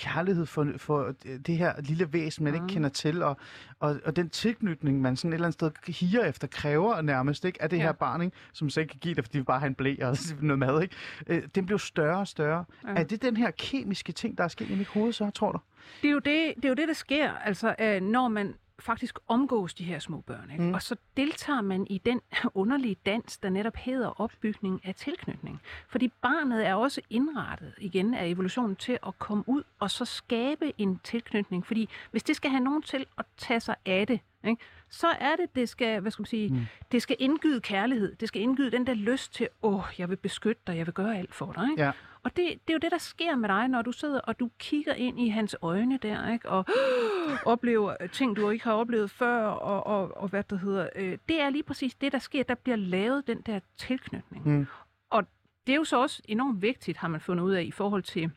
kærlighed 0.01 0.47
for, 0.47 0.67
for 0.77 1.15
det 1.47 1.57
her 1.57 1.73
lille 1.81 2.13
væsen, 2.13 2.45
man 2.45 2.53
mm. 2.55 2.57
Ikke 2.65 2.75
kender 2.75 2.89
til, 2.89 3.23
og, 3.23 3.37
og, 3.81 4.01
og 4.05 4.17
den 4.17 4.31
tilknytning, 4.31 5.01
man 5.01 5.17
sådan 5.17 5.31
et 5.31 5.35
eller 5.35 5.47
andet 5.47 5.55
sted 5.55 5.93
higer 5.93 6.25
efter, 6.25 6.47
kræver 6.49 7.03
nærmest, 7.03 7.45
ikke, 7.45 7.63
af 7.63 7.71
det 7.71 7.77
Ja. 7.77 7.83
her 7.83 7.93
barn, 7.93 8.23
ikke, 8.23 8.37
som 8.53 8.71
så 8.71 8.81
ikke 8.81 8.91
kan 8.91 9.01
give 9.01 9.15
dig, 9.15 9.25
fordi 9.25 9.39
vi 9.39 9.45
bare 9.45 9.61
har 9.61 9.67
en 9.67 9.75
blæ 9.75 9.97
og 10.03 10.17
noget 10.41 10.59
mad, 10.59 10.83
ikke? 10.83 10.95
Øh, 11.27 11.43
den 11.55 11.67
blev 11.67 11.79
større 11.79 12.19
og 12.19 12.29
større. 12.29 12.65
Ja. 12.89 12.95
Er 12.95 13.03
det 13.05 13.23
den 13.23 13.37
her 13.37 13.51
kemiske 13.51 14.13
ting, 14.13 14.39
der 14.39 14.45
er 14.45 14.49
sket 14.49 14.71
i 14.71 14.75
mit 14.77 14.87
hoved, 14.87 15.13
så 15.13 15.31
tror 15.31 15.53
du? 15.53 15.59
Det 16.03 16.09
er 16.09 16.13
jo 16.13 16.19
det, 16.19 16.53
det, 16.57 16.65
er 16.65 16.69
jo 16.69 16.75
det 16.75 16.89
der 16.89 16.95
sker, 16.95 17.33
altså, 17.33 17.75
øh, 17.81 18.01
når 18.03 18.29
man 18.29 18.55
faktisk 18.81 19.19
omgås 19.29 19.75
de 19.75 19.85
her 19.85 19.99
små 19.99 20.21
børn. 20.21 20.51
Ikke? 20.51 20.63
Mm. 20.63 20.75
Og 20.75 20.83
så 20.83 20.97
deltager 21.17 21.61
man 21.61 21.87
i 21.91 21.99
den 21.99 22.21
underlige 22.55 22.97
dans, 23.07 23.39
der 23.39 23.51
netop 23.51 23.77
hedder 23.77 24.21
opbygning 24.21 24.81
af 24.85 24.95
tilknytning. 24.95 25.61
Fordi 25.89 26.09
barnet 26.23 26.67
er 26.67 26.75
også 26.75 27.01
indrettet 27.11 27.75
igen 27.79 28.15
af 28.15 28.27
evolutionen 28.29 28.77
til 28.77 28.99
at 29.07 29.19
komme 29.19 29.45
ud 29.47 29.63
og 29.79 29.91
så 29.91 30.05
skabe 30.05 30.73
en 30.79 31.01
tilknytning. 31.05 31.67
Fordi 31.67 31.89
hvis 32.11 32.23
det 32.23 32.37
skal 32.37 32.51
have 32.51 32.65
nogen 32.65 32.83
til 32.83 33.07
at 33.19 33.25
tage 33.37 33.61
sig 33.61 33.75
af 33.87 34.07
det, 34.07 34.21
ikke? 34.45 34.63
så 34.89 35.07
er 35.09 35.37
det, 35.37 35.55
det 35.55 35.69
skal, 35.69 36.01
hvad 36.01 36.11
skal 36.11 36.23
man 36.23 36.27
sige, 36.27 36.49
mm. 36.49 36.61
det 36.93 37.03
skal 37.03 37.17
indgyde 37.19 37.61
kærlighed. 37.61 38.15
Det 38.15 38.29
skal 38.29 38.43
indgyde 38.43 38.71
den 38.71 38.87
der 38.87 38.95
lyst 38.95 39.35
til, 39.35 39.49
åh, 39.63 39.85
jeg 39.99 40.11
vil 40.11 40.17
beskytte 40.17 40.63
dig, 40.67 40.77
jeg 40.77 40.87
vil 40.87 40.95
gøre 40.95 41.19
alt 41.19 41.35
for 41.35 41.53
dig. 41.53 41.71
Ikke? 41.71 41.83
Ja. 41.83 41.93
Og 42.23 42.37
det, 42.37 42.47
det 42.47 42.71
er 42.71 42.73
jo 42.73 42.79
det, 42.79 42.93
der 42.93 42.99
sker 42.99 43.37
med 43.37 43.49
dig, 43.49 43.69
når 43.69 43.83
du 43.83 43.93
sidder 43.93 44.21
og 44.21 44.41
du 44.41 44.51
kigger 44.59 44.95
ind 44.95 45.21
i 45.21 45.29
hans 45.29 45.57
øjne 45.63 45.99
der, 46.03 46.33
ikke? 46.33 46.49
og 46.49 46.65
oplever 47.53 47.97
ting, 48.13 48.37
du 48.37 48.51
ikke 48.51 48.65
har 48.65 48.73
oplevet 48.73 49.11
før, 49.11 49.45
og, 49.47 49.87
og, 49.87 50.17
og 50.17 50.29
hvad 50.29 50.45
det 50.45 50.61
hedder. 50.61 50.89
Øh, 50.97 51.19
det 51.29 51.41
er 51.41 51.51
lige 51.51 51.63
præcis 51.63 51.95
det, 51.95 52.13
der 52.13 52.19
sker. 52.19 52.43
Der 52.43 52.55
bliver 52.55 52.77
lavet 52.77 53.27
den 53.27 53.41
der 53.41 53.61
tilknytning. 53.77 54.49
Mm. 54.49 54.67
Og 55.11 55.27
det 55.67 55.73
er 55.73 55.77
jo 55.77 55.85
så 55.85 56.01
også 56.01 56.23
enormt 56.29 56.63
vigtigt, 56.63 56.99
har 56.99 57.09
man 57.09 57.21
fundet 57.21 57.45
ud 57.45 57.53
af, 57.53 57.63
i 57.63 57.71
forhold 57.71 58.03
til 58.03 58.31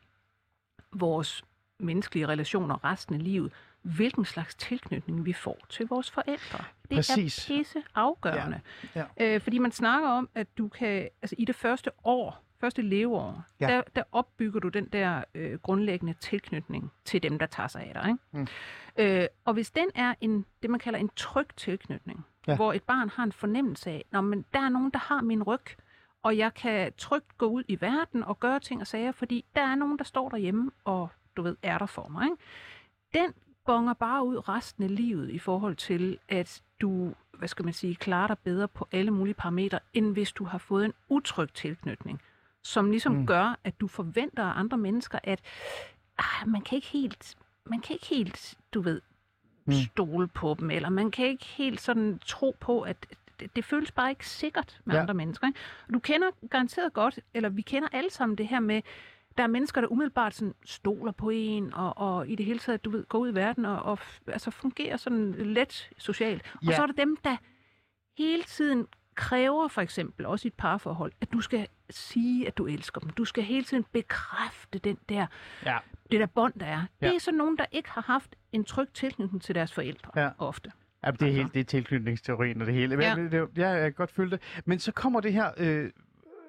vores 0.91 1.43
menneskelige 1.79 2.27
relationer 2.27 2.83
resten 2.83 3.15
af 3.15 3.23
livet, 3.23 3.51
hvilken 3.81 4.25
slags 4.25 4.55
tilknytning 4.55 5.25
vi 5.25 5.33
får 5.33 5.57
til 5.69 5.87
vores 5.87 6.11
forældre. 6.11 6.63
Det 6.89 6.95
Præcis. 6.95 7.49
er 7.49 7.55
pisse 7.55 7.83
afgørende. 7.95 8.61
Ja. 8.95 9.05
Øh, 9.19 9.41
fordi 9.41 9.57
man 9.57 9.71
snakker 9.71 10.09
om, 10.09 10.29
at 10.35 10.57
du 10.57 10.67
kan, 10.67 11.09
altså 11.21 11.35
i 11.39 11.45
det 11.45 11.55
første 11.55 11.91
år, 12.03 12.43
første 12.63 12.81
leveår, 12.81 13.43
Ja. 13.59 13.67
der, 13.67 13.81
der 13.95 14.03
opbygger 14.11 14.59
du 14.59 14.67
den 14.69 14.85
der 14.85 15.23
øh, 15.35 15.59
grundlæggende 15.59 16.13
tilknytning 16.13 16.91
til 17.05 17.23
dem, 17.23 17.39
der 17.39 17.45
tager 17.45 17.67
sig 17.67 17.81
af 17.83 17.93
dig. 17.93 18.07
Ikke? 18.09 18.19
Mm. 18.31 18.47
Øh, 18.97 19.27
og 19.45 19.53
hvis 19.53 19.71
den 19.71 19.89
er 19.95 20.13
en, 20.21 20.45
det, 20.61 20.69
man 20.69 20.79
kalder 20.79 20.99
en 20.99 21.09
tryg 21.15 21.47
tilknytning, 21.57 22.25
Ja. 22.47 22.55
hvor 22.55 22.73
et 22.73 22.83
barn 22.83 23.09
har 23.09 23.23
en 23.23 23.31
fornemmelse 23.31 23.89
af, 23.89 24.05
at 24.13 24.23
men 24.23 24.45
der 24.53 24.59
er 24.59 24.69
nogen, 24.69 24.91
der 24.91 24.99
har 24.99 25.21
min 25.21 25.43
ryg, 25.43 25.61
og 26.23 26.37
jeg 26.37 26.53
kan 26.53 26.93
trygt 26.97 27.37
gå 27.37 27.45
ud 27.45 27.63
i 27.67 27.81
verden 27.81 28.23
og 28.23 28.39
gøre 28.39 28.59
ting 28.59 28.81
og 28.81 28.87
sager, 28.87 29.11
fordi 29.11 29.45
der 29.55 29.61
er 29.61 29.75
nogen, 29.75 29.97
der 29.97 30.03
står 30.03 30.29
derhjemme 30.29 30.71
og, 30.85 31.07
du 31.37 31.41
ved, 31.41 31.55
er 31.63 31.77
der 31.77 31.85
for 31.85 32.07
mig. 32.07 32.25
Ikke? 32.25 32.37
Den 33.13 33.33
bonger 33.65 33.93
bare 33.93 34.25
ud 34.25 34.49
resten 34.49 34.83
af 34.83 34.95
livet 34.95 35.29
i 35.29 35.39
forhold 35.39 35.75
til, 35.75 36.17
at 36.29 36.61
du 36.81 37.13
hvad 37.37 37.47
skal 37.47 37.65
man 37.65 37.73
sige, 37.73 37.95
klare 37.95 38.27
dig 38.27 38.37
bedre 38.43 38.67
på 38.67 38.87
alle 38.91 39.11
mulige 39.11 39.33
parametre, 39.33 39.79
end 39.93 40.13
hvis 40.13 40.31
du 40.31 40.43
har 40.43 40.57
fået 40.57 40.85
en 40.85 40.93
utryg 41.09 41.53
tilknytning, 41.53 42.21
som 42.63 42.91
ligesom 42.91 43.13
Mm. 43.13 43.27
gør, 43.27 43.59
at 43.63 43.79
du 43.81 43.87
forventer 43.87 44.43
af 44.43 44.59
andre 44.59 44.77
mennesker, 44.77 45.19
at 45.23 45.39
ah, 46.17 46.47
man 46.47 46.61
kan 46.61 46.75
ikke 46.75 46.87
helt, 46.87 47.35
man 47.65 47.79
kan 47.79 47.93
ikke 47.93 48.05
helt, 48.05 48.55
du 48.73 48.81
ved, 48.81 49.01
Mm. 49.65 49.73
stole 49.73 50.27
på 50.27 50.55
dem, 50.59 50.69
eller 50.71 50.89
man 50.89 51.11
kan 51.11 51.25
ikke 51.25 51.45
helt 51.45 51.81
sådan 51.81 52.19
tro 52.25 52.55
på, 52.59 52.81
at 52.81 53.05
det, 53.39 53.55
det 53.55 53.65
føles 53.65 53.91
bare 53.91 54.09
ikke 54.09 54.29
sikkert 54.29 54.81
med 54.85 54.95
Ja. 54.95 55.01
andre 55.01 55.13
mennesker. 55.13 55.47
Ikke? 55.47 55.59
Og 55.87 55.93
Du 55.93 55.99
kender 55.99 56.27
garanteret 56.49 56.93
godt, 56.93 57.19
eller 57.33 57.49
vi 57.49 57.61
kender 57.61 57.89
alle 57.91 58.09
sammen 58.09 58.37
det 58.37 58.47
her 58.47 58.59
med, 58.59 58.81
der 59.37 59.43
er 59.43 59.47
mennesker, 59.47 59.81
der 59.81 59.87
umiddelbart 59.87 60.35
sådan 60.35 60.53
stoler 60.65 61.11
på 61.11 61.29
en, 61.29 61.73
og, 61.73 61.97
og 61.97 62.27
i 62.29 62.35
det 62.35 62.45
hele 62.45 62.59
taget, 62.59 62.85
du 62.85 62.89
ved, 62.89 63.05
går 63.05 63.19
ud 63.19 63.29
i 63.31 63.35
verden 63.35 63.65
og, 63.65 63.79
og 63.83 63.99
altså 64.27 64.51
fungerer 64.51 64.97
sådan 64.97 65.31
let 65.33 65.89
socialt. 65.97 66.41
Og 66.55 66.63
Ja. 66.63 66.75
så 66.75 66.81
er 66.81 66.85
der 66.87 66.93
dem, 66.93 67.17
der 67.23 67.37
hele 68.17 68.43
tiden 68.43 68.87
kræver 69.15 69.67
for 69.67 69.81
eksempel, 69.81 70.25
også 70.25 70.47
i 70.47 70.49
et 70.49 70.53
parforhold, 70.53 71.11
at 71.21 71.33
du 71.33 71.41
skal 71.41 71.67
sige, 71.89 72.47
at 72.47 72.57
du 72.57 72.65
elsker 72.67 73.01
dem. 73.01 73.09
Du 73.09 73.25
skal 73.25 73.43
hele 73.43 73.63
tiden 73.63 73.85
bekræfte 73.91 74.79
den 74.79 74.97
der, 75.09 75.27
Ja. 75.65 75.77
det 76.11 76.19
der 76.19 76.25
bånd, 76.25 76.53
der 76.59 76.65
er. 76.65 76.81
Ja. 77.01 77.07
Det 77.07 77.15
er 77.15 77.19
sådan 77.19 77.37
nogen, 77.37 77.57
der 77.57 77.65
ikke 77.71 77.89
har 77.89 78.01
haft 78.01 78.35
en 78.51 78.63
tryg 78.63 78.87
tilknytning 78.93 79.41
til 79.41 79.55
deres 79.55 79.73
forældre 79.73 80.21
Ja. 80.21 80.29
ofte. 80.37 80.71
Ja, 81.05 81.11
det 81.11 81.21
er 81.21 81.25
Altså. 81.25 81.37
helt 81.41 81.53
det 81.53 81.59
er 81.59 81.63
tilknytningsteorien 81.63 82.61
og 82.61 82.67
det 82.67 82.75
hele. 82.75 83.03
Ja. 83.05 83.15
det, 83.15 83.31
det, 83.31 83.47
jeg 83.57 83.81
kan 83.81 83.93
godt 83.93 84.11
følge 84.11 84.31
det. 84.31 84.41
Men 84.65 84.79
så 84.79 84.91
kommer 84.91 85.19
det 85.19 85.33
her... 85.33 85.51
Øh, 85.57 85.89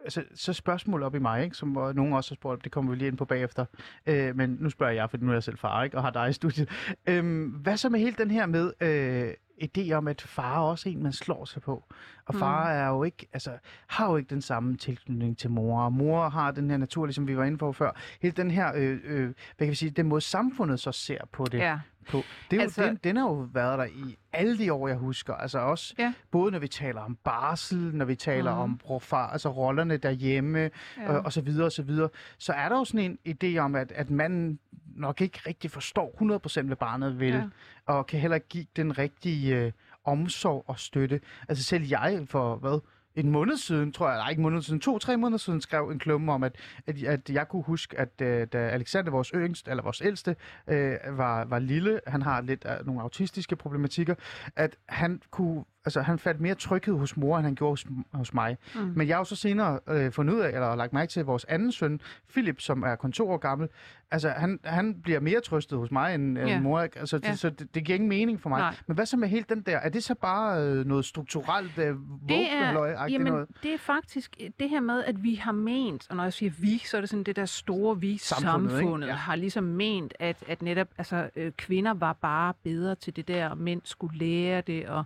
altså, 0.04 0.24
så 0.34 0.52
spørgsmål 0.52 1.02
op 1.02 1.14
i 1.14 1.18
mig, 1.18 1.44
ikke, 1.44 1.56
som 1.56 1.68
nogen 1.68 2.12
også 2.12 2.30
har 2.30 2.34
spurgt, 2.34 2.64
det 2.64 2.72
kommer 2.72 2.90
vi 2.90 2.96
lige 2.96 3.08
ind 3.08 3.16
på 3.16 3.24
bagefter. 3.24 3.64
Øh, 4.06 4.36
men 4.36 4.56
nu 4.60 4.70
spørger 4.70 4.92
jeg, 4.92 5.10
for 5.10 5.16
nu 5.20 5.28
er 5.28 5.32
jeg 5.32 5.42
selv 5.42 5.58
far, 5.58 5.82
ikke, 5.84 5.96
og 5.96 6.02
har 6.02 6.10
dig 6.10 6.30
i 6.30 6.32
studiet. 6.32 6.70
Øh, 7.08 7.52
hvad 7.62 7.76
så 7.76 7.88
med 7.88 8.00
hele 8.00 8.16
den 8.18 8.30
her 8.30 8.46
med 8.46 8.72
øh, 8.80 9.34
idé 9.62 9.92
om, 9.92 10.08
at 10.08 10.20
far 10.22 10.54
er 10.56 10.60
også 10.60 10.88
en, 10.88 11.02
man 11.02 11.12
slår 11.12 11.44
sig 11.44 11.62
på? 11.62 11.84
Og 12.26 12.34
far 12.34 12.64
Mm. 12.64 12.78
er 12.78 12.88
jo 12.88 13.02
ikke, 13.04 13.26
altså, 13.32 13.50
har 13.86 14.10
jo 14.10 14.16
ikke 14.16 14.30
den 14.30 14.42
samme 14.42 14.76
tilknytning 14.76 15.38
til 15.38 15.50
mor, 15.50 15.82
og 15.82 15.92
mor 15.92 16.28
har 16.28 16.50
den 16.50 16.70
her 16.70 16.76
naturlige, 16.76 17.14
som 17.14 17.26
vi 17.28 17.36
var 17.36 17.44
inde 17.44 17.58
på 17.58 17.72
før. 17.72 17.90
Hele 18.22 18.34
den 18.36 18.50
her, 18.50 18.72
øh, 18.74 18.98
øh, 19.04 19.22
hvad 19.26 19.34
kan 19.58 19.68
vi 19.68 19.74
sige, 19.74 19.90
den 19.90 20.06
måde 20.06 20.20
samfundet 20.20 20.80
så 20.80 20.92
ser 20.92 21.18
på 21.32 21.44
det 21.44 21.58
Ja. 21.58 21.78
på. 22.10 22.16
Det 22.16 22.24
er 22.52 22.56
jo, 22.56 22.62
Altså- 22.62 22.84
den, 22.86 22.98
den 23.04 23.16
har 23.16 23.24
jo 23.28 23.48
været 23.52 23.78
der 23.78 23.84
i 23.84 24.16
alle 24.32 24.58
de 24.58 24.72
år, 24.72 24.88
jeg 24.88 24.96
husker. 24.96 25.34
Altså 25.34 25.58
også, 25.58 25.94
Ja. 25.98 26.12
både 26.30 26.52
når 26.52 26.58
vi 26.58 26.68
taler 26.68 27.00
om 27.00 27.16
barsel, 27.24 27.78
når 27.94 28.04
vi 28.04 28.14
taler 28.16 28.52
Mhm. 28.52 28.60
om 28.60 28.78
bror, 28.78 28.98
far, 28.98 29.30
altså 29.30 29.48
rollerne 29.48 29.96
derhjemme, 29.96 30.58
ja. 30.58 30.70
Og, 31.12 31.24
og 31.24 31.32
så 31.32 31.40
videre, 31.40 31.66
og 31.66 31.72
så 31.72 31.82
videre. 31.82 32.08
Så 32.38 32.52
er 32.52 32.68
der 32.68 32.76
jo 32.78 32.84
sådan 32.84 33.18
en 33.24 33.34
idé 33.34 33.58
om, 33.58 33.74
at, 33.74 33.92
at 33.92 34.10
manden 34.10 34.58
nok 34.96 35.20
ikke 35.20 35.40
rigtig 35.46 35.70
forstår 35.70 36.38
100% 36.62 36.62
hvad 36.62 36.76
barnet 36.76 37.20
vil, 37.20 37.34
ja. 37.34 37.42
Og 37.86 38.06
kan 38.06 38.20
heller 38.20 38.34
ikke 38.34 38.48
give 38.48 38.66
den 38.76 38.98
rigtige 38.98 39.56
øh, 39.56 39.72
omsorg 40.04 40.64
og 40.66 40.78
støtte. 40.78 41.20
Altså 41.48 41.64
selv 41.64 41.86
jeg 41.88 42.22
for, 42.26 42.56
hvad, 42.56 42.80
en 43.14 43.30
måned 43.30 43.56
siden, 43.56 43.92
tror 43.92 44.08
jeg, 44.08 44.18
nej 44.18 44.30
ikke 44.30 44.40
en 44.40 44.42
måned 44.42 44.62
siden, 44.62 44.80
to-tre 44.80 45.16
måneder 45.16 45.38
siden, 45.38 45.60
skrev 45.60 45.88
en 45.92 45.98
klumme 45.98 46.32
om, 46.32 46.42
at, 46.42 46.56
at, 46.86 47.02
at 47.02 47.30
jeg 47.30 47.48
kunne 47.48 47.62
huske, 47.62 47.98
at 47.98 48.20
øh, 48.22 48.46
da 48.52 48.58
Alexander, 48.58 49.10
vores 49.10 49.28
yngste, 49.34 49.70
eller 49.70 49.82
vores 49.82 50.02
ældste, 50.04 50.36
øh, 50.68 50.96
var, 51.10 51.44
var 51.44 51.58
lille, 51.58 52.00
han 52.06 52.22
har 52.22 52.40
lidt 52.40 52.64
af 52.64 52.84
nogle 52.84 53.00
autistiske 53.00 53.56
problematikker, 53.56 54.14
at 54.56 54.76
han 54.88 55.22
kunne, 55.30 55.64
altså 55.84 56.00
han 56.02 56.18
fandt 56.18 56.40
mere 56.40 56.54
tryghed 56.54 56.94
hos 56.98 57.16
mor, 57.16 57.36
end 57.38 57.44
han 57.46 57.54
gjorde 57.54 57.70
hos, 57.72 57.86
hos 58.14 58.34
mig. 58.34 58.56
Mm. 58.74 58.80
Men 58.96 59.08
jeg 59.08 59.16
har 59.16 59.20
jo 59.20 59.24
så 59.24 59.36
senere 59.36 59.80
øh, 59.88 60.12
fundet 60.12 60.34
ud 60.34 60.40
af, 60.40 60.48
eller 60.48 60.74
lagt 60.76 60.92
mærke 60.92 61.10
til, 61.10 61.20
at 61.20 61.26
vores 61.26 61.44
anden 61.44 61.72
søn, 61.72 62.00
Philip, 62.32 62.60
som 62.60 62.82
er 62.82 62.94
kun 62.96 63.12
to 63.12 63.30
år 63.30 63.36
gammel, 63.36 63.68
altså 64.10 64.28
han, 64.28 64.58
han 64.64 64.94
bliver 65.02 65.20
mere 65.20 65.40
trøstet 65.40 65.78
hos 65.78 65.90
mig 65.90 66.14
end, 66.14 66.38
end 66.38 66.48
Ja. 66.48 66.60
mor. 66.60 66.78
Altså, 66.80 67.18
det, 67.18 67.24
Ja. 67.24 67.34
så 67.34 67.50
det, 67.50 67.74
det 67.74 67.84
giver 67.84 67.94
ingen 67.96 68.08
mening 68.08 68.40
for 68.40 68.48
mig. 68.48 68.58
Nej. 68.58 68.74
Men 68.86 68.94
hvad 68.94 69.06
så 69.06 69.16
med 69.16 69.28
helt 69.28 69.48
den 69.48 69.60
der? 69.60 69.78
Er 69.78 69.88
det 69.88 70.04
så 70.04 70.14
bare 70.14 70.62
øh, 70.62 70.86
noget 70.86 71.04
strukturelt 71.04 71.78
øh, 71.78 71.84
Det 72.28 72.52
er, 72.52 73.06
jamen, 73.10 73.32
noget? 73.32 73.48
det 73.62 73.74
er 73.74 73.78
faktisk 73.78 74.36
øh, 74.40 74.50
det 74.60 74.70
her 74.70 74.80
med, 74.80 75.04
at 75.04 75.22
vi 75.22 75.34
har 75.34 75.52
ment, 75.52 76.06
og 76.10 76.16
når 76.16 76.22
jeg 76.22 76.32
siger 76.32 76.52
vi, 76.60 76.78
så 76.78 76.96
er 76.96 77.00
det 77.00 77.10
sådan 77.10 77.24
det 77.24 77.36
der 77.36 77.44
store 77.44 78.00
vi, 78.00 78.18
Samfundet, 78.18 78.70
samfundet, 78.70 79.08
Ja. 79.08 79.12
har 79.14 79.36
ligesom 79.36 79.64
ment, 79.64 80.14
at, 80.18 80.36
at 80.48 80.62
netop 80.62 80.88
altså, 80.98 81.30
øh, 81.36 81.52
kvinder 81.52 81.94
var 81.94 82.12
bare 82.12 82.54
bedre 82.64 82.94
til 82.94 83.16
det 83.16 83.28
der, 83.28 83.48
og 83.48 83.58
mænd 83.58 83.80
skulle 83.84 84.18
lære 84.18 84.60
det, 84.60 84.86
og 84.88 85.04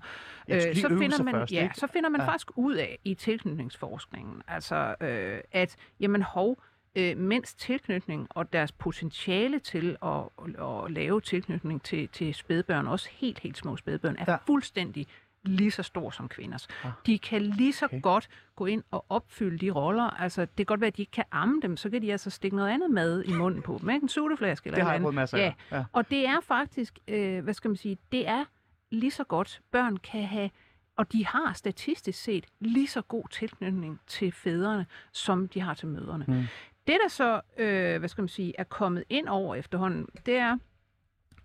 Ja, 0.49 0.68
lige 0.73 0.83
så 0.83 0.89
finder 0.89 1.23
man, 1.23 1.35
først, 1.35 1.53
ja, 1.53 1.63
ikke? 1.63 1.75
så 1.75 1.87
finder 1.87 2.09
man 2.09 2.21
Ja. 2.21 2.25
ja. 2.25 2.31
faktisk 2.31 2.51
ud 2.59 2.75
af 2.75 2.99
i 3.05 3.15
tilknytningsforskningen, 3.15 4.43
altså 4.49 4.95
øh, 5.01 5.41
at 5.53 5.77
jamen 6.01 6.23
hov, 6.23 6.63
øh, 6.95 7.17
mænds 7.17 7.55
tilknytning 7.55 8.27
og 8.31 8.53
deres 8.53 8.73
potentiale 8.73 9.59
til 9.59 9.97
at, 10.03 10.11
at, 10.59 10.85
at 10.85 10.91
lave 10.93 11.21
tilknytning 11.21 11.83
til, 11.83 12.09
til 12.09 12.35
spædbørn, 12.35 12.87
også 12.87 13.09
helt, 13.13 13.39
helt 13.39 13.57
små 13.59 13.77
spædbørn, 13.77 14.17
er 14.19 14.25
Ja. 14.29 14.33
ja. 14.33 14.39
fuldstændig 14.47 15.07
lige 15.45 15.71
så 15.71 15.83
stor 15.83 16.11
som 16.11 16.29
kvinders. 16.29 16.69
Ah. 16.85 16.91
De 17.07 17.19
kan 17.19 17.43
lige 17.43 17.73
så 17.73 17.85
Okay. 17.85 18.01
godt 18.03 18.29
gå 18.57 18.67
ind 18.67 18.83
og 18.91 19.05
opfylde 19.09 19.59
de 19.59 19.71
roller. 19.71 20.21
Altså, 20.21 20.41
det 20.41 20.57
kan 20.57 20.67
godt 20.67 20.81
være, 20.81 20.89
at 20.89 20.97
de 20.97 21.03
ikke 21.03 21.13
kan 21.13 21.25
amme 21.33 21.61
dem, 21.63 21.77
så 21.77 21.91
kan 21.91 22.03
de 22.03 22.13
altså 22.13 22.31
stikke 22.31 22.57
noget 22.57 22.71
andet 22.71 22.91
mad 22.91 23.23
i 23.25 23.33
munden 23.33 23.63
på 23.63 23.79
dem. 23.81 23.91
Ikke? 23.91 24.03
En 24.05 24.09
suteflaske 24.09 24.67
eller 24.67 24.75
Det 24.77 24.85
har 24.87 24.93
jeg 24.93 25.15
masser 25.15 25.39
andet. 25.39 25.55
af. 25.71 25.77
Ja. 25.79 25.85
Og 25.93 26.11
det 26.11 26.27
er 26.27 26.41
faktisk, 26.43 26.99
øh, 27.09 27.45
hvad 27.45 27.55
skal 27.55 27.69
man 27.69 27.77
sige, 27.77 27.99
det 28.13 28.29
er 28.29 28.45
lige 28.91 29.11
så 29.11 29.25
godt, 29.25 29.61
børn 29.71 29.97
kan 29.97 30.25
have, 30.25 30.51
og 30.97 31.13
de 31.13 31.27
har 31.27 31.53
statistisk 31.53 32.23
set 32.23 32.47
lige 32.61 32.89
så 32.89 33.03
god 33.03 33.25
tilknytning 33.31 34.01
til 34.07 34.33
fædrene, 34.33 34.87
som 35.13 35.49
de 35.49 35.61
har 35.61 35.75
til 35.75 35.89
mødrene. 35.89 36.25
Mm. 36.29 36.45
Det, 36.87 36.99
der 37.03 37.09
så, 37.09 37.41
øh, 37.59 37.99
hvad 37.99 38.09
skal 38.09 38.23
man 38.23 38.29
sige, 38.29 38.55
er 38.59 38.65
kommet 38.65 39.05
ind 39.09 39.29
over 39.29 39.55
efterhånden, 39.55 40.07
det 40.27 40.37
er, 40.37 40.59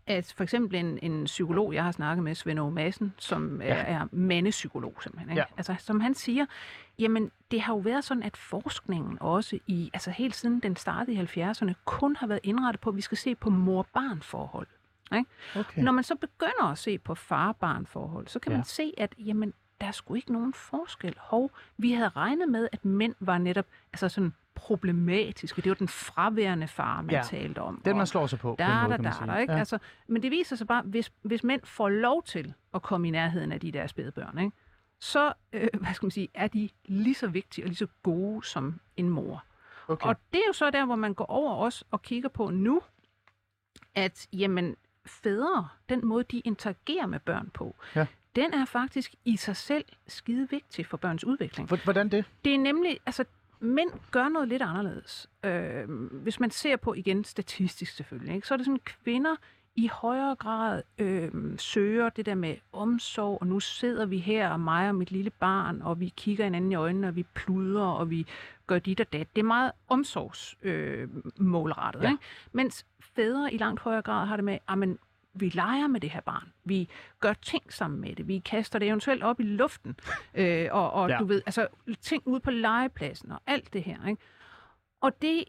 at 0.07 0.33
for 0.37 0.43
eksempel 0.43 0.75
en, 0.75 0.99
en 1.01 1.23
psykolog, 1.23 1.73
jeg 1.73 1.83
har 1.83 1.91
snakket 1.91 2.23
med, 2.23 2.35
Svend 2.35 2.59
Aage 2.59 2.71
Madsen, 2.71 3.13
som 3.17 3.61
ja. 3.61 3.67
Er, 3.67 3.75
er 3.75 4.07
mandepsykolog 4.11 4.95
simpelthen, 5.03 5.29
ikke? 5.29 5.39
Ja. 5.39 5.45
Altså, 5.57 5.75
som 5.79 5.99
han 5.99 6.13
siger, 6.13 6.45
jamen 6.99 7.31
det 7.51 7.61
har 7.61 7.73
jo 7.73 7.79
været 7.79 8.03
sådan, 8.03 8.23
at 8.23 8.37
forskningen 8.37 9.17
også 9.21 9.59
i, 9.67 9.89
altså 9.93 10.11
helt 10.11 10.35
siden 10.35 10.59
den 10.59 10.75
startede 10.75 11.13
i 11.13 11.41
70'erne, 11.41 11.73
kun 11.85 12.15
har 12.15 12.27
været 12.27 12.39
indrettet 12.43 12.81
på, 12.81 12.89
at 12.89 12.95
vi 12.95 13.01
skal 13.01 13.17
se 13.17 13.35
på 13.35 13.49
mor-barn-forhold. 15.17 15.65
Okay. 15.65 15.81
Når 15.83 15.91
man 15.91 16.03
så 16.03 16.15
begynder 16.15 16.63
at 16.71 16.77
se 16.77 16.97
på 16.97 17.15
far-barn-forhold, 17.15 18.27
så 18.27 18.39
kan 18.39 18.51
Ja. 18.51 18.57
man 18.57 18.65
se, 18.65 18.93
at 18.97 19.15
jamen, 19.19 19.53
der 19.81 19.87
er 19.87 19.91
sgu 19.91 20.13
ikke 20.15 20.33
nogen 20.33 20.53
forskel. 20.53 21.15
Hov, 21.19 21.51
vi 21.77 21.91
havde 21.91 22.09
regnet 22.09 22.49
med, 22.49 22.67
at 22.71 22.85
mænd 22.85 23.15
var 23.19 23.37
netop 23.37 23.65
altså 23.93 24.09
sådan 24.09 24.33
problematiske. 24.55 25.61
Det 25.61 25.69
var 25.69 25.75
den 25.75 25.87
fraværende 25.87 26.67
far, 26.67 27.01
man 27.01 27.15
Ja. 27.15 27.21
talte 27.25 27.59
om. 27.59 27.81
Den, 27.85 27.97
man 27.97 28.07
slår 28.07 28.27
sig 28.27 28.39
på. 28.39 28.51
på 28.51 28.55
der, 28.59 28.87
måde, 28.87 29.03
der, 29.03 29.11
der, 29.11 29.25
der, 29.25 29.37
ikke? 29.37 29.53
Ja. 29.53 29.59
Altså, 29.59 29.77
men 30.07 30.21
det 30.23 30.31
viser 30.31 30.55
sig 30.55 30.67
bare, 30.67 30.81
hvis, 30.81 31.11
hvis 31.21 31.43
mænd 31.43 31.61
får 31.63 31.89
lov 31.89 32.23
til 32.23 32.53
at 32.73 32.81
komme 32.81 33.07
i 33.07 33.11
nærheden 33.11 33.51
af 33.51 33.59
de 33.59 33.71
der 33.71 33.87
spædbørn, 33.87 34.37
ikke? 34.39 34.51
så 34.99 35.33
øh, 35.53 35.67
hvad 35.81 35.93
skal 35.93 36.05
man 36.05 36.11
sige, 36.11 36.27
er 36.33 36.47
de 36.47 36.69
lige 36.85 37.15
så 37.15 37.27
vigtige 37.27 37.65
og 37.65 37.67
lige 37.67 37.77
så 37.77 37.87
gode 38.03 38.45
som 38.47 38.79
en 38.97 39.09
mor. 39.09 39.43
Okay. 39.87 40.07
Og 40.07 40.15
det 40.33 40.37
er 40.39 40.43
jo 40.47 40.53
så 40.53 40.69
der, 40.69 40.85
hvor 40.85 40.95
man 40.95 41.13
går 41.13 41.25
over 41.25 41.55
os 41.55 41.83
og 41.91 42.01
kigger 42.01 42.29
på 42.29 42.49
nu, 42.49 42.81
at 43.95 44.27
jamen, 44.33 44.75
fædre, 45.05 45.67
den 45.89 46.05
måde, 46.05 46.23
de 46.23 46.39
interagerer 46.39 47.05
med 47.05 47.19
børn 47.19 47.49
på, 47.53 47.75
Ja. 47.95 48.05
den 48.35 48.53
er 48.53 48.65
faktisk 48.65 49.15
i 49.25 49.37
sig 49.37 49.55
selv 49.57 49.85
skide 50.07 50.47
vigtig 50.49 50.85
for 50.85 50.97
børns 50.97 51.23
udvikling. 51.23 51.67
Hvor- 51.67 51.83
Hvordan 51.83 52.09
det? 52.09 52.25
Det 52.45 52.53
er 52.55 52.59
nemlig, 52.59 52.99
altså 53.05 53.25
mænd 53.59 53.89
gør 54.11 54.27
noget 54.29 54.47
lidt 54.47 54.61
anderledes. 54.61 55.29
Øh, 55.45 55.89
hvis 56.11 56.39
man 56.39 56.51
ser 56.51 56.75
på 56.75 56.93
igen 56.93 57.23
statistisk 57.23 57.95
selvfølgelig, 57.95 58.35
ikke, 58.35 58.47
så 58.47 58.53
er 58.53 58.57
det 58.57 58.65
sådan, 58.65 58.79
kvinder 58.85 59.35
i 59.75 59.87
højere 59.87 60.35
grad 60.35 60.83
øh, 60.97 61.31
søger 61.57 62.09
det 62.09 62.25
der 62.25 62.35
med 62.35 62.55
omsorg, 62.71 63.37
og 63.41 63.47
nu 63.47 63.59
sidder 63.59 64.05
vi 64.05 64.17
her, 64.17 64.49
og 64.49 64.59
mig 64.59 64.89
og 64.89 64.95
mit 64.95 65.11
lille 65.11 65.29
barn, 65.29 65.81
og 65.81 65.99
vi 65.99 66.13
kigger 66.17 66.43
hinanden 66.43 66.71
i 66.71 66.75
øjnene, 66.75 67.07
og 67.07 67.15
vi 67.15 67.23
pludrer, 67.23 67.87
og 67.87 68.09
vi 68.09 68.27
gør 68.67 68.79
dit 68.79 68.99
og 68.99 69.13
dat. 69.13 69.27
Det 69.35 69.41
er 69.41 69.45
meget 69.45 69.71
omsorgsmålrettet, 69.87 71.37
øh, 71.39 71.45
målrettet, 71.45 72.01
Ja. 72.01 72.07
ikke? 72.11 72.23
Mens 72.51 72.85
fædre 72.99 73.53
i 73.53 73.57
langt 73.57 73.79
højere 73.81 74.01
grad 74.01 74.25
har 74.27 74.35
det 74.35 74.45
med, 74.45 74.57
at 74.69 74.97
vi 75.33 75.49
leger 75.49 75.87
med 75.87 75.99
det 75.99 76.09
her 76.09 76.21
barn. 76.21 76.53
Vi 76.63 76.89
gør 77.19 77.33
ting 77.33 77.73
sammen 77.73 78.01
med 78.01 78.15
det. 78.15 78.27
Vi 78.27 78.39
kaster 78.39 78.79
det 78.79 78.87
eventuelt 78.87 79.23
op 79.23 79.39
i 79.39 79.43
luften. 79.43 79.95
Øh, 80.35 80.67
og 80.71 80.91
og 80.93 81.09
ja. 81.09 81.17
du 81.17 81.25
ved, 81.25 81.41
altså 81.45 81.67
ting 82.01 82.23
ude 82.25 82.39
på 82.39 82.51
legepladsen 82.51 83.31
og 83.31 83.41
alt 83.47 83.73
det 83.73 83.83
her. 83.83 84.07
Ikke? 84.07 84.21
Og 85.01 85.21
det, 85.21 85.43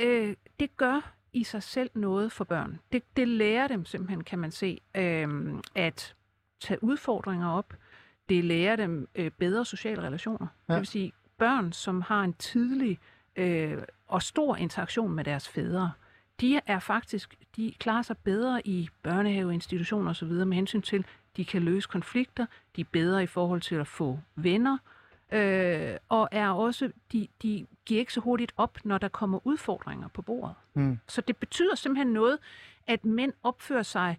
øh, 0.00 0.34
det 0.60 0.76
gør 0.76 1.12
i 1.32 1.44
sig 1.44 1.62
selv 1.62 1.90
noget 1.94 2.32
for 2.32 2.44
børn. 2.44 2.78
Det, 2.92 3.02
det 3.16 3.28
lærer 3.28 3.68
dem 3.68 3.84
simpelthen, 3.84 4.24
kan 4.24 4.38
man 4.38 4.50
se, 4.50 4.80
øh, 4.94 5.54
at 5.74 6.14
tage 6.60 6.84
udfordringer 6.84 7.48
op. 7.48 7.74
Det 8.28 8.44
lærer 8.44 8.76
dem 8.76 9.08
øh, 9.14 9.30
bedre 9.30 9.64
sociale 9.64 10.02
relationer. 10.02 10.46
Ja. 10.68 10.74
Det 10.74 10.80
vil 10.80 10.86
sige, 10.86 11.12
børn, 11.38 11.72
som 11.72 12.00
har 12.00 12.22
en 12.22 12.32
tidlig 12.32 12.98
øh, 13.36 13.78
og 14.06 14.22
stor 14.22 14.56
interaktion 14.56 15.12
med 15.12 15.24
deres 15.24 15.48
fædre, 15.48 15.92
de 16.40 16.60
er 16.66 16.78
faktisk, 16.78 17.34
de 17.56 17.74
klarer 17.78 18.02
sig 18.02 18.16
bedre 18.18 18.66
i 18.66 18.88
børnehaveinstitutioner 19.02 20.10
osv. 20.10 20.28
med 20.28 20.54
hensyn 20.54 20.82
til, 20.82 21.04
de 21.36 21.44
kan 21.44 21.62
løse 21.62 21.88
konflikter, 21.88 22.46
de 22.76 22.80
er 22.80 22.84
bedre 22.92 23.22
i 23.22 23.26
forhold 23.26 23.60
til 23.60 23.74
at 23.74 23.86
få 23.86 24.18
venner, 24.34 24.78
øh, 25.32 25.96
og 26.08 26.28
er 26.32 26.48
også, 26.50 26.90
de, 27.12 27.28
de 27.42 27.66
giver 27.86 28.00
ikke 28.00 28.12
så 28.12 28.20
hurtigt 28.20 28.52
op, 28.56 28.78
når 28.84 28.98
der 28.98 29.08
kommer 29.08 29.46
udfordringer 29.46 30.08
på 30.08 30.22
bordet. 30.22 30.54
Mm. 30.74 30.98
Så 31.08 31.20
det 31.20 31.36
betyder 31.36 31.74
simpelthen 31.74 32.12
noget, 32.12 32.38
at 32.86 33.04
mænd 33.04 33.32
opfører 33.42 33.82
sig 33.82 34.18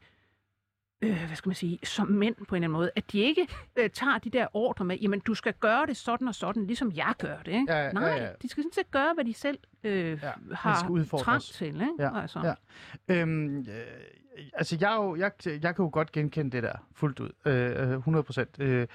øh, 1.01 1.25
hvad 1.27 1.35
skal 1.35 1.49
man 1.49 1.55
sige, 1.55 1.79
som 1.83 2.07
mænd 2.07 2.35
på 2.35 2.41
en 2.41 2.43
eller 2.45 2.55
anden 2.55 2.71
måde, 2.71 2.91
at 2.95 3.11
de 3.11 3.19
ikke 3.19 3.47
øh, 3.75 3.89
tager 3.89 4.17
de 4.17 4.29
der 4.29 4.47
ordre 4.53 4.85
med, 4.85 4.97
jamen 4.97 5.19
du 5.19 5.33
skal 5.33 5.53
gøre 5.53 5.85
det 5.85 5.97
sådan 5.97 6.27
og 6.27 6.35
sådan, 6.35 6.65
ligesom 6.67 6.91
jeg 6.95 7.13
gør 7.19 7.37
det. 7.37 7.51
Ikke? 7.51 7.73
Ja, 7.73 7.85
ja, 7.85 7.91
Nej, 7.91 8.03
ja. 8.09 8.29
de 8.41 8.49
skal 8.49 8.63
sådan 8.63 8.73
set 8.73 8.91
gøre, 8.91 9.13
hvad 9.13 9.25
de 9.25 9.33
selv 9.33 9.57
øh, 9.83 9.93
Ja, 9.93 10.27
ja, 10.27 10.31
har 10.53 11.05
trang 11.17 11.41
til. 11.41 11.67
Ikke? 11.67 11.93
Ja, 11.99 12.21
altså. 12.21 12.55
ja. 13.09 13.15
Øhm, 13.15 13.59
øh, 13.59 13.65
altså, 14.53 14.77
jeg, 14.81 14.95
jo, 14.95 15.15
jeg, 15.15 15.31
jeg 15.45 15.75
kan 15.75 15.85
jo 15.85 15.89
godt 15.93 16.11
genkende 16.11 16.51
det 16.51 16.63
der 16.63 16.75
fuldt 16.93 17.19
ud. 17.19 17.29
Øh, 17.45 17.97
100 17.97 18.23
procent. 18.23 18.59
Øh, 18.59 18.87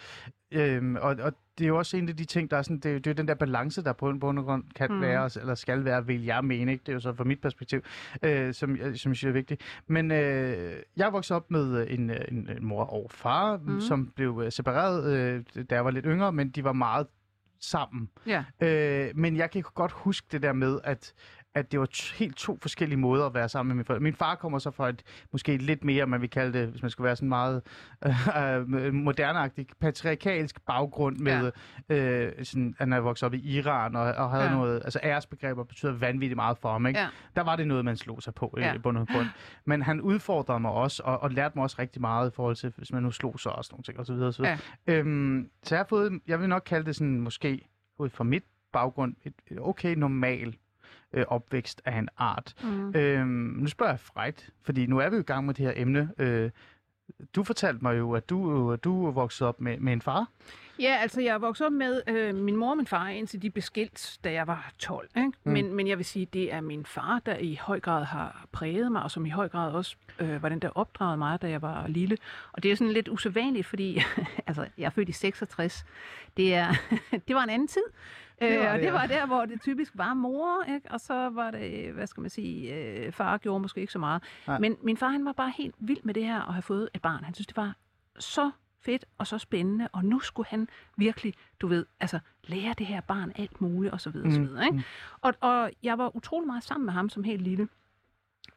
øh, 0.51 0.95
og, 1.01 1.17
og 1.21 1.33
det 1.59 1.65
er 1.65 1.69
jo 1.69 1.79
også 1.79 1.97
en 1.97 2.09
af 2.09 2.17
de 2.17 2.25
ting, 2.25 2.51
der 2.51 2.57
er 2.57 2.63
sådan, 2.63 2.79
det, 2.79 2.95
er 2.95 2.99
det 2.99 3.11
er 3.11 3.15
den 3.15 3.29
der 3.29 3.35
balance, 3.35 3.85
der 3.85 3.93
på 3.93 4.11
en 4.11 4.21
bund 4.21 4.39
og 4.39 4.45
grund 4.45 4.65
kan 4.77 4.93
mm. 4.93 5.01
Være, 5.01 5.31
eller 5.41 5.55
skal 5.55 5.85
være, 5.85 6.07
vil 6.07 6.25
jeg 6.25 6.45
mene, 6.45 6.73
ikke? 6.73 6.83
Det 6.83 6.89
er 6.89 6.93
jo 6.93 7.01
så 7.01 7.15
fra 7.15 7.25
mit 7.25 7.41
perspektiv, 7.41 7.81
øh, 8.23 8.55
som, 8.55 8.77
jeg- 8.77 8.79
som 8.79 8.89
jeg 8.89 8.97
synes 8.99 9.25
er 9.25 9.31
vigtigt. 9.31 9.63
Men 9.87 10.11
øh, 10.11 10.77
jeg 10.97 11.13
vokset 11.13 11.37
op 11.37 11.51
med 11.51 11.81
øh, 11.81 11.95
en, 11.95 12.11
øh, 12.11 12.17
en, 12.29 12.49
en 12.57 12.65
mor 12.65 12.85
og 12.85 13.07
far, 13.11 13.57
mm. 13.57 13.81
Som 13.81 14.07
blev 14.17 14.41
øh, 14.45 14.53
separeret, 14.53 15.13
øh, 15.17 15.65
da 15.71 15.75
jeg 15.75 15.85
var 15.85 15.91
lidt 15.91 16.07
yngre, 16.09 16.33
men 16.33 16.49
de 16.51 16.65
var 16.65 16.73
meget 16.73 17.07
sammen. 17.61 18.09
Ja. 18.27 18.45
Øh, 18.61 19.11
men 19.15 19.37
jeg 19.37 19.51
kan 19.51 19.63
godt 19.75 19.93
huske 19.93 20.27
det 20.33 20.43
der 20.43 20.53
med, 20.53 20.79
at, 20.85 21.13
at 21.57 21.73
det 21.73 21.81
var 21.81 22.17
helt 22.19 22.37
to 22.37 22.59
forskellige 22.63 22.99
måder 22.99 23.27
at 23.27 23.35
være 23.35 23.49
sammen 23.49 23.69
med 23.69 23.75
mine 23.75 23.85
forældre. 23.85 24.03
Min 24.03 24.15
far 24.15 24.35
kommer 24.35 24.59
så 24.59 24.71
fra 24.71 24.89
et 24.89 25.03
måske 25.33 25.57
lidt 25.57 25.85
mere, 25.85 26.07
man 26.07 26.21
vil 26.21 26.31
kalde 26.31 26.59
det, 26.59 26.69
hvis 26.69 26.83
man 26.83 26.91
skulle 26.91 27.05
være 27.05 27.17
sådan 27.17 27.29
meget 27.29 27.63
øh, 28.37 28.95
moderneagtig, 28.95 29.67
patriarkalsk 29.81 30.61
baggrund 30.67 31.17
med, 31.17 31.53
ja. 31.89 31.97
øh, 31.97 32.45
sådan, 32.45 32.69
at 32.69 32.75
han 32.79 32.93
er 32.93 33.01
vokset 33.01 33.27
op 33.27 33.35
i 33.35 33.39
Iran 33.39 33.97
og, 33.97 34.03
og 34.03 34.31
havde 34.31 34.45
ja. 34.45 34.51
Noget, 34.51 34.83
altså 34.85 35.01
æresbegreber 35.03 35.65
betyder 35.65 35.93
vanvittigt 35.93 36.37
meget 36.37 36.59
for 36.59 36.73
ham, 36.73 36.87
ikke? 36.87 37.01
Ja. 37.01 37.09
Der 37.37 37.43
var 37.43 37.57
det 37.57 37.67
noget, 37.67 37.85
man 37.85 37.97
slog 37.97 38.23
sig 38.23 38.35
på 38.35 38.55
ja. 38.57 38.67
Ja. 38.67 38.75
i 38.75 38.79
bund 38.79 38.99
og 38.99 39.09
grund. 39.09 39.27
Men 39.65 39.83
han 39.83 40.01
udfordrede 40.01 40.61
mig 40.61 40.71
også, 40.71 41.03
og, 41.05 41.23
og 41.23 41.31
lærte 41.31 41.53
mig 41.59 41.63
også 41.63 41.77
rigtig 41.79 42.01
meget 42.01 42.31
i 42.31 42.35
forhold 42.35 42.57
til, 42.57 42.73
hvis 42.77 42.93
man 42.93 43.03
nu 43.03 43.11
slog 43.11 43.41
sig 43.41 43.53
og 43.53 43.65
sådan 43.65 43.75
nogle 43.75 43.83
ting, 43.83 43.99
og 43.99 44.07
så 44.07 44.13
videre, 44.13 44.29
og 44.29 44.35
så 44.35 44.43
videre. 44.43 44.59
Ja. 44.87 44.93
Øhm, 44.93 45.51
så 45.63 45.75
jeg 45.75 45.79
har 45.79 45.87
fået, 45.89 46.21
jeg 46.27 46.41
vil 46.41 46.49
nok 46.49 46.63
kalde 46.67 46.87
det 46.87 46.97
sådan, 46.97 47.21
måske 47.21 47.69
ud 47.99 48.09
fra 48.09 48.25
mit 48.25 48.45
baggrund, 48.73 49.15
et, 49.25 49.35
et 49.47 49.59
okay 49.61 49.95
normal 49.95 50.57
øh, 51.13 51.25
opvækst 51.29 51.83
af 51.85 51.99
en 51.99 52.09
art. 52.17 52.55
Mm. 52.63 52.95
Øhm, 52.95 53.29
nu 53.29 53.67
spørger 53.67 53.93
jeg 53.93 54.01
Frejt, 54.01 54.51
fordi 54.63 54.87
nu 54.87 54.99
er 54.99 55.09
vi 55.09 55.17
jo 55.17 55.23
i 55.23 55.25
gang 55.25 55.47
med 55.47 55.55
det 55.55 55.65
her 55.65 55.73
emne. 55.77 56.11
Øh, 56.19 56.51
du 57.35 57.45
fortalte 57.45 57.79
mig 57.83 57.99
jo, 57.99 58.13
at 58.13 58.31
du, 58.31 58.73
at 58.73 58.85
du 58.85 59.07
er 59.07 59.11
vokset 59.11 59.49
op 59.49 59.61
med, 59.61 59.79
med 59.79 59.93
en 59.93 60.03
far. 60.03 60.27
Ja, 60.79 60.97
altså 61.01 61.21
jeg 61.21 61.41
vokset 61.41 61.67
op 61.67 61.73
med 61.73 62.03
øh, 62.07 62.35
min 62.35 62.57
mor 62.57 62.71
og 62.71 62.77
min 62.77 62.87
far, 62.87 63.09
indtil 63.09 63.43
de 63.43 63.51
blev 63.51 63.63
skilt, 63.63 64.19
da 64.25 64.33
jeg 64.33 64.47
var 64.47 64.73
12. 64.79 65.09
Ikke? 65.17 65.33
Mm. 65.45 65.53
Men, 65.53 65.75
men 65.75 65.89
jeg 65.89 65.97
vil 65.99 66.05
sige, 66.05 66.27
det 66.27 66.53
er 66.53 66.61
min 66.61 66.85
far, 66.85 67.21
der 67.27 67.37
i 67.37 67.59
høj 67.63 67.81
grad 67.81 68.05
har 68.05 68.47
præget 68.53 68.93
mig, 68.93 69.03
og 69.03 69.11
som 69.11 69.27
i 69.27 69.31
høj 69.31 69.49
grad 69.49 69.73
også 69.73 69.97
øh, 70.21 70.43
var 70.43 70.49
den, 70.49 70.59
der 70.59 70.69
opdragede 70.75 71.17
mig, 71.17 71.43
da 71.43 71.49
jeg 71.49 71.63
var 71.63 71.87
lille. 71.87 72.19
Og 72.53 72.63
det 72.63 72.71
er 72.71 72.77
sådan 72.77 72.93
lidt 72.93 73.09
usædvanligt, 73.09 73.67
fordi 73.67 74.03
altså, 74.47 74.67
jeg 74.79 74.85
er 74.85 74.91
født 74.91 75.09
i 75.09 75.13
66. 75.13 75.85
Det, 76.37 76.55
er, 76.55 76.73
det 77.29 77.37
var 77.37 77.43
en 77.43 77.51
anden 77.51 77.69
tid. 77.69 77.85
Det 78.41 78.59
var, 78.61 78.73
og 78.73 78.79
det, 78.79 78.93
var 78.93 79.07
der, 79.07 79.27
hvor 79.27 79.45
det 79.45 79.61
typisk 79.61 79.93
var 79.95 80.15
mor, 80.15 80.63
ikke? 80.65 80.91
og 80.91 81.01
så 81.01 81.15
var 81.29 81.51
det, 81.51 81.93
hvad 81.93 82.07
skal 82.07 82.21
man 82.21 82.31
sige, 82.31 82.75
øh, 82.75 83.13
far 83.13 83.39
gjorde 83.39 83.61
måske 83.61 83.81
ikke 83.81 83.93
så 83.93 83.99
meget. 83.99 84.23
Nej. 84.47 84.59
Men 84.59 84.77
min 84.83 84.97
far, 84.97 85.09
han 85.09 85.25
var 85.25 85.33
bare 85.33 85.53
helt 85.59 85.75
vild 85.79 86.01
med 86.03 86.15
det 86.15 86.25
her 86.25 86.41
at 86.49 86.53
have 86.55 86.63
fået 86.63 86.89
et 86.95 87.03
barn. 87.03 87.25
Han 87.25 87.35
synes, 87.35 87.47
det 87.47 87.57
var 87.57 87.77
så 88.19 88.51
fedt 88.81 89.05
og 89.19 89.27
så 89.27 89.39
spændende, 89.39 89.89
og 89.93 90.05
nu 90.05 90.21
skulle 90.21 90.47
han 90.49 90.69
virkelig, 90.97 91.35
du 91.61 91.67
ved, 91.67 91.87
altså 92.01 92.19
lære 92.45 92.75
det 92.79 92.87
her 92.87 93.01
barn 93.01 93.33
alt 93.37 93.61
muligt, 93.61 93.93
og 93.93 94.01
så 94.01 94.11
videre, 94.11 94.27
og 94.29 94.33
så 94.33 94.41
Mm, 94.41 94.47
videre. 94.47 94.65
Ikke? 94.67 94.85
Og, 95.21 95.35
og 95.41 95.71
jeg 95.83 95.99
var 95.99 96.17
utrolig 96.17 96.47
meget 96.47 96.65
sammen 96.65 96.85
med 96.85 96.93
ham 96.93 97.09
som 97.09 97.25
helt 97.25 97.43
lille. 97.43 97.69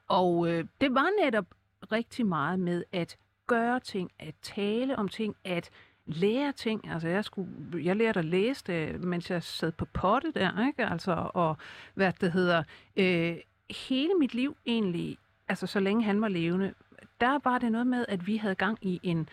Og 0.08 0.50
øh, 0.52 0.66
det 0.82 0.94
var 0.94 1.24
netop 1.24 1.46
rigtig 1.92 2.26
meget 2.26 2.60
med 2.60 2.84
at 2.92 3.18
gøre 3.48 3.80
ting, 3.80 4.12
at 4.20 4.36
tale 4.42 4.96
om 4.96 5.08
ting, 5.08 5.36
at 5.44 5.70
lære 6.10 6.52
ting. 6.52 6.90
Altså 6.92 7.08
jeg, 7.08 7.26
skulle, 7.26 7.50
jeg 7.74 7.96
lærte 7.96 8.20
at 8.20 8.26
læse 8.26 8.64
det, 8.68 9.04
mens 9.04 9.30
jeg 9.32 9.44
sad 9.44 9.72
på 9.72 9.86
potte 9.86 10.32
der, 10.32 10.68
ikke? 10.68 10.86
Altså, 10.86 11.30
og 11.34 11.58
hvad 11.94 12.14
det 12.22 12.32
hedder, 12.32 12.64
øh, 12.98 13.36
hele 13.88 14.14
mit 14.20 14.34
liv 14.34 14.58
egentlig, 14.66 15.18
altså 15.48 15.68
så 15.68 15.80
længe 15.80 16.04
han 16.04 16.22
var 16.22 16.28
levende, 16.28 16.74
der 17.22 17.40
var 17.44 17.58
det 17.58 17.72
noget 17.72 17.88
med, 17.88 18.06
at 18.08 18.28
vi 18.28 18.38
havde 18.38 18.56
gang 18.56 18.78
i 18.82 19.00
en, 19.04 19.30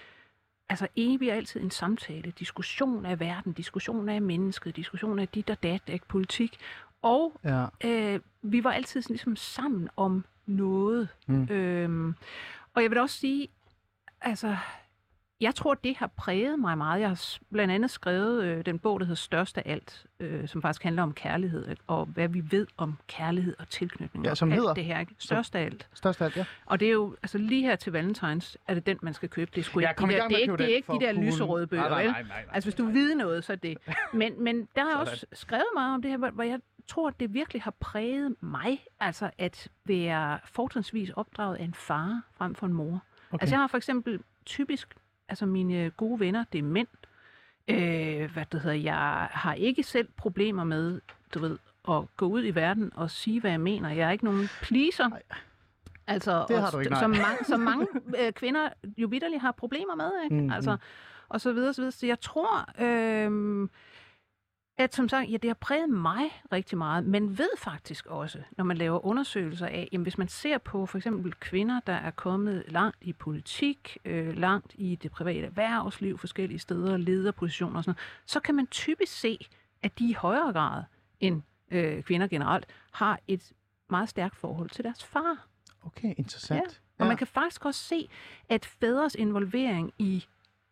altså 0.68 0.88
evig 0.96 1.30
og 1.30 1.36
altid 1.36 1.60
en 1.60 1.70
samtale, 1.70 2.32
diskussion 2.38 3.06
af 3.06 3.20
verden, 3.20 3.52
diskussion 3.52 4.08
af 4.08 4.22
mennesket, 4.22 4.76
diskussion 4.76 5.18
af 5.18 5.28
dit 5.28 5.50
og 5.50 5.62
dat, 5.62 5.80
ikke? 5.86 6.06
politik. 6.08 6.58
Og 7.02 7.40
Ja. 7.44 7.66
øh, 7.84 8.20
vi 8.42 8.64
var 8.64 8.72
altid 8.72 9.02
sådan, 9.02 9.14
ligesom 9.14 9.36
sammen 9.36 9.88
om 9.96 10.24
noget. 10.46 11.08
Mm. 11.26 11.42
Øhm, 11.50 12.14
og 12.74 12.82
jeg 12.82 12.90
vil 12.90 12.98
også 12.98 13.16
sige, 13.18 13.48
altså, 14.20 14.56
jeg 15.40 15.54
tror, 15.54 15.74
det 15.74 15.96
har 15.96 16.06
præget 16.06 16.58
mig 16.58 16.78
meget. 16.78 17.00
Jeg 17.00 17.08
har 17.08 17.36
blandt 17.52 17.74
andet 17.74 17.90
skrevet 17.90 18.44
øh, 18.44 18.66
den 18.66 18.78
bog, 18.78 19.00
der 19.00 19.06
hedder 19.06 19.16
Størst 19.16 19.58
af 19.58 19.62
alt, 19.66 20.06
øh, 20.20 20.48
som 20.48 20.62
faktisk 20.62 20.82
handler 20.82 21.02
om 21.02 21.12
kærlighed, 21.12 21.68
ikke? 21.70 21.82
og 21.86 22.06
hvad 22.06 22.28
vi 22.28 22.42
ved 22.50 22.66
om 22.76 22.98
kærlighed 23.06 23.54
og 23.58 23.68
tilknytning. 23.68 24.26
Ja, 24.26 24.34
som 24.34 24.50
hedder? 24.50 24.74
Det 24.74 24.84
her, 24.84 25.00
ikke? 25.00 25.14
Størst 25.18 25.54
af 25.54 25.62
alt. 25.64 25.88
Størst 25.94 26.20
af 26.20 26.24
alt, 26.24 26.36
ja. 26.36 26.44
Og 26.66 26.80
det 26.80 26.88
er 26.88 26.92
jo, 26.92 27.16
altså 27.22 27.38
lige 27.38 27.62
her 27.62 27.76
til 27.76 27.92
Valentines, 27.92 28.58
er 28.68 28.74
det 28.74 28.86
den, 28.86 28.98
man 29.02 29.14
skal 29.14 29.28
købe. 29.28 29.50
Det 29.54 29.60
er, 29.60 29.64
sgu 29.64 29.78
ikke, 29.80 29.88
de 29.98 30.02
der, 30.02 30.28
det 30.28 30.34
er 30.36 30.38
ikke, 30.38 30.52
det 30.56 30.60
er 30.60 30.76
ikke 30.76 30.92
de 30.92 31.00
der 31.00 31.12
cool. 31.14 31.24
lyserøde 31.24 31.66
bøger, 31.66 31.82
Nej, 31.82 31.90
nej, 31.90 32.02
vel? 32.02 32.12
nej, 32.12 32.22
nej, 32.22 32.44
nej. 32.44 32.54
Altså, 32.54 32.66
hvis 32.70 32.74
du 32.74 32.84
ved 32.84 33.14
noget, 33.14 33.44
så 33.44 33.52
er 33.52 33.56
det. 33.56 33.78
Men, 34.12 34.42
men 34.44 34.68
der 34.76 34.82
Sådan. 34.84 34.96
også 34.96 35.26
skrevet 35.32 35.66
meget 35.74 35.94
om 35.94 36.02
det 36.02 36.10
her, 36.10 36.18
hvor- 36.18 36.30
hvor 36.30 36.44
jeg 36.44 36.60
tror, 36.86 37.08
at 37.08 37.20
det 37.20 37.34
virkelig 37.34 37.62
har 37.62 37.74
præget 37.80 38.34
mig, 38.40 38.84
altså 39.00 39.30
at 39.38 39.68
være 39.84 40.38
fortrinsvis 40.44 41.10
opdraget 41.10 41.56
af 41.56 41.64
en 41.64 41.74
far 41.74 42.22
frem 42.38 42.54
for 42.54 42.66
en 42.66 42.72
mor. 42.72 43.02
Okay. 43.30 43.42
Altså 43.42 43.54
jeg 43.54 43.60
har 43.60 43.66
for 43.66 43.76
eksempel 43.76 44.20
typisk, 44.44 44.94
altså 45.28 45.46
mine 45.46 45.90
gode 45.96 46.20
venner, 46.20 46.44
det 46.52 46.58
er 46.58 46.62
mænd. 46.62 46.88
Øh, 47.68 48.32
hvad 48.32 48.44
det 48.52 48.60
hedder, 48.60 48.76
jeg 48.76 49.28
har 49.30 49.54
ikke 49.54 49.82
selv 49.82 50.08
problemer 50.16 50.64
med, 50.64 51.00
du 51.34 51.38
ved, 51.38 51.58
at 51.88 52.02
gå 52.16 52.26
ud 52.26 52.44
i 52.44 52.50
verden 52.50 52.92
og 52.94 53.10
sige, 53.10 53.40
hvad 53.40 53.50
jeg 53.50 53.60
mener. 53.60 53.90
Jeg 53.90 54.06
er 54.06 54.10
ikke 54.10 54.24
nogen 54.24 54.48
pleaser. 54.62 55.08
Nej. 55.08 55.22
Altså, 56.06 56.44
Det 56.48 56.60
har 56.60 56.70
du 56.70 56.78
ikke, 56.78 56.90
nej. 56.90 57.00
som, 57.00 57.10
mange, 57.10 57.44
som 57.44 57.60
mange 57.60 57.86
øh, 58.18 58.32
kvinder 58.32 58.68
jo 58.98 59.08
vidderligt 59.08 59.40
har 59.40 59.52
problemer 59.52 59.94
med, 59.94 60.10
ikke? 60.24 60.34
Mm, 60.34 60.40
Mm, 60.40 60.46
mm. 60.46 60.52
altså, 60.52 60.76
og 61.28 61.40
så 61.40 61.52
videre, 61.52 61.74
så 61.74 61.80
videre. 61.82 61.92
Så 61.92 62.06
jeg 62.06 62.20
tror, 62.20 62.82
øh, 62.82 63.68
at 64.78 64.94
som 64.94 65.08
sagt, 65.08 65.30
ja, 65.30 65.36
det 65.36 65.50
har 65.50 65.54
præget 65.54 65.90
mig 65.90 66.42
rigtig 66.52 66.78
meget, 66.78 67.04
men 67.04 67.38
ved 67.38 67.48
faktisk 67.58 68.06
også, 68.06 68.42
når 68.56 68.64
man 68.64 68.76
laver 68.76 69.06
undersøgelser 69.06 69.66
af, 69.66 69.88
jamen 69.92 70.02
hvis 70.02 70.18
man 70.18 70.28
ser 70.28 70.58
på 70.58 70.86
for 70.86 70.98
eksempel 70.98 71.34
kvinder, 71.34 71.80
der 71.86 71.92
er 71.92 72.10
kommet 72.10 72.64
langt 72.68 72.96
i 73.00 73.12
politik, 73.12 73.98
øh, 74.04 74.36
langt 74.36 74.74
i 74.74 74.94
det 74.94 75.10
private 75.10 75.46
erhvervsliv, 75.46 76.18
forskellige 76.18 76.58
steder, 76.58 76.96
lederpositioner 76.96 77.76
og 77.76 77.84
sådan 77.84 77.90
noget, 77.90 78.30
så 78.30 78.40
kan 78.40 78.54
man 78.54 78.66
typisk 78.66 79.20
se, 79.20 79.46
at 79.82 79.98
de 79.98 80.10
i 80.10 80.12
højere 80.12 80.52
grad 80.52 80.82
end 81.20 81.42
øh, 81.70 82.02
kvinder 82.02 82.26
generelt 82.26 82.66
har 82.92 83.20
et 83.28 83.52
meget 83.90 84.08
stærkt 84.08 84.36
forhold 84.36 84.70
til 84.70 84.84
deres 84.84 85.04
far. 85.04 85.46
Okay, 85.86 86.14
interessant. 86.16 86.80
Og 86.98 87.06
man 87.06 87.16
kan 87.16 87.26
faktisk 87.26 87.64
også 87.64 87.80
se, 87.80 88.08
at 88.48 88.66
fædres 88.66 89.14
involvering 89.14 89.92
i, 89.98 90.26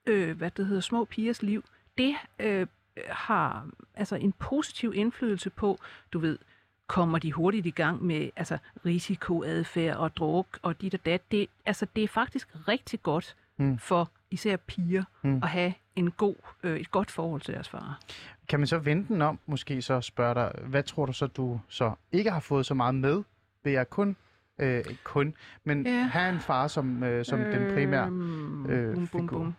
øh, 0.06 0.36
hvad 0.36 0.50
det 0.50 0.66
hedder, 0.66 0.80
små 0.80 1.04
pigers 1.04 1.42
liv, 1.42 1.64
det 1.98 2.14
øh, 2.38 2.66
har 3.10 3.66
altså 3.94 4.16
en 4.16 4.32
positiv 4.32 4.92
indflydelse 4.96 5.50
på, 5.50 5.78
du 6.12 6.18
ved, 6.18 6.38
kommer 6.86 7.18
de 7.18 7.32
hurtigt 7.32 7.66
i 7.66 7.70
gang 7.70 8.04
med 8.04 8.30
altså, 8.36 8.58
risikoadfærd 8.86 9.96
og 9.96 10.16
druk 10.16 10.46
og 10.62 10.80
dit 10.80 10.94
og 10.94 11.04
dat. 11.06 11.30
Det, 11.32 11.46
altså, 11.66 11.86
det 11.96 12.04
er 12.04 12.08
faktisk 12.08 12.48
rigtig 12.68 13.02
godt 13.02 13.36
Mm. 13.56 13.78
for 13.78 14.10
især 14.30 14.56
piger 14.56 15.04
Mm. 15.22 15.40
at 15.42 15.48
have 15.48 15.74
en 15.96 16.10
god, 16.10 16.34
øh, 16.62 16.76
et 16.80 16.90
godt 16.90 17.10
forhold 17.10 17.40
til 17.40 17.54
deres 17.54 17.68
far. 17.68 18.00
Kan 18.48 18.60
man 18.60 18.66
så 18.66 18.78
vente 18.78 19.14
den 19.14 19.22
om, 19.22 19.38
måske 19.46 19.82
så 19.82 20.00
spørge 20.00 20.34
dig, 20.34 20.52
hvad 20.66 20.82
tror 20.82 21.06
du 21.06 21.12
så, 21.12 21.26
du 21.26 21.60
så 21.68 21.92
ikke 22.12 22.30
har 22.30 22.40
fået 22.40 22.66
så 22.66 22.74
meget 22.74 22.94
med, 22.94 23.22
ved 23.64 23.72
at 23.74 23.90
kun, 23.90 24.16
øh, 24.58 24.84
kun, 25.04 25.34
men 25.64 25.86
Ja. 25.86 25.92
have 25.92 26.34
en 26.34 26.40
far 26.40 26.66
som, 26.68 27.02
øh, 27.02 27.24
som 27.24 27.38
den 27.38 27.74
primære 27.74 28.06
Øhm, 28.06 28.66
øh, 28.70 28.94
bum, 28.94 29.06
bum, 29.06 29.20
figur? 29.20 29.38
bum. 29.38 29.54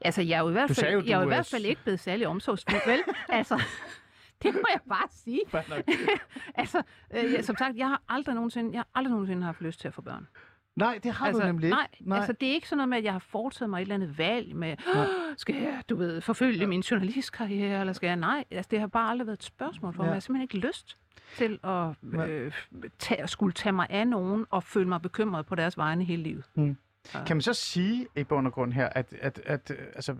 Altså, 0.00 0.22
jeg 0.22 0.36
er 0.36 0.40
jo 0.42 0.48
i 0.48 0.52
hvert 0.52 0.68
fald, 0.68 0.76
sagde 0.76 0.94
jo, 0.94 1.02
jeg 1.06 1.18
er 1.20 1.22
i 1.22 1.26
hvert 1.26 1.38
øh, 1.38 1.44
fald 1.44 1.64
ikke 1.64 1.82
blevet 1.82 2.00
særlig 2.00 2.26
omsorgsfuld, 2.26 2.80
vel? 2.86 3.00
altså, 3.38 3.62
det 4.42 4.54
må 4.54 4.64
jeg 4.72 4.80
bare 4.88 5.08
sige. 5.10 5.40
altså, 6.54 6.82
øh, 7.14 7.32
ja, 7.32 7.42
som 7.42 7.56
sagt, 7.56 7.76
jeg 7.76 7.88
har 7.88 8.02
aldrig 8.08 8.34
nogensinde, 8.34 8.70
jeg 8.72 8.78
har 8.78 8.88
aldrig 8.94 9.10
nogensinde 9.12 9.42
haft 9.42 9.60
lyst 9.60 9.80
til 9.80 9.88
at 9.88 9.94
få 9.94 10.02
børn. 10.02 10.26
Nej, 10.76 10.98
det 11.02 11.12
har 11.12 11.26
altså, 11.26 11.42
du 11.42 11.46
nemlig 11.46 11.66
ikke. 11.66 11.74
Nej, 11.76 11.88
nej, 12.00 12.18
altså 12.18 12.32
det 12.32 12.48
er 12.48 12.52
ikke 12.52 12.68
sådan 12.68 12.76
noget 12.76 12.88
med, 12.88 12.98
at 12.98 13.04
jeg 13.04 13.12
har 13.12 13.18
foretaget 13.18 13.70
mig 13.70 13.76
et 13.78 13.82
eller 13.82 13.94
andet 13.94 14.18
valg 14.18 14.56
med, 14.56 14.76
skal 15.36 15.54
jeg, 15.54 15.82
du 15.88 15.96
ved, 15.96 16.20
forfølge 16.20 16.66
min 16.66 16.80
journalistkarriere, 16.80 17.80
eller 17.80 17.92
skal 17.92 18.06
jeg? 18.06 18.16
Nej, 18.16 18.44
altså 18.50 18.68
det 18.70 18.80
har 18.80 18.86
bare 18.86 19.10
aldrig 19.10 19.26
været 19.26 19.38
et 19.38 19.44
spørgsmål 19.44 19.94
for 19.94 20.02
Ja. 20.02 20.06
mig. 20.06 20.08
Jeg 20.10 20.14
har 20.14 20.20
simpelthen 20.20 20.42
ikke 20.42 20.66
lyst 20.66 20.96
til 21.36 21.58
at 21.64 21.90
øh, 22.28 22.52
tage, 22.98 23.28
skulle 23.28 23.52
tage 23.52 23.72
mig 23.72 23.86
af 23.90 24.08
nogen 24.08 24.46
og 24.50 24.64
føle 24.64 24.88
mig 24.88 25.02
bekymret 25.02 25.46
på 25.46 25.54
deres 25.54 25.78
vegne 25.78 26.04
hele 26.04 26.22
livet. 26.22 26.44
Kan 27.26 27.36
man 27.36 27.40
så 27.42 27.54
sige 27.54 28.06
i 28.16 28.24
bund 28.24 28.46
og 28.46 28.52
grund 28.52 28.72
her, 28.72 28.88
at, 28.88 29.06
at, 29.20 29.40
at 29.46 29.70
øh, 29.70 29.78
altså, 29.94 30.12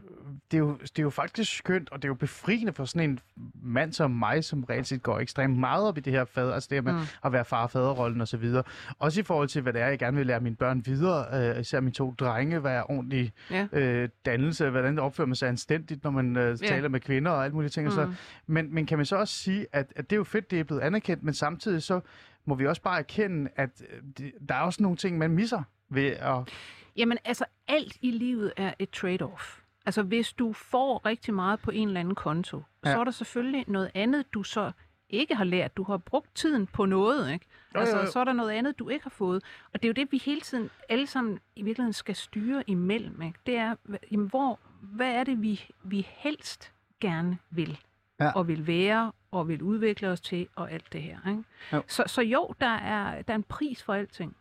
det, 0.51 0.57
er 0.57 0.59
jo, 0.59 0.77
det 0.83 0.99
er 0.99 1.03
jo 1.03 1.11
faktisk 1.11 1.57
skønt, 1.57 1.91
og 1.91 1.99
det 2.03 2.05
er 2.05 2.09
jo 2.09 2.15
befriende 2.15 2.73
for 2.73 2.85
sådan 2.85 3.11
en 3.11 3.21
mand 3.63 3.93
som 3.93 4.11
mig, 4.11 4.45
som 4.45 4.65
reelt 4.65 4.87
set 4.87 5.03
går 5.03 5.19
ekstremt 5.19 5.59
meget 5.59 5.89
op 5.89 5.99
i 5.99 6.01
det 6.01 6.13
her 6.13 6.25
fad, 6.25 6.53
altså 6.53 6.69
det 6.71 6.85
med 6.85 6.93
mm. 6.93 6.99
at 7.25 7.33
være 7.33 7.45
far 7.45 7.67
faderrollen 7.67 8.21
og 8.21 8.29
så 8.29 8.37
videre. 8.37 8.63
Også 8.99 9.21
i 9.21 9.23
forhold 9.23 9.49
til, 9.49 9.63
hvad 9.63 9.73
det 9.73 9.83
er, 9.83 9.87
jeg 9.87 9.99
gerne 9.99 10.17
vil 10.17 10.27
lære 10.27 10.41
mine 10.41 10.57
børn 10.57 10.83
videre, 10.87 11.51
øh, 11.55 11.61
især 11.61 11.81
mine 11.81 11.93
to 11.93 12.15
drenge, 12.19 12.59
hvad 12.59 12.73
er 12.73 12.91
ordentlig 12.91 13.33
Ja. 13.51 13.67
øh, 13.73 14.09
dannelse, 14.27 14.71
hvordan 14.71 14.99
opfører 14.99 15.27
man 15.27 15.37
sig 15.37 15.49
anstændigt, 15.49 16.05
når 16.05 16.11
man 16.11 16.37
øh, 16.37 16.59
Ja. 16.63 16.67
taler 16.69 16.89
med 16.89 17.01
kvinder 17.01 17.31
og 17.31 17.45
alt 17.45 17.55
muligt 17.55 17.73
ting. 17.73 17.87
Mm. 17.87 17.93
Så. 17.93 18.13
Men, 18.47 18.75
men 18.75 18.87
kan 18.87 18.99
man 18.99 19.07
så 19.07 19.17
også 19.17 19.35
sige, 19.35 19.67
at, 19.73 19.93
at 19.97 20.11
det 20.11 20.17
er 20.17 20.19
jo 20.19 20.25
fedt, 20.25 20.51
det 20.51 20.61
er 20.61 20.65
blevet 20.65 20.81
anerkendt, 20.81 21.23
men 21.23 21.35
samtidig 21.35 21.83
så 21.83 22.01
må 22.45 22.55
vi 22.55 22.67
også 22.67 22.83
bare 22.83 22.99
erkende, 22.99 23.51
at 23.57 23.71
øh, 23.93 24.03
det, 24.19 24.33
der 24.49 24.55
er 24.55 24.61
også 24.61 24.83
nogle 24.83 24.97
ting, 24.97 25.19
man 25.19 25.31
misser 25.31 25.63
ved 25.91 26.11
at... 26.11 26.53
Jamen 26.97 27.19
altså, 27.25 27.45
alt 27.69 27.99
i 28.01 28.11
livet 28.11 28.53
er 28.57 28.75
et 28.79 28.89
trade-off. 28.97 29.61
Altså, 29.87 30.03
hvis 30.03 30.33
du 30.33 30.53
får 30.53 31.07
rigtig 31.07 31.35
meget 31.35 31.61
på 31.61 31.71
en 31.71 31.89
eller 31.89 32.01
anden 32.01 32.15
konto, 32.15 32.63
ja. 32.85 32.93
Så 32.93 33.01
er 33.01 33.05
der 33.05 33.11
selvfølgelig 33.11 33.65
noget 33.69 33.91
andet, 33.95 34.35
du 34.35 34.43
så 34.43 34.73
ikke 35.09 35.35
har 35.35 35.45
lært. 35.45 35.77
Du 35.77 35.83
har 35.83 35.97
brugt 35.97 36.35
tiden 36.35 36.67
på 36.67 36.85
noget, 36.85 37.33
ikke? 37.33 37.47
Jo, 37.75 37.81
altså, 37.81 37.97
jo, 37.97 38.03
jo. 38.03 38.11
så 38.11 38.21
er 38.21 38.25
der 38.25 38.33
noget 38.33 38.51
andet, 38.51 38.79
du 38.79 38.89
ikke 38.89 39.03
har 39.03 39.11
fået. 39.11 39.43
Og 39.73 39.83
det 39.83 39.85
er 39.85 39.89
jo 39.89 39.93
det, 39.93 40.13
vi 40.13 40.19
hele 40.19 40.41
tiden 40.41 40.71
alle 40.89 41.07
sammen 41.07 41.39
i 41.57 41.63
virkeligheden 41.63 41.93
skal 41.93 42.17
styre 42.17 42.65
imellem, 42.67 43.23
ikke? 43.23 43.39
Det 43.47 43.57
er, 43.57 43.75
jamen, 44.13 44.27
hvor, 44.27 44.59
hvad 44.81 45.15
er 45.15 45.25
det, 45.25 45.43
vi, 45.43 45.69
vi 45.83 46.07
helst 46.11 46.73
gerne 47.01 47.39
vil? 47.51 47.79
Ja. 48.21 48.33
Og 48.33 48.49
vil 48.49 48.67
være, 48.67 49.13
og 49.31 49.49
vil 49.49 49.63
udvikle 49.63 50.09
os 50.09 50.21
til, 50.21 50.49
og 50.55 50.73
alt 50.73 50.93
det 50.93 51.03
her, 51.03 51.19
ikke? 51.29 51.45
Jo. 51.73 51.83
Så, 51.87 52.05
så 52.07 52.23
jo, 52.23 52.55
der 52.61 52.67
er, 52.67 53.23
der 53.23 53.33
er 53.33 53.37
en 53.37 53.43
pris 53.43 53.83
for 53.83 53.95
alting. 53.95 54.37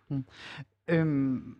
Øhm, 0.89 1.55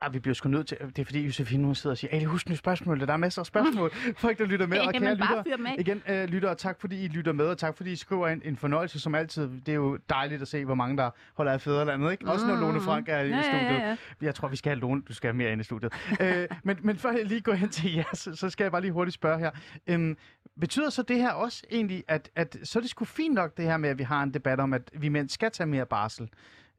ah, 0.00 0.12
vi 0.14 0.18
bliver 0.18 0.34
sgu 0.34 0.48
nødt 0.48 0.66
til... 0.66 0.76
Det 0.80 0.98
er 0.98 1.04
fordi, 1.04 1.24
Josefine 1.26 1.62
nu 1.62 1.74
sidder 1.74 1.94
og 1.94 1.98
siger, 1.98 2.16
hey, 2.18 2.26
husk 2.26 2.48
nu 2.48 2.56
spørgsmål, 2.56 3.00
der 3.00 3.12
er 3.12 3.16
masser 3.16 3.42
af 3.42 3.46
spørgsmål. 3.46 3.90
Folk, 4.16 4.38
der 4.38 4.44
lytter 4.44 4.66
med, 4.66 4.78
og 4.78 4.92
kære 4.92 5.14
lytter, 5.14 5.42
igen, 5.78 6.02
øh, 6.08 6.24
lytter, 6.28 6.48
og 6.48 6.58
tak 6.58 6.80
fordi 6.80 7.04
I 7.04 7.08
lytter 7.08 7.32
med, 7.32 7.46
og 7.46 7.58
tak 7.58 7.76
fordi 7.76 7.92
I 7.92 7.96
skriver 7.96 8.28
en, 8.28 8.42
en 8.44 8.56
fornøjelse, 8.56 9.00
som 9.00 9.14
altid. 9.14 9.48
Det 9.48 9.68
er 9.68 9.74
jo 9.74 9.98
dejligt 10.08 10.42
at 10.42 10.48
se, 10.48 10.64
hvor 10.64 10.74
mange 10.74 10.96
der 10.96 11.10
holder 11.34 11.52
af 11.52 11.60
fædrelandet, 11.60 12.12
ikke? 12.12 12.28
Også 12.28 12.46
når 12.46 12.56
Lone 12.56 12.80
Frank 12.80 13.08
er 13.08 13.20
i 13.20 13.28
Mm. 13.28 13.32
Ja, 13.34 13.42
studiet. 13.42 13.78
ja, 13.80 13.88
ja. 13.88 13.96
Jeg 14.22 14.34
tror, 14.34 14.48
vi 14.48 14.56
skal 14.56 14.70
have 14.70 14.80
Lone, 14.80 15.02
du 15.08 15.14
skal 15.14 15.28
have 15.28 15.36
mere 15.36 15.52
ind 15.52 15.60
i 15.60 15.64
studiet. 15.64 15.92
øh, 16.20 16.46
men, 16.64 16.76
men 16.82 16.96
før 16.96 17.10
jeg 17.12 17.24
lige 17.24 17.40
går 17.40 17.52
hen 17.52 17.68
til 17.68 17.94
jer, 17.94 18.04
så, 18.14 18.36
så 18.36 18.50
skal 18.50 18.64
jeg 18.64 18.72
bare 18.72 18.80
lige 18.80 18.92
hurtigt 18.92 19.14
spørge 19.14 19.38
her. 19.38 19.50
Øhm, 19.86 20.16
betyder 20.60 20.90
så 20.90 21.02
det 21.02 21.16
her 21.16 21.30
også 21.30 21.62
egentlig, 21.70 22.04
at, 22.08 22.30
at 22.36 22.56
så 22.64 22.78
er 22.78 22.80
det 22.80 22.90
sgu 22.90 23.04
fint 23.04 23.34
nok 23.34 23.56
det 23.56 23.64
her 23.64 23.76
med, 23.76 23.88
at 23.88 23.98
vi 23.98 24.02
har 24.02 24.22
en 24.22 24.34
debat 24.34 24.60
om, 24.60 24.72
at 24.74 24.90
vi 24.94 25.08
mænd 25.08 25.28
skal 25.28 25.50
tage 25.50 25.66
mere 25.66 25.86
barsel? 25.86 26.28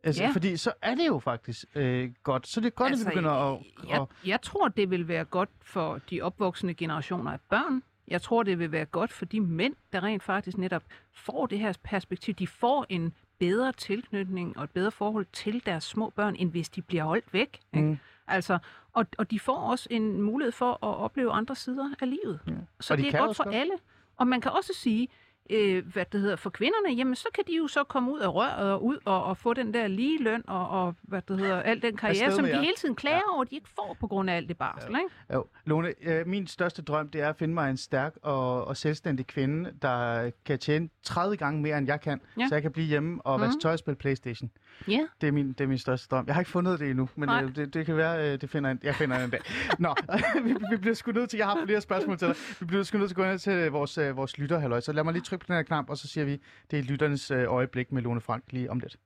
Altså, 0.04 0.24
Ja. 0.24 0.30
Fordi 0.34 0.58
så 0.58 0.72
er 0.82 0.95
det 0.95 1.08
jo 1.08 1.20
faktisk 1.20 1.66
øh, 1.76 2.12
godt. 2.24 2.47
Så 2.47 2.60
det 2.60 2.66
er 2.68 2.72
godt, 2.72 2.89
altså, 2.91 3.06
at 3.06 3.12
vi 3.12 3.16
begynder 3.16 3.32
at... 3.54 3.60
jeg, 3.89 4.01
at 4.01 4.08
jeg 4.26 4.41
tror, 4.41 4.68
det 4.68 4.89
vil 4.89 5.08
være 5.08 5.26
godt 5.26 5.49
for 5.62 5.99
de 6.10 6.22
opvoksende 6.22 6.74
generationer 6.74 7.32
af 7.32 7.39
børn. 7.49 7.84
Jeg 8.08 8.22
tror, 8.22 8.43
det 8.43 8.60
vil 8.60 8.72
være 8.72 8.86
godt 8.86 9.12
for 9.14 9.26
de 9.26 9.39
mænd, 9.41 9.76
der 9.93 10.04
rent 10.04 10.24
faktisk 10.24 10.58
netop 10.58 10.84
får 11.14 11.45
det 11.45 11.60
her 11.60 11.74
perspektiv. 11.84 12.34
De 12.34 12.47
får 12.47 12.86
en 12.89 13.14
bedre 13.39 13.72
tilknytning 13.72 14.58
og 14.58 14.64
et 14.64 14.70
bedre 14.72 14.91
forhold 14.91 15.26
til 15.34 15.66
deres 15.66 15.84
små 15.84 16.10
børn, 16.10 16.36
end 16.39 16.51
hvis 16.51 16.70
de 16.70 16.82
bliver 16.82 17.04
holdt 17.04 17.34
væk. 17.34 17.60
Ikke? 17.74 17.88
Mm. 17.88 17.97
Altså, 18.28 18.58
og, 18.93 19.06
og 19.18 19.32
de 19.32 19.39
får 19.39 19.56
også 19.58 19.88
en 19.91 20.22
mulighed 20.22 20.51
for 20.51 20.72
at 20.72 20.78
opleve 20.97 21.32
andre 21.32 21.56
sider 21.56 21.89
af 22.01 22.10
livet. 22.10 22.39
Ja. 22.47 22.51
Så 22.80 22.93
Og 22.93 22.97
de 22.97 23.04
det 23.04 23.14
er 23.16 23.20
godt 23.26 23.38
for 23.38 23.43
godt. 23.43 23.56
alle. 23.56 23.74
Og 24.18 24.28
man 24.28 24.41
kan 24.41 24.51
også 24.51 24.72
sige, 24.76 25.08
øh, 25.49 25.85
hvad 25.93 26.05
det 26.11 26.21
hedder, 26.21 26.35
for 26.35 26.49
kvinderne, 26.49 26.95
jamen 26.97 27.15
så 27.15 27.27
kan 27.35 27.43
de 27.47 27.55
jo 27.57 27.67
så 27.67 27.83
komme 27.83 28.11
ud 28.13 28.19
af 28.19 28.33
røret 28.33 28.71
og 28.71 28.85
ud 28.85 28.97
og, 29.05 29.23
og 29.23 29.37
få 29.37 29.53
den 29.53 29.73
der 29.73 29.87
lige 29.87 30.23
løn 30.23 30.43
og, 30.47 30.69
og 30.69 30.95
hvad 31.01 31.21
det 31.27 31.39
hedder, 31.39 31.61
al 31.61 31.81
den 31.81 31.97
karriere, 31.97 32.31
som 32.31 32.45
de 32.45 32.49
jer. 32.51 32.59
hele 32.61 32.73
tiden 32.77 32.95
klager 32.95 33.21
over, 33.33 33.41
at 33.41 33.49
de 33.49 33.55
ikke 33.55 33.69
får 33.75 33.97
på 33.99 34.07
grund 34.07 34.29
af 34.29 34.35
alt 34.35 34.49
det 34.49 34.57
barsel. 34.57 34.89
Ikke? 34.89 35.01
Jo, 35.33 35.45
Lone, 35.65 35.93
øh, 36.01 36.27
min 36.27 36.47
største 36.47 36.81
drøm, 36.81 37.09
det 37.09 37.21
er 37.21 37.29
at 37.29 37.35
finde 37.35 37.53
mig 37.53 37.69
en 37.69 37.77
stærk 37.77 38.13
og, 38.21 38.65
og 38.65 38.77
selvstændig 38.77 39.27
kvinde, 39.27 39.71
der 39.81 40.31
kan 40.45 40.59
tjene 40.59 40.89
30 41.03 41.37
gange 41.37 41.61
mere, 41.61 41.77
end 41.77 41.87
jeg 41.87 42.01
kan, 42.01 42.21
Ja. 42.37 42.41
ja. 42.41 42.47
så 42.47 42.55
jeg 42.55 42.61
kan 42.61 42.71
blive 42.71 42.87
hjemme 42.87 43.21
og 43.25 43.39
vaske 43.41 43.49
Mhm. 43.53 43.59
tøj 43.61 43.71
og 43.73 43.79
spille 43.79 43.95
Playstation. 43.95 44.51
Ja. 44.87 44.99
Det 45.21 45.27
er 45.27 45.31
min, 45.31 45.47
det 45.47 45.61
er 45.61 45.67
min 45.67 45.77
største 45.77 46.07
drøm. 46.11 46.25
Jeg 46.27 46.35
har 46.35 46.41
ikke 46.41 46.51
fundet 46.51 46.79
det 46.79 46.89
endnu, 46.89 47.09
men 47.15 47.29
øh, 47.29 47.55
det, 47.55 47.73
det 47.73 47.85
kan 47.85 47.97
være, 47.97 48.33
øh, 48.33 48.41
det 48.41 48.49
finder 48.49 48.71
en, 48.71 48.79
jeg 48.83 48.95
finder 48.95 49.23
en 49.23 49.29
dag. 49.29 49.39
Nå, 49.79 49.95
vi, 50.43 50.55
vi 50.71 50.77
bliver 50.77 50.93
sgu 50.95 51.11
nødt 51.11 51.29
til, 51.29 51.37
jeg 51.37 51.45
har 51.47 51.59
flere 51.65 51.81
spørgsmål 51.81 52.17
til 52.17 52.27
dig. 52.27 52.35
Vi 52.59 52.65
bliver 52.65 52.83
sgu 52.83 52.97
nødt 52.97 53.09
til 53.09 53.13
at 53.21 53.25
gå 53.25 53.31
ind 53.31 53.39
til 53.39 53.71
vores, 53.71 53.97
øh, 53.97 54.17
vores 54.17 54.37
lytter, 54.37 54.59
halløj. 54.59 54.79
Så 54.79 54.91
lad 54.93 55.03
mig 55.03 55.13
lige 55.13 55.23
trykke 55.34 55.45
på 55.45 55.53
den 55.53 55.55
her 55.55 55.63
knap, 55.63 55.89
og 55.89 55.97
så 55.97 56.07
siger 56.07 56.25
vi, 56.25 56.41
det 56.71 56.79
er 56.79 56.84
lytternes 56.84 57.31
øh, 57.31 57.45
øjeblik 57.47 57.91
med 57.91 58.01
Lone 58.01 58.21
Frank 58.21 58.43
lige 58.49 58.71
om 58.71 58.79
lidt. 58.79 58.97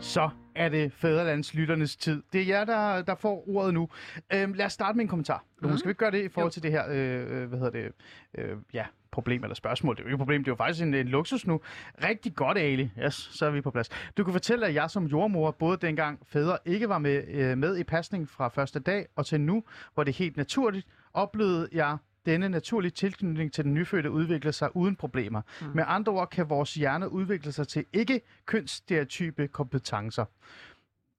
Så 0.00 0.30
er 0.54 0.68
det 0.68 0.92
fædrelandslytternes 0.92 1.96
tid. 1.96 2.22
Det 2.32 2.40
er 2.40 2.46
jer, 2.46 2.64
der, 2.64 3.02
der 3.02 3.14
får 3.14 3.44
ordet 3.48 3.74
nu. 3.74 3.88
Øhm, 4.34 4.52
lad 4.52 4.66
os 4.66 4.72
starte 4.72 4.96
med 4.96 5.04
en 5.04 5.08
kommentar. 5.08 5.44
Lone, 5.58 5.78
skal 5.78 5.88
vi 5.88 5.90
ikke 5.90 5.98
gøre 5.98 6.10
det 6.10 6.24
i 6.24 6.28
forhold 6.28 6.52
til 6.52 6.62
det 6.62 6.70
her, 6.70 6.84
øh, 6.88 7.42
øh, 7.42 7.48
hvad 7.48 7.58
hedder 7.58 7.70
det, 7.70 7.92
øh, 8.34 8.56
ja, 8.72 8.86
problem 9.12 9.42
eller 9.42 9.54
spørgsmål? 9.54 9.96
Det 9.96 10.00
er 10.00 10.04
jo 10.04 10.08
ikke 10.08 10.14
et 10.14 10.18
problem, 10.18 10.44
det 10.44 10.48
er 10.48 10.52
jo 10.52 10.56
faktisk 10.56 10.82
en, 10.82 10.94
en 10.94 11.08
luksus 11.08 11.46
nu. 11.46 11.60
Rigtig 12.04 12.34
godt, 12.34 12.58
Ali. 12.58 12.90
Yes, 13.04 13.14
så 13.14 13.46
er 13.46 13.50
vi 13.50 13.60
på 13.60 13.70
plads. 13.70 13.88
Du 14.16 14.24
kan 14.24 14.32
fortælle, 14.32 14.66
at 14.66 14.74
jeg 14.74 14.90
som 14.90 15.06
jordmor, 15.06 15.50
både 15.50 15.76
dengang 15.76 16.20
fædre 16.26 16.58
ikke 16.64 16.88
var 16.88 16.98
med, 16.98 17.24
øh, 17.28 17.58
med 17.58 17.76
i 17.76 17.84
pasning 17.84 18.28
fra 18.28 18.48
første 18.48 18.80
dag, 18.80 19.06
og 19.16 19.26
til 19.26 19.40
nu, 19.40 19.64
hvor 19.94 20.04
det 20.04 20.14
helt 20.14 20.36
naturligt, 20.36 20.86
oplevede 21.14 21.68
jeg 21.72 21.96
denne 22.26 22.48
naturlige 22.48 22.90
tilknytning 22.90 23.52
til 23.52 23.64
den 23.64 23.74
nyfødte 23.74 24.10
udvikle 24.10 24.52
sig 24.52 24.76
uden 24.76 24.96
problemer. 24.96 25.42
Mm. 25.60 25.66
Med 25.74 25.84
andre 25.86 26.12
ord 26.12 26.30
kan 26.30 26.50
vores 26.50 26.74
hjerne 26.74 27.12
udvikle 27.12 27.52
sig 27.52 27.68
til 27.68 27.84
ikke 27.92 28.20
kønsstereotype 28.46 29.48
kompetencer. 29.48 30.24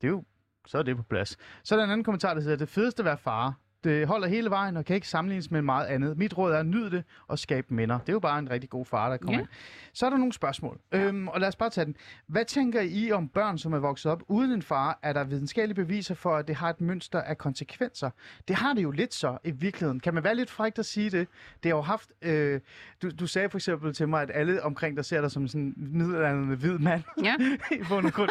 Det 0.01 0.07
er 0.07 0.11
jo, 0.11 0.23
så 0.65 0.77
er 0.77 0.83
det 0.83 0.97
på 0.97 1.03
plads. 1.03 1.37
Så 1.63 1.75
er 1.75 1.79
der 1.79 1.83
en 1.83 1.91
anden 1.91 2.03
kommentar, 2.03 2.33
der 2.33 2.41
siger, 2.41 2.55
det 2.55 2.69
fedeste 2.69 3.01
at 3.01 3.05
være 3.05 3.17
far. 3.17 3.53
Det 3.83 4.07
holder 4.07 4.27
hele 4.27 4.49
vejen 4.49 4.77
og 4.77 4.85
kan 4.85 4.95
ikke 4.95 5.07
sammenlignes 5.07 5.51
med 5.51 5.61
meget 5.61 5.85
andet. 5.85 6.17
Mit 6.17 6.37
råd 6.37 6.51
er 6.53 6.57
at 6.59 6.65
nyde 6.65 6.91
det 6.91 7.03
og 7.27 7.39
skabe 7.39 7.73
minder. 7.73 7.97
Det 7.99 8.09
er 8.09 8.13
jo 8.13 8.19
bare 8.19 8.39
en 8.39 8.49
rigtig 8.49 8.69
god 8.69 8.85
far, 8.85 9.09
der 9.09 9.17
kommer 9.17 9.33
Ja. 9.33 9.39
ind. 9.39 9.47
Så 9.93 10.05
er 10.05 10.09
der 10.09 10.17
nogle 10.17 10.33
spørgsmål, 10.33 10.79
ja. 10.93 10.99
øhm, 10.99 11.27
og 11.27 11.39
lad 11.39 11.47
os 11.47 11.55
bare 11.55 11.69
tage 11.69 11.85
den. 11.85 11.95
Hvad 12.27 12.45
tænker 12.45 12.81
I 12.81 13.11
om 13.11 13.27
børn, 13.29 13.57
som 13.57 13.73
er 13.73 13.79
vokset 13.79 14.11
op 14.11 14.23
uden 14.27 14.51
en 14.51 14.61
far? 14.61 14.99
Er 15.03 15.13
der 15.13 15.23
videnskabelige 15.23 15.75
beviser 15.75 16.15
for, 16.15 16.35
at 16.35 16.47
det 16.47 16.55
har 16.55 16.69
et 16.69 16.81
mønster 16.81 17.21
af 17.21 17.37
konsekvenser? 17.37 18.09
Det 18.47 18.55
har 18.55 18.73
det 18.73 18.83
jo 18.83 18.91
lidt 18.91 19.13
så 19.13 19.37
i 19.43 19.51
virkeligheden. 19.51 19.99
Kan 19.99 20.13
man 20.13 20.23
være 20.23 20.35
lidt 20.35 20.49
frækt 20.51 20.79
at 20.79 20.85
sige 20.85 21.09
det? 21.09 21.27
Det 21.63 21.71
har 21.71 21.77
jo 21.77 21.81
haft... 21.81 22.09
Øh, 22.21 22.59
du, 23.01 23.09
du 23.19 23.27
sagde 23.27 23.49
for 23.49 23.57
eksempel 23.57 23.93
til 23.93 24.07
mig, 24.07 24.21
at 24.21 24.31
alle 24.33 24.63
omkring 24.63 24.97
dig 24.97 25.05
ser 25.05 25.21
dig 25.21 25.31
som 25.31 25.47
sådan 25.47 25.61
en 25.61 25.73
middelalderne 25.97 26.55
hvid 26.55 26.77
mand. 26.77 27.03
Ja. 27.23 27.35
i 27.75 27.83
bund 27.89 28.05
og 28.05 28.13
grund. 28.13 28.29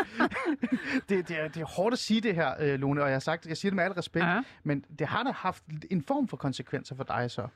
det, 1.09 1.29
det, 1.29 1.41
er, 1.41 1.49
det 1.49 1.63
er 1.63 1.67
hårdt 1.67 1.93
at 1.93 1.99
sige 1.99 2.21
det 2.21 2.35
her, 2.35 2.51
øh, 2.61 2.79
Lone, 2.81 3.03
og 3.03 3.09
jeg 3.09 3.15
har 3.15 3.21
sagt, 3.21 3.47
jeg 3.47 3.57
siger 3.57 3.71
det 3.71 3.77
med 3.77 3.85
al 3.85 3.93
respekt, 3.93 4.25
Ja. 4.27 4.43
men 4.65 4.85
det 4.99 5.07
har 5.07 5.23
da 5.23 5.31
haft 5.43 5.65
en 5.91 6.03
form 6.03 6.29
for 6.29 6.37
konsekvenser 6.37 6.97
for 6.97 7.05
dig 7.05 7.31
så. 7.31 7.47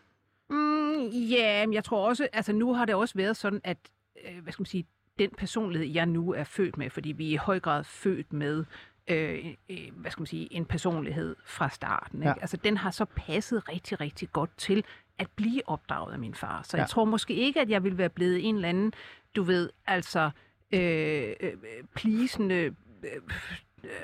Mm, 0.50 1.06
ja, 1.08 1.66
men 1.66 1.74
jeg 1.74 1.84
tror 1.84 2.08
også, 2.08 2.28
altså 2.32 2.52
nu 2.52 2.74
har 2.74 2.84
det 2.84 2.94
også 2.94 3.14
været 3.14 3.36
sådan, 3.36 3.60
at, 3.64 3.78
øh, 4.28 4.42
hvad 4.42 4.52
skal 4.52 4.60
man 4.60 4.66
sige, 4.66 4.86
den 5.18 5.30
personlighed, 5.38 5.88
jeg 5.88 6.06
nu 6.06 6.32
er 6.32 6.44
født 6.44 6.78
med, 6.78 6.90
fordi 6.90 7.12
vi 7.12 7.28
er 7.28 7.32
i 7.32 7.36
høj 7.36 7.60
grad 7.60 7.84
født 7.84 8.32
med, 8.32 8.64
øh, 9.08 9.54
øh, 9.68 9.78
hvad 9.92 10.10
skal 10.10 10.20
man 10.20 10.26
sige, 10.26 10.52
en 10.52 10.64
personlighed 10.64 11.36
fra 11.44 11.68
starten. 11.68 12.18
Ikke? 12.18 12.28
Ja. 12.28 12.34
Altså 12.40 12.56
den 12.56 12.76
har 12.76 12.90
så 12.90 13.04
passet 13.04 13.68
rigtig, 13.68 14.00
rigtig 14.00 14.32
godt 14.32 14.50
til 14.56 14.84
at 15.18 15.28
blive 15.36 15.62
opdraget 15.66 16.12
af 16.12 16.18
min 16.18 16.34
far. 16.34 16.62
Så 16.62 16.76
ja. 16.76 16.82
Jeg 16.82 16.90
tror 16.90 17.04
måske 17.04 17.34
ikke, 17.34 17.60
at 17.60 17.70
jeg 17.70 17.84
ville 17.84 17.98
være 17.98 18.08
blevet 18.08 18.48
en 18.48 18.54
eller 18.54 18.68
anden, 18.68 18.92
du 19.36 19.42
ved, 19.42 19.70
altså 19.86 20.30
øh, 20.72 21.32
øh, 21.40 21.52
pleasende 21.94 22.54
øh, 22.54 22.72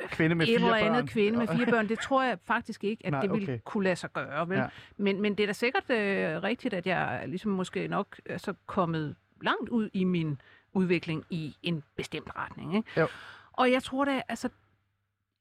Kvinde 0.08 0.34
med 0.34 0.46
et 0.46 0.48
fire 0.48 0.56
eller 0.56 0.74
andet 0.74 0.92
børn. 0.92 1.06
kvinde 1.06 1.38
med 1.38 1.46
fire 1.46 1.66
børn. 1.66 1.88
Det 1.88 1.98
tror 1.98 2.22
jeg 2.22 2.38
faktisk 2.44 2.84
ikke, 2.84 3.06
at 3.06 3.12
Nej, 3.12 3.20
det 3.20 3.30
ville 3.32 3.44
okay. 3.44 3.58
kunne 3.64 3.84
lade 3.84 3.96
sig 3.96 4.12
gøre. 4.12 4.48
Vel? 4.48 4.56
Ja. 4.56 4.62
Ja. 4.62 4.68
Men, 4.96 5.20
men 5.20 5.34
det 5.34 5.42
er 5.42 5.46
da 5.46 5.52
sikkert 5.52 5.90
øh, 5.90 6.42
rigtigt, 6.42 6.74
at 6.74 6.86
jeg 6.86 7.24
ligesom 7.26 7.52
måske 7.52 7.88
nok 7.88 8.20
er 8.26 8.38
så 8.38 8.54
kommet 8.66 9.16
langt 9.42 9.68
ud 9.68 9.90
i 9.92 10.04
min 10.04 10.40
udvikling 10.72 11.24
i 11.30 11.56
en 11.62 11.82
bestemt 11.96 12.30
retning. 12.36 12.76
Ikke? 12.76 13.00
Jo. 13.00 13.06
Og 13.52 13.72
jeg 13.72 13.82
tror 13.82 14.04
da, 14.04 14.22
altså, 14.28 14.48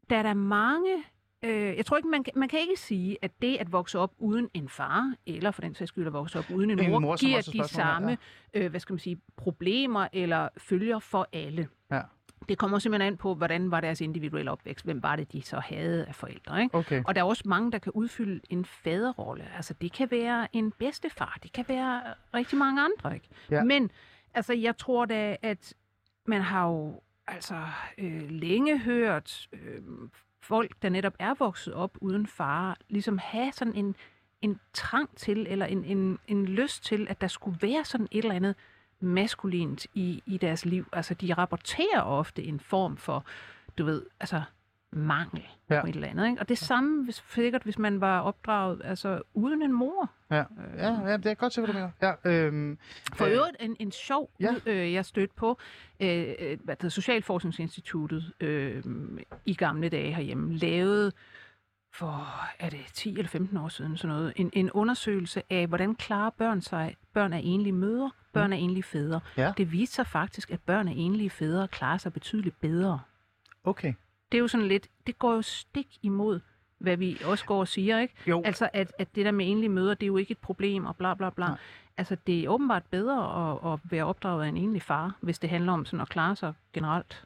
der 0.10 0.18
er 0.18 0.24
der 0.24 0.34
mange... 0.34 1.04
Øh, 1.44 1.78
jeg 1.78 1.86
tror 1.86 1.98
ikke, 1.98 2.10
man, 2.10 2.26
man 2.36 2.50
kan 2.50 2.60
ikke 2.60 2.80
sige, 2.80 3.18
at 3.22 3.32
det 3.42 3.58
at 3.58 3.72
vokse 3.72 4.00
op 4.00 4.12
uden 4.18 4.50
en 4.54 4.70
far, 4.70 5.14
eller 5.26 5.52
for 5.52 5.62
den 5.62 5.76
sags 5.76 5.89
skyld 5.89 6.08
at 6.08 6.14
vokse 6.14 6.39
op 6.39 6.46
uden 6.54 6.70
en, 6.70 6.80
En 6.80 6.89
mor, 6.89 7.00
mor, 7.00 7.18
giver 7.18 7.38
er 7.38 7.42
de 7.42 7.68
samme 7.68 8.18
øh, 8.54 8.70
hvad 8.70 8.80
skal 8.80 8.94
man 8.94 9.00
sige, 9.00 9.22
problemer 9.38 10.08
eller 10.14 10.50
følger 10.58 11.00
for 11.00 11.28
alle. 11.34 11.68
Ja. 11.92 12.02
Det 12.50 12.58
kommer 12.58 12.80
simpelthen 12.80 13.14
an 13.14 13.18
på, 13.18 13.36
hvordan 13.36 13.72
var 13.72 13.82
deres 13.82 14.02
individuelle 14.02 14.52
opvækst. 14.52 14.86
Hvem 14.86 15.04
var 15.04 15.16
det, 15.16 15.32
de 15.32 15.42
så 15.42 15.60
havde 15.60 16.06
af 16.06 16.16
forældre. 16.16 16.62
Ikke? 16.62 16.76
Okay. 16.76 17.04
Og 17.06 17.16
der 17.16 17.22
er 17.22 17.26
også 17.26 17.44
mange, 17.46 17.72
der 17.72 17.78
kan 17.78 17.92
udfylde 17.92 18.42
en 18.50 18.66
faderrolle. 18.66 19.48
Altså, 19.56 19.74
det 19.74 19.94
kan 19.94 20.12
være 20.12 20.48
en 20.54 20.72
bedstefar, 20.72 21.39
det 21.44 21.54
kan 21.54 21.66
være 21.68 22.02
rigtig 22.34 22.58
mange 22.58 22.82
andre. 22.82 23.14
Ikke? 23.14 23.28
Ja. 23.52 23.64
Men 23.64 23.92
altså, 24.34 24.54
jeg 24.54 24.78
tror 24.78 25.06
da, 25.06 25.38
at 25.42 25.74
man 26.26 26.42
har 26.42 26.68
jo 26.68 27.02
altså, 27.28 27.68
øh, 27.98 28.30
længe 28.30 28.80
hørt 28.80 29.48
øh, 29.54 29.82
folk, 30.42 30.72
der 30.82 30.89
netop 30.89 31.14
er 31.20 31.34
vokset 31.39 31.74
op 31.74 31.98
uden 32.02 32.28
far, 32.28 32.78
ligesom 32.89 33.18
have 33.18 33.52
sådan 33.52 33.76
en 33.76 33.96
en 34.42 34.60
trang 34.74 35.10
til, 35.16 35.48
eller 35.50 35.66
en, 35.66 35.86
en, 35.86 36.20
en 36.28 36.46
lyst 36.46 36.84
til, 36.84 37.08
at 37.10 37.22
der 37.22 37.28
skulle 37.28 37.58
være 37.62 37.86
sådan 37.86 38.08
et 38.12 38.24
eller 38.24 38.36
andet 38.36 38.56
maskulint 39.04 39.88
i, 39.93 40.24
i 40.26 40.38
deres 40.38 40.66
liv. 40.66 40.88
Altså, 40.93 41.14
de 41.14 41.34
rapporterer 41.34 42.02
ofte 42.02 42.43
en 42.43 42.60
form 42.60 42.97
for, 42.97 43.26
du 43.78 43.86
ved, 43.86 44.06
altså 44.20 44.41
mangel 44.93 45.43
Ja. 45.70 45.82
på 45.82 45.88
et 45.88 45.95
eller 45.95 46.08
andet. 46.08 46.28
Ikke? 46.28 46.39
Og 46.41 46.49
det 46.49 46.58
samme 46.58 47.04
hvis, 47.04 47.24
sikkert, 47.30 47.64
hvis 47.64 47.80
man 47.80 48.02
var 48.02 48.20
opdraget 48.20 48.82
altså, 48.84 49.22
uden 49.34 49.62
en 49.62 49.74
mor. 49.74 50.12
Ja, 50.32 50.43
ja, 50.78 51.10
ja 51.10 51.18
det 51.18 51.26
er 51.26 51.34
godt 51.34 51.54
til, 51.54 51.62
hvad 51.66 51.74
du 51.74 51.80
mener. 51.80 51.91
Ja, 52.02 52.45
øhm, 52.45 52.78
For 53.16 53.26
øh, 53.26 53.32
øvrigt 53.32 53.56
en, 53.60 53.76
en 53.80 53.91
sjov, 53.91 54.32
ja. 54.39 54.56
øh, 54.66 54.93
jeg 54.93 55.06
stødte 55.06 55.34
på, 55.36 55.60
øh, 55.99 56.34
øh, 56.39 56.58
hvad 56.64 56.76
det 56.76 56.91
Socialforskningsinstituttet 56.91 58.34
øh, 58.39 58.84
i 59.45 59.54
gamle 59.54 59.89
dage 59.89 60.14
herhjemme, 60.14 60.54
lavede 60.58 61.12
for, 61.93 62.28
er 62.60 62.70
det 62.70 62.80
10 62.93 63.10
eller 63.10 63.28
15 63.28 63.58
år 63.58 63.68
siden, 63.68 63.97
sådan 63.97 64.16
noget, 64.16 64.34
en, 64.36 64.49
en 64.54 64.72
undersøgelse 64.72 65.43
af, 65.49 65.68
hvordan 65.68 65.95
klarer 65.95 66.30
børn 66.30 66.62
sig, 66.62 66.95
børn 67.14 67.34
af 67.34 67.41
enlige 67.43 67.74
mødre, 67.74 68.12
børn 68.34 68.54
af 68.54 68.58
enlige 68.58 68.84
fædre. 68.84 69.20
Ja. 69.38 69.54
Det 69.58 69.72
viste 69.72 69.96
sig 69.96 70.08
faktisk, 70.08 70.52
at 70.52 70.60
børn 70.60 70.88
af 70.88 70.94
enlige 70.96 71.30
fædre 71.30 71.68
klarer 71.68 71.98
sig 71.98 72.14
betydeligt 72.14 72.62
bedre. 72.62 73.00
Okay. 73.64 73.94
Det 74.32 74.38
er 74.38 74.42
jo 74.42 74.48
sådan 74.48 74.68
lidt, 74.68 74.88
det 75.08 75.20
går 75.20 75.34
jo 75.34 75.42
stik 75.42 75.98
imod, 76.02 76.40
hvad 76.78 76.98
vi 76.98 77.22
også 77.26 77.46
går 77.46 77.60
og 77.60 77.68
siger, 77.68 78.00
ikke? 78.00 78.14
Jo. 78.28 78.42
Altså, 78.46 78.70
at, 78.74 78.94
at 79.00 79.16
det 79.16 79.26
der 79.26 79.32
med 79.32 79.52
enlige 79.52 79.70
møder, 79.70 79.94
det 79.94 80.04
er 80.04 80.08
jo 80.08 80.18
ikke 80.18 80.32
et 80.32 80.38
problem, 80.38 80.86
og 80.86 80.96
bla 80.96 81.14
bla 81.14 81.30
bla. 81.30 81.48
Nej. 81.48 81.58
Altså, 81.98 82.18
det 82.28 82.44
er 82.44 82.50
åbenbart 82.50 82.84
bedre 82.92 83.52
at, 83.52 83.74
at 83.74 83.80
være 83.84 84.06
opdraget 84.06 84.44
af 84.44 84.48
en 84.48 84.58
enlig 84.58 84.82
far, 84.82 85.16
hvis 85.22 85.40
det 85.40 85.50
handler 85.50 85.74
om 85.74 85.86
sådan 85.86 86.02
at 86.02 86.10
klare 86.10 86.36
sig 86.36 86.54
generelt. 86.74 87.26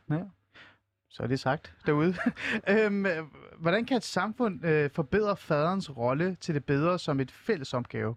Så 1.09 1.23
er 1.23 1.27
det 1.27 1.39
sagt 1.39 1.73
derude. 1.85 2.15
øhm, 2.69 3.05
øh, 3.05 3.23
hvordan 3.59 3.85
kan 3.85 3.97
et 3.97 4.03
samfund 4.03 4.65
øh, 4.65 4.89
forbedre 4.89 5.37
faderens 5.37 5.97
rolle 5.97 6.37
til 6.41 6.55
det 6.55 6.65
bedre 6.65 6.99
som 6.99 7.19
et 7.19 7.31
fælles 7.31 7.73
opgave? 7.73 8.15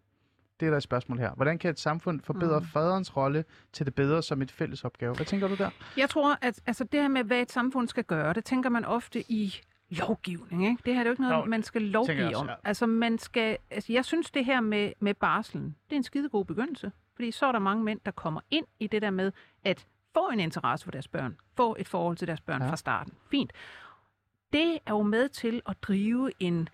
Det 0.60 0.66
er 0.66 0.70
der 0.70 0.76
et 0.76 0.82
spørgsmål 0.82 1.18
her. 1.18 1.34
Hvordan 1.34 1.58
kan 1.58 1.70
et 1.70 1.80
samfund 1.80 2.20
forbedre 2.20 2.60
mm. 2.60 2.66
Faderens 2.66 3.16
rolle 3.16 3.44
til 3.72 3.86
det 3.86 3.94
bedre 3.94 4.22
som 4.22 4.42
et 4.42 4.50
fælles 4.50 4.84
opgave? 4.84 5.14
Hvad 5.14 5.26
tænker 5.26 5.48
du 5.48 5.54
der? 5.54 5.70
Jeg 5.96 6.10
tror, 6.10 6.38
at 6.42 6.60
altså, 6.66 6.84
det 6.84 7.00
her 7.00 7.08
med, 7.08 7.24
hvad 7.24 7.40
et 7.42 7.52
samfund 7.52 7.88
skal 7.88 8.04
gøre, 8.04 8.32
det 8.32 8.44
tænker 8.44 8.70
man 8.70 8.84
ofte 8.84 9.20
i 9.32 9.54
lovgivning. 9.90 10.64
Ikke? 10.66 10.82
Det 10.86 10.94
her 10.94 11.00
er 11.00 11.04
jo 11.04 11.10
ikke 11.10 11.22
noget, 11.22 11.36
Jo, 11.36 11.44
man 11.44 11.62
skal 11.62 11.82
lovgive 11.82 12.26
også, 12.26 12.38
om. 12.40 12.46
ja. 12.48 12.54
Altså, 12.64 12.86
man 12.86 13.18
skal, 13.18 13.58
altså, 13.70 13.92
jeg 13.92 14.04
synes, 14.04 14.30
det 14.30 14.44
her 14.44 14.60
med, 14.60 14.92
med 15.00 15.14
barslen, 15.14 15.64
det 15.64 15.92
er 15.92 15.96
en 15.96 16.02
skide 16.04 16.28
god 16.28 16.44
begyndelse. 16.44 16.92
Fordi 17.14 17.30
så 17.30 17.46
er 17.46 17.52
der 17.52 17.58
mange 17.58 17.84
mænd, 17.84 18.00
der 18.06 18.10
kommer 18.10 18.40
ind 18.50 18.66
i 18.80 18.86
det 18.86 19.02
der 19.02 19.10
med 19.10 19.32
at 19.64 19.86
få 20.14 20.28
en 20.32 20.40
interesse 20.40 20.84
for 20.84 20.90
deres 20.90 21.08
børn. 21.08 21.36
Få 21.56 21.76
et 21.78 21.88
forhold 21.88 22.16
til 22.16 22.28
deres 22.28 22.40
børn 22.40 22.62
Ja. 22.62 22.70
fra 22.70 22.76
starten. 22.76 23.12
Fint. 23.30 23.52
Det 24.52 24.78
er 24.86 24.90
jo 24.92 25.02
med 25.02 25.28
til 25.28 25.62
at 25.68 25.76
drive 25.82 26.30
en, 26.40 26.68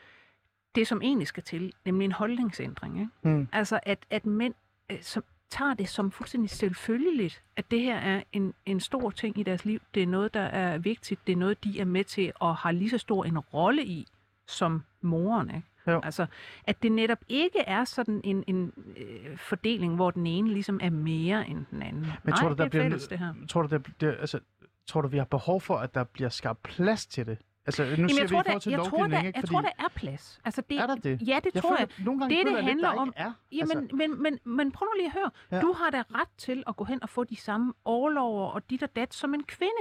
det, 0.74 0.86
som 0.86 1.02
egentlig 1.02 1.28
skal 1.28 1.42
til, 1.42 1.72
nemlig 1.84 2.04
en 2.04 2.12
holdningsændring. 2.12 3.00
Ikke? 3.00 3.10
Mm. 3.22 3.48
Altså, 3.52 3.80
at, 3.82 3.98
at 4.10 4.26
mænd 4.26 4.54
øh, 4.90 5.02
som 5.02 5.24
tager 5.50 5.74
det 5.74 5.88
som 5.88 6.10
fuldstændig 6.10 6.50
selvfølgeligt, 6.50 7.42
at 7.56 7.70
det 7.70 7.80
her 7.80 7.96
er 7.96 8.22
en, 8.32 8.54
en 8.66 8.80
stor 8.80 9.10
ting 9.10 9.38
i 9.38 9.42
deres 9.42 9.64
liv. 9.64 9.80
Det 9.94 10.02
er 10.02 10.06
noget, 10.06 10.34
der 10.34 10.40
er 10.40 10.78
vigtigt. 10.78 11.26
Det 11.26 11.32
er 11.32 11.36
noget, 11.36 11.64
de 11.64 11.80
er 11.80 11.84
med 11.84 12.04
til 12.04 12.32
og 12.34 12.56
har 12.56 12.72
lige 12.72 12.90
så 12.90 12.98
stor 12.98 13.24
en 13.24 13.38
rolle 13.38 13.84
i 13.84 14.06
som 14.46 14.82
moren. 15.00 15.54
Ikke? 15.54 15.68
Jo. 15.86 16.00
Altså, 16.04 16.26
at 16.64 16.82
det 16.82 16.92
netop 16.92 17.18
ikke 17.28 17.58
er 17.58 17.84
sådan 17.84 18.20
en, 18.24 18.44
en 18.46 18.72
øh, 18.96 19.36
fordeling, 19.36 19.94
hvor 19.94 20.10
den 20.10 20.26
ene 20.26 20.52
ligesom 20.52 20.80
er 20.82 20.90
mere 20.90 21.48
end 21.48 21.66
den 21.70 21.82
anden. 21.82 22.00
Men 22.00 22.10
Nej, 22.24 22.36
tror 22.36 22.48
du, 22.48 22.52
det 22.52 22.58
der 22.58 22.64
er 22.64 22.68
bliver 22.68 22.84
fælles, 22.84 23.08
det 23.08 23.18
her. 23.18 23.34
Tror 23.48 23.62
du, 23.62 23.68
der, 23.68 23.78
det, 24.00 24.16
altså, 24.20 24.40
tror 24.86 25.00
du, 25.00 25.08
vi 25.08 25.18
har 25.18 25.24
behov 25.24 25.60
for, 25.60 25.76
at 25.76 25.94
der 25.94 26.04
bliver 26.04 26.28
skabt 26.28 26.62
plads 26.62 27.06
til 27.06 27.26
det? 27.26 27.38
Altså, 27.66 27.82
nu 27.84 27.88
Jamen, 27.90 28.08
jeg 28.10 28.22
vi 28.22 28.28
tror, 28.28 28.40
i 28.40 28.44
forhold 28.44 28.60
til 28.60 28.72
der, 28.72 28.78
jeg, 28.78 28.86
tror, 28.90 29.06
der, 29.06 29.22
ikke? 29.22 29.38
jeg 29.40 29.48
tror, 29.48 29.60
der 29.60 29.68
er 29.78 29.88
plads. 29.94 30.40
Altså, 30.44 30.62
det, 30.70 30.78
Er 30.80 30.86
der 30.86 30.94
det? 30.94 31.28
Ja, 31.28 31.40
det 31.44 31.54
jeg 31.54 31.62
tror 31.62 31.70
føler, 31.76 31.88
jeg. 31.98 32.04
Nogle 32.04 32.20
gange 32.20 32.36
Det, 32.36 32.46
det 32.46 32.52
lidt, 32.54 32.64
handler 32.64 32.90
der 32.90 32.98
om- 32.98 33.12
er. 33.16 33.32
Jamen, 33.52 33.78
altså, 33.78 33.96
men, 33.96 34.22
men, 34.22 34.38
men 34.44 34.72
prøv 34.72 34.86
nu 34.86 34.92
lige 34.96 35.06
at 35.06 35.12
høre. 35.12 35.30
Ja. 35.52 35.60
Du 35.60 35.72
har 35.72 35.90
da 35.90 36.02
ret 36.14 36.28
til 36.38 36.62
at 36.66 36.76
gå 36.76 36.84
hen 36.84 37.02
og 37.02 37.08
få 37.08 37.24
de 37.24 37.36
samme 37.36 37.72
overlover 37.84 38.46
og 38.48 38.70
dit 38.70 38.82
og 38.82 38.96
dat 38.96 39.14
som 39.14 39.34
en 39.34 39.42
kvinde. 39.42 39.72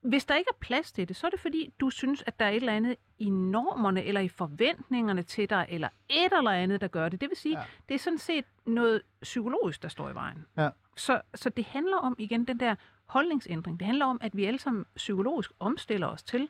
Hvis 0.00 0.24
der 0.24 0.34
ikke 0.34 0.48
er 0.50 0.56
plads 0.60 0.92
til 0.92 1.08
det, 1.08 1.16
så 1.16 1.26
er 1.26 1.30
det 1.30 1.40
fordi, 1.40 1.72
du 1.80 1.90
synes, 1.90 2.24
at 2.26 2.38
der 2.40 2.44
er 2.46 2.50
et 2.50 2.56
eller 2.56 2.72
andet 2.72 2.96
i 3.18 3.30
normerne 3.30 4.04
eller 4.04 4.20
i 4.20 4.28
forventningerne 4.28 5.22
til 5.22 5.50
dig, 5.50 5.66
eller 5.68 5.88
et 6.08 6.32
eller 6.38 6.50
andet, 6.50 6.80
der 6.80 6.88
gør 6.88 7.08
det. 7.08 7.20
Det 7.20 7.28
vil 7.28 7.36
sige, 7.36 7.58
ja. 7.58 7.64
det 7.88 7.94
er 7.94 7.98
sådan 7.98 8.18
set 8.18 8.44
noget 8.66 9.02
psykologisk, 9.22 9.82
der 9.82 9.88
står 9.88 10.10
i 10.10 10.14
vejen. 10.14 10.44
Ja. 10.58 10.68
Så, 10.96 11.20
så 11.34 11.48
det 11.50 11.64
handler 11.64 11.96
om, 11.96 12.14
igen, 12.18 12.44
den 12.44 12.60
der 12.60 12.74
holdningsændring. 13.06 13.78
Det 13.80 13.86
handler 13.86 14.06
om, 14.06 14.18
at 14.20 14.36
vi 14.36 14.44
alle 14.44 14.58
sammen 14.60 14.84
psykologisk 14.96 15.50
omstiller 15.60 16.06
os 16.06 16.22
til, 16.22 16.48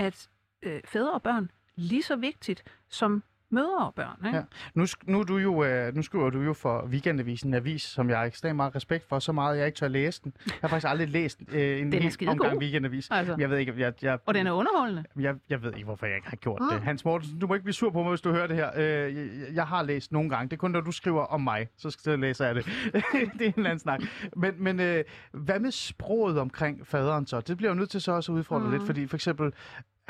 at 0.00 0.28
øh, 0.62 0.80
fædre 0.84 1.12
og 1.12 1.22
børn 1.22 1.50
lige 1.76 2.02
så 2.02 2.16
vigtigt 2.16 2.64
som 2.88 3.22
mødre 3.50 3.86
og 3.86 3.94
børn. 3.94 4.26
Ikke? 4.26 4.36
Ja. 4.38 4.42
Nu, 4.74 4.86
nu, 5.06 5.22
du 5.22 5.36
jo, 5.38 5.64
øh, 5.64 5.94
nu 5.96 6.02
skriver 6.02 6.30
du 6.30 6.40
jo 6.40 6.52
for 6.52 6.86
Weekendavisen, 6.86 7.48
en 7.50 7.54
avis, 7.54 7.82
som 7.82 8.10
jeg 8.10 8.18
har 8.18 8.24
ekstremt 8.24 8.56
meget 8.56 8.74
respekt 8.76 9.08
for, 9.08 9.18
så 9.18 9.32
meget, 9.32 9.58
jeg 9.58 9.66
ikke 9.66 9.76
tør 9.76 9.88
læse 9.88 10.20
den. 10.24 10.32
Jeg 10.46 10.54
har 10.60 10.68
faktisk 10.68 10.90
aldrig 10.90 11.08
læst 11.08 11.38
øh, 11.52 11.80
en 11.80 11.92
Den 11.92 12.02
hel 12.02 12.28
omgang 12.28 12.58
Weekendavis. 12.58 13.08
Altså. 13.10 13.36
Jeg 13.38 13.50
ved 13.50 13.58
ikke, 13.58 13.74
jeg, 13.78 13.92
jeg, 14.02 14.18
Og 14.26 14.34
den 14.34 14.46
er 14.46 14.52
underholdende. 14.52 15.04
jeg, 15.18 15.34
jeg 15.50 15.62
ved 15.62 15.72
ikke, 15.74 15.84
hvorfor 15.84 16.06
jeg 16.06 16.16
ikke 16.16 16.28
har 16.28 16.36
gjort 16.36 16.60
Mm. 16.60 16.68
det. 16.72 16.80
Hans 16.80 17.04
Mortensen, 17.04 17.38
du 17.38 17.46
må 17.46 17.54
ikke 17.54 17.64
blive 17.64 17.74
sur 17.74 17.90
på 17.90 18.02
mig, 18.02 18.08
hvis 18.08 18.20
du 18.20 18.30
hører 18.32 18.46
det 18.46 18.56
her. 18.56 18.70
Øh, 18.76 19.14
jeg, 19.16 19.28
jeg 19.54 19.66
har 19.66 19.82
læst 19.82 20.12
nogle 20.12 20.30
gange. 20.30 20.48
Det 20.48 20.52
er 20.56 20.58
kun, 20.60 20.70
når 20.70 20.80
du 20.80 20.92
skriver 20.92 21.22
om 21.22 21.40
mig, 21.40 21.68
så, 21.76 21.90
så 21.90 22.16
læser 22.16 22.46
jeg 22.46 22.54
det. 22.54 22.64
det 22.94 23.02
er 23.42 23.46
en 23.46 23.52
eller 23.56 23.70
anden 23.70 23.78
snak. 23.78 24.00
Men, 24.36 24.54
men 24.58 24.80
øh, 24.80 25.04
hvad 25.32 25.60
med 25.60 25.70
sproget 25.70 26.38
omkring 26.38 26.86
faderen 26.86 27.26
så? 27.26 27.40
Det 27.40 27.56
bliver 27.56 27.70
jo 27.70 27.74
nødt 27.76 27.90
til 27.90 28.00
så 28.00 28.12
også 28.12 28.32
at 28.32 28.36
udfordre 28.36 28.64
Mm. 28.64 28.70
lidt, 28.70 28.82
fordi 28.86 29.06
for 29.06 29.16
eksempel, 29.16 29.52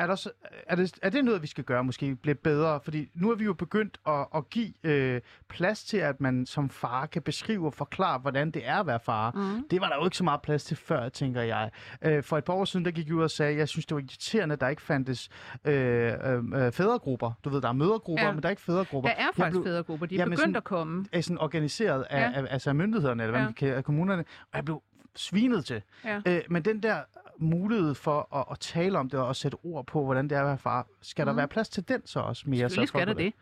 er, 0.03 0.07
der, 0.07 0.15
så- 0.15 0.31
er, 0.67 0.75
det, 0.77 0.99
er 1.03 1.11
det 1.11 1.25
noget, 1.25 1.43
vi 1.43 1.47
skal 1.47 1.65
gøre 1.65 1.85
måske 1.85 2.15
blive 2.17 2.35
bedre? 2.35 2.81
Fordi 2.85 3.09
nu 3.15 3.31
er 3.31 3.35
vi 3.35 3.45
jo 3.45 3.55
begyndt 3.55 3.99
at, 4.07 4.27
at 4.37 4.51
give 4.51 4.73
øh, 4.87 5.21
plads 5.49 5.85
til, 5.85 5.97
at 5.97 6.21
man 6.21 6.47
som 6.47 6.71
far 6.71 7.07
kan 7.07 7.23
beskrive 7.23 7.67
og 7.67 7.75
forklare, 7.75 8.19
hvordan 8.19 8.51
det 8.51 8.69
er 8.69 8.77
at 8.77 8.87
være 8.87 9.01
far. 9.01 9.31
Mm. 9.31 9.69
Det 9.71 9.81
var 9.81 9.89
der 9.89 9.97
jo 9.97 10.05
ikke 10.05 10.17
så 10.17 10.25
meget 10.25 10.43
plads 10.43 10.65
til 10.65 10.77
før, 10.77 11.09
tænker 11.09 11.43
jeg. 11.43 11.71
Øh, 12.03 12.23
for 12.23 12.39
et 12.39 12.45
par 12.45 12.53
år 12.53 12.65
siden, 12.65 12.85
der 12.85 12.91
gik 12.91 13.07
jeg 13.07 13.15
ud 13.15 13.23
og 13.23 13.31
sagde, 13.31 13.53
at 13.53 13.59
jeg 13.59 13.69
synes, 13.69 13.87
det 13.87 13.95
var 13.95 14.01
irriterende, 14.01 14.53
at 14.53 14.61
der 14.61 14.69
ikke 14.69 14.83
fandtes 14.83 15.29
øh, 15.65 16.13
øh, 16.25 16.45
øh, 16.67 16.73
fædregrupper. 16.73 17.33
Du 17.45 17.51
ved, 17.51 17.61
der 17.61 17.69
er 17.69 17.73
mødergrupper, 17.73 18.25
Ja. 18.25 18.33
men 18.33 18.43
der 18.43 18.49
er 18.49 18.51
ikke 18.51 18.63
fædregrupper. 18.63 19.11
Der 19.11 19.17
er 19.17 19.21
Jeg 19.23 19.31
faktisk 19.37 19.61
blev- 19.61 19.65
fædregrupper. 19.73 20.07
De 20.07 20.15
er 20.15 20.19
Jamen, 20.19 20.31
begyndt 20.31 20.41
sådan- 20.41 20.57
at 20.57 20.65
komme. 20.65 21.07
er 21.13 21.21
sådan 21.21 21.39
organiseret 21.39 22.03
af. 22.11 22.21
Ja. 22.21 22.33
af, 22.41 22.47
altså 22.51 22.71
af 22.71 22.75
myndighederne, 22.75 23.23
eller 23.23 23.31
hvad 23.33 23.41
Ja. 23.41 23.47
man 23.47 23.55
kan, 23.55 23.69
af 23.75 23.85
kommunerne, 23.85 24.25
og 24.43 24.57
jeg 24.57 24.65
blev 24.65 24.83
svinet 25.17 25.65
til. 25.65 25.83
Ja. 26.05 26.21
Øh, 26.27 26.41
men 26.51 26.63
den 26.65 26.83
der 26.83 26.97
mulighed 27.41 27.95
for 27.95 28.37
at, 28.37 28.45
at 28.51 28.59
tale 28.61 28.99
om 28.99 29.11
det 29.11 29.21
og 29.21 29.31
at 29.31 29.37
sætte 29.37 29.57
ord 29.65 29.87
på, 29.87 30.05
hvordan 30.05 30.29
det 30.29 30.37
er 30.37 30.41
at 30.41 30.47
være 30.47 30.59
far, 30.59 30.87
skal 31.03 31.27
der 31.27 31.33
Mhm. 31.33 31.37
være 31.37 31.49
plads 31.49 31.69
til 31.69 31.89
den 31.89 32.07
så 32.07 32.21
også 32.21 32.43
mere? 32.47 32.59
Selvfølgelig 32.59 32.89
så 32.89 32.93
skal 32.93 33.07
der 33.07 33.13
det. 33.15 33.33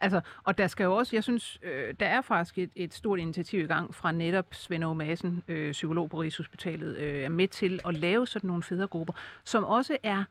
Altså, 0.00 0.20
og 0.44 0.58
der 0.58 0.66
skal 0.66 0.84
jo 0.84 0.96
også, 0.96 1.16
jeg 1.16 1.22
synes, 1.24 1.58
øh, 1.62 1.94
der 2.00 2.06
er 2.06 2.20
faktisk 2.20 2.58
et, 2.58 2.70
et 2.76 2.94
stort 2.94 3.18
initiativ 3.18 3.60
i 3.60 3.66
gang 3.66 3.94
fra 3.94 4.12
netop 4.12 4.46
Svend 4.54 4.84
Aage 4.84 4.94
Madsen, 4.94 5.42
øh, 5.48 5.72
psykolog 5.72 6.10
på 6.10 6.20
Rigshospitalet, 6.20 6.96
øh, 6.96 7.22
er 7.22 7.28
med 7.28 7.48
til 7.48 7.80
at 7.84 7.94
lave 7.94 8.26
sådan 8.26 8.48
nogle 8.48 8.62
fædregrupper, 8.62 9.14
som 9.44 9.64
også 9.64 9.96
er, 10.02 10.24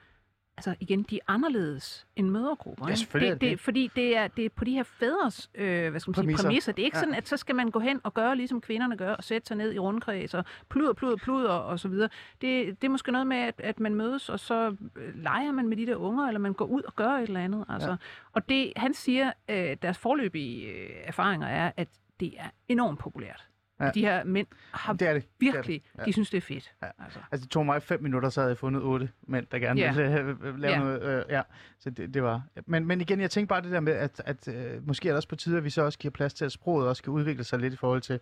altså 0.58 0.76
igen, 0.80 1.04
de 1.04 1.16
er 1.16 1.20
anderledes 1.28 2.08
end 2.16 2.30
mødergrupper. 2.30 2.88
Ja, 2.90 2.96
selvfølgelig 2.96 3.34
det, 3.34 3.42
det 3.42 3.50
det. 3.50 3.60
Fordi 3.60 3.92
det 3.96 4.18
er, 4.18 4.28
det 4.28 4.46
er 4.46 4.50
på 4.50 4.66
de 4.66 4.72
her 4.72 4.84
fædres 4.84 5.50
øh, 5.56 5.90
hvad 5.92 6.00
skal 6.00 6.10
man 6.10 6.16
sige, 6.16 6.24
Præmisser. 6.24 6.44
præmisser. 6.48 6.72
Det 6.72 6.82
er 6.82 6.86
ikke 6.86 6.98
Ja. 6.98 7.02
sådan, 7.02 7.16
at 7.16 7.28
så 7.28 7.38
skal 7.38 7.56
man 7.56 7.72
gå 7.72 7.80
hen 7.80 8.00
og 8.04 8.14
gøre, 8.14 8.36
ligesom 8.36 8.62
kvinderne 8.62 8.98
gør, 8.98 9.14
og 9.14 9.24
sætte 9.24 9.48
sig 9.48 9.58
ned 9.58 9.74
i 9.74 9.80
rundkreds 9.80 10.34
og 10.34 10.46
pluder, 10.70 10.94
pluder, 10.94 11.16
pluder 11.16 11.50
og 11.50 11.80
så 11.80 11.88
videre. 11.88 12.10
Det, 12.42 12.82
det 12.82 12.88
er 12.88 12.92
måske 12.92 13.12
noget 13.12 13.28
med, 13.28 13.38
at, 13.38 13.56
at 13.58 13.80
man 13.80 13.96
mødes, 13.96 14.30
og 14.30 14.40
så 14.40 14.76
øh, 14.96 15.16
leger 15.24 15.52
man 15.52 15.68
med 15.68 15.78
de 15.78 15.86
der 15.86 15.96
unger, 15.96 16.28
eller 16.28 16.40
man 16.40 16.54
går 16.54 16.66
ud 16.66 16.82
og 16.82 16.96
gør 16.96 17.10
et 17.12 17.24
eller 17.24 17.40
andet. 17.44 17.66
Altså. 17.70 17.90
Ja. 17.90 17.96
Og 18.34 18.50
det, 18.50 18.74
han 18.76 18.94
siger, 18.94 19.32
øh, 19.50 19.78
deres 19.82 19.98
forløbige 19.98 20.68
øh, 20.68 20.90
erfaringer 21.04 21.48
er, 21.48 21.72
at 21.78 21.88
det 22.20 22.34
er 22.38 22.50
enormt 22.68 23.00
populært. 23.00 23.48
Ja. 23.80 23.92
De 23.92 24.02
her 24.02 24.24
mænd 24.24 24.48
har 24.72 24.94
Det 24.94 25.08
er 25.08 25.14
det. 25.14 25.24
Det 25.24 25.48
er 25.48 25.52
virkelig, 25.54 25.84
det. 25.96 26.00
Ja. 26.00 26.06
de 26.06 26.14
synes, 26.14 26.30
det 26.30 26.38
er 26.38 26.42
fedt. 26.42 26.72
Ja. 26.82 26.88
Altså. 27.04 27.20
Altså, 27.32 27.44
det 27.46 27.52
tog 27.52 27.66
mig 27.66 27.84
fem 27.84 28.04
minutter, 28.04 28.30
så 28.30 28.42
havde 28.42 28.50
jeg 28.50 28.58
fundet 28.58 28.84
otte 28.84 29.10
mænd, 29.28 29.46
der 29.52 29.60
gerne 29.60 29.80
Ja. 29.82 29.94
ville 29.94 30.20
øh, 30.44 30.60
lave 30.60 30.74
Ja. 30.74 30.80
noget. 30.80 31.04
Øh, 31.04 31.24
ja, 31.30 31.42
så 31.80 31.90
det, 31.90 32.14
det 32.14 32.24
var... 32.24 32.42
Men, 32.66 32.86
men 32.86 33.02
igen, 33.02 33.22
jeg 33.22 33.32
tænker 33.32 33.48
bare 33.48 33.62
det 33.62 33.72
der 33.72 33.80
med, 33.80 33.94
at, 33.94 34.22
at 34.26 34.48
øh, 34.48 34.88
måske 34.88 35.08
er 35.10 35.12
det 35.14 35.16
også 35.16 35.28
på 35.30 35.36
tide, 35.36 35.58
at 35.58 35.64
vi 35.64 35.70
så 35.70 35.82
også 35.82 36.00
giver 36.00 36.12
plads 36.12 36.34
til, 36.34 36.46
at 36.46 36.52
sproget 36.52 36.88
også 36.90 37.00
skal 37.00 37.12
udvikle 37.12 37.44
sig 37.44 37.60
lidt 37.60 37.74
i 37.74 37.78
forhold 37.78 38.02
til... 38.02 38.20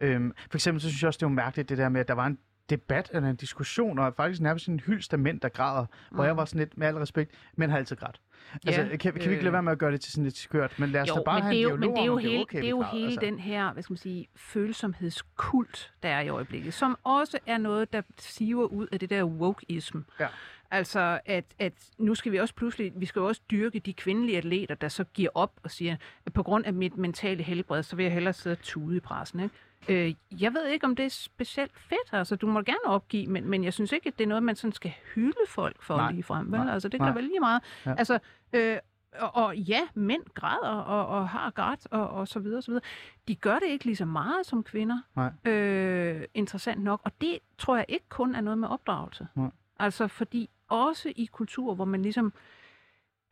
Øhm, 0.00 0.32
for 0.50 0.56
eksempel, 0.58 0.80
så 0.80 0.88
synes 0.88 1.02
jeg 1.02 1.08
også, 1.08 1.18
det 1.18 1.26
var 1.26 1.32
mærkeligt, 1.32 1.68
det 1.68 1.78
der 1.78 1.88
med, 1.88 2.00
at 2.00 2.08
der 2.08 2.14
var 2.14 2.26
en 2.26 2.38
debat 2.70 3.10
eller 3.14 3.30
en 3.30 3.36
diskussion, 3.36 3.98
og 3.98 4.14
faktisk 4.16 4.40
nærmest 4.40 4.68
en 4.68 4.80
hyldst 4.80 5.12
af 5.12 5.18
mænd, 5.18 5.40
der 5.40 5.48
græder, 5.48 5.86
mm. 6.10 6.14
hvor 6.14 6.24
jeg 6.24 6.36
var 6.36 6.44
sådan 6.44 6.58
lidt, 6.58 6.78
med 6.78 6.86
al 6.86 6.94
respekt, 6.94 7.30
mænd 7.56 7.70
har 7.70 7.78
altid 7.78 7.96
grædt. 7.96 8.20
Altså, 8.66 8.82
Ja, 8.82 8.88
kan, 8.88 8.98
kan 8.98 9.14
vi 9.14 9.20
ikke 9.20 9.30
lade 9.30 9.46
øh, 9.46 9.52
være 9.52 9.62
med 9.62 9.72
at 9.72 9.78
gøre 9.78 9.92
det 9.92 10.00
til 10.00 10.12
sådan 10.12 10.24
lidt 10.24 10.36
skørt, 10.36 10.78
men 10.78 10.90
lad 10.90 11.00
os 11.00 11.08
da 11.08 11.14
Jo, 11.14 11.22
bare 11.24 11.34
men 11.34 11.42
have 11.42 11.54
det 11.54 11.62
er 11.62 11.66
en 11.66 11.70
jo, 11.70 11.76
dialog 11.76 11.90
men 11.90 11.96
det 11.96 12.02
er 12.02 12.06
jo 12.06 12.12
om, 12.12 12.18
hele, 12.18 12.40
okay, 12.40 12.56
det 12.56 12.62
vi 12.62 12.66
er 12.66 12.70
jo 12.70 12.80
græder, 12.80 12.92
hele 12.92 13.06
altså. 13.06 13.20
den 13.20 13.38
her, 13.38 13.72
hvad 13.72 13.82
skal 13.82 13.92
man 13.92 13.98
sige, 13.98 14.28
følsomhedskult, 14.36 15.92
der 16.02 16.08
er 16.08 16.20
i 16.20 16.28
øjeblikket, 16.28 16.74
som 16.74 16.98
også 17.04 17.38
er 17.46 17.58
noget, 17.58 17.92
der 17.92 18.02
siver 18.18 18.66
ud 18.66 18.86
af 18.92 19.00
det 19.00 19.10
der 19.10 19.24
wokeism. 19.24 19.98
Ja. 20.20 20.26
Altså, 20.70 21.20
at, 21.26 21.44
at 21.58 21.72
nu 21.98 22.14
skal 22.14 22.32
vi 22.32 22.36
også 22.36 22.54
pludselig, 22.54 22.92
vi 22.96 23.06
skal 23.06 23.20
jo 23.20 23.26
også 23.26 23.40
dyrke 23.50 23.78
de 23.78 23.92
kvindelige 23.92 24.38
atleter, 24.38 24.74
der 24.74 24.88
så 24.88 25.04
giver 25.04 25.30
op 25.34 25.52
og 25.62 25.70
siger, 25.70 25.96
at 26.26 26.32
på 26.32 26.42
grund 26.42 26.66
af 26.66 26.72
mit 26.72 26.96
mentale 26.96 27.42
helbred, 27.42 27.82
så 27.82 27.96
vil 27.96 28.02
jeg 28.02 28.12
hellere 28.12 28.32
sidde 28.32 28.54
og 28.54 28.62
tude 28.62 28.96
i 28.96 29.00
pressen. 29.00 29.40
Ikke? 29.40 29.54
Øh, 29.88 30.14
jeg 30.40 30.54
ved 30.54 30.66
ikke, 30.66 30.86
om 30.86 30.96
det 30.96 31.04
er 31.04 31.10
specielt 31.10 31.78
fedt. 31.78 32.12
Altså, 32.12 32.36
du 32.36 32.46
må 32.46 32.62
gerne 32.62 32.84
opgive, 32.84 33.26
men, 33.26 33.48
men 33.48 33.64
jeg 33.64 33.72
synes 33.72 33.92
ikke, 33.92 34.08
at 34.08 34.18
det 34.18 34.24
er 34.24 34.28
noget, 34.28 34.42
man 34.42 34.56
sådan 34.56 34.72
skal 34.72 34.92
hylde 35.14 35.36
folk 35.48 35.82
for 35.82 35.96
Nej, 35.96 36.12
lige 36.12 36.22
frem. 36.22 36.52
Vel? 36.52 36.60
nej, 36.60 36.72
Altså, 36.74 36.88
det 36.88 37.00
kan 37.00 37.14
vel 37.14 37.24
lige 37.24 37.40
meget. 37.40 37.62
Ja. 37.86 37.94
Altså, 37.98 38.18
øh, 38.52 38.76
og, 39.18 39.44
og 39.44 39.56
ja, 39.56 39.80
mænd 39.94 40.22
græder 40.34 40.74
og, 40.80 41.06
og 41.06 41.28
har 41.28 41.50
grædt 41.50 41.86
og, 41.90 42.08
og 42.10 42.28
så 42.28 42.40
videre, 42.40 42.58
og 42.58 42.62
så 42.62 42.70
videre. 42.70 42.84
De 43.28 43.34
gør 43.34 43.58
det 43.58 43.66
ikke 43.66 43.84
lige 43.84 43.96
så 43.96 44.04
meget 44.04 44.46
som 44.46 44.62
kvinder. 44.62 44.98
Nej. 45.16 45.52
Øh, 45.52 46.24
interessant 46.34 46.82
nok. 46.82 47.00
Og 47.04 47.12
det 47.20 47.38
tror 47.58 47.76
jeg 47.76 47.84
ikke 47.88 48.08
kun 48.08 48.34
er 48.34 48.40
noget 48.40 48.58
med 48.58 48.68
opdragelse. 48.68 49.26
Nej. 49.34 49.50
Altså 49.78 50.08
fordi 50.08 50.50
også 50.68 51.12
i 51.16 51.24
kultur, 51.32 51.74
hvor 51.74 51.84
man 51.84 52.02
ligesom 52.02 52.32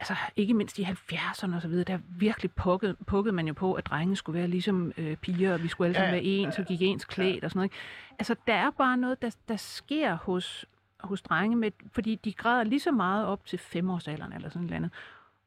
altså 0.00 0.14
ikke 0.36 0.54
mindst 0.54 0.78
i 0.78 0.82
70'erne 0.82 1.54
og 1.56 1.62
så 1.62 1.68
videre, 1.68 1.84
der 1.84 1.98
virkelig 2.08 2.52
pukkede, 2.52 2.96
pukkede 3.06 3.34
man 3.34 3.46
jo 3.48 3.54
på, 3.54 3.74
at 3.74 3.86
drenge 3.86 4.16
skulle 4.16 4.38
være 4.38 4.48
ligesom 4.48 4.92
øh, 4.96 5.16
piger, 5.16 5.52
og 5.52 5.62
vi 5.62 5.68
skulle 5.68 5.86
alle 5.86 5.94
sammen 5.94 6.14
Ja, 6.14 6.20
være 6.20 6.24
ens, 6.24 6.58
og 6.58 6.64
gik 6.64 6.82
ens 6.82 7.04
klædt 7.04 7.44
og 7.44 7.50
sådan 7.50 7.58
noget. 7.58 7.66
ikke? 7.66 7.76
Altså, 8.18 8.36
der 8.46 8.54
er 8.54 8.70
bare 8.70 8.96
noget, 8.96 9.22
der, 9.22 9.36
der 9.48 9.56
sker 9.56 10.14
hos, 10.14 10.66
hos 11.00 11.22
drenge, 11.22 11.56
med, 11.56 11.70
fordi 11.92 12.14
de 12.14 12.32
græder 12.32 12.64
lige 12.64 12.80
så 12.80 12.90
meget 12.90 13.26
op 13.26 13.46
til 13.46 13.58
femårsalderen 13.58 14.32
eller 14.32 14.48
sådan 14.48 14.62
et 14.62 14.66
eller 14.66 14.76
andet. 14.76 14.90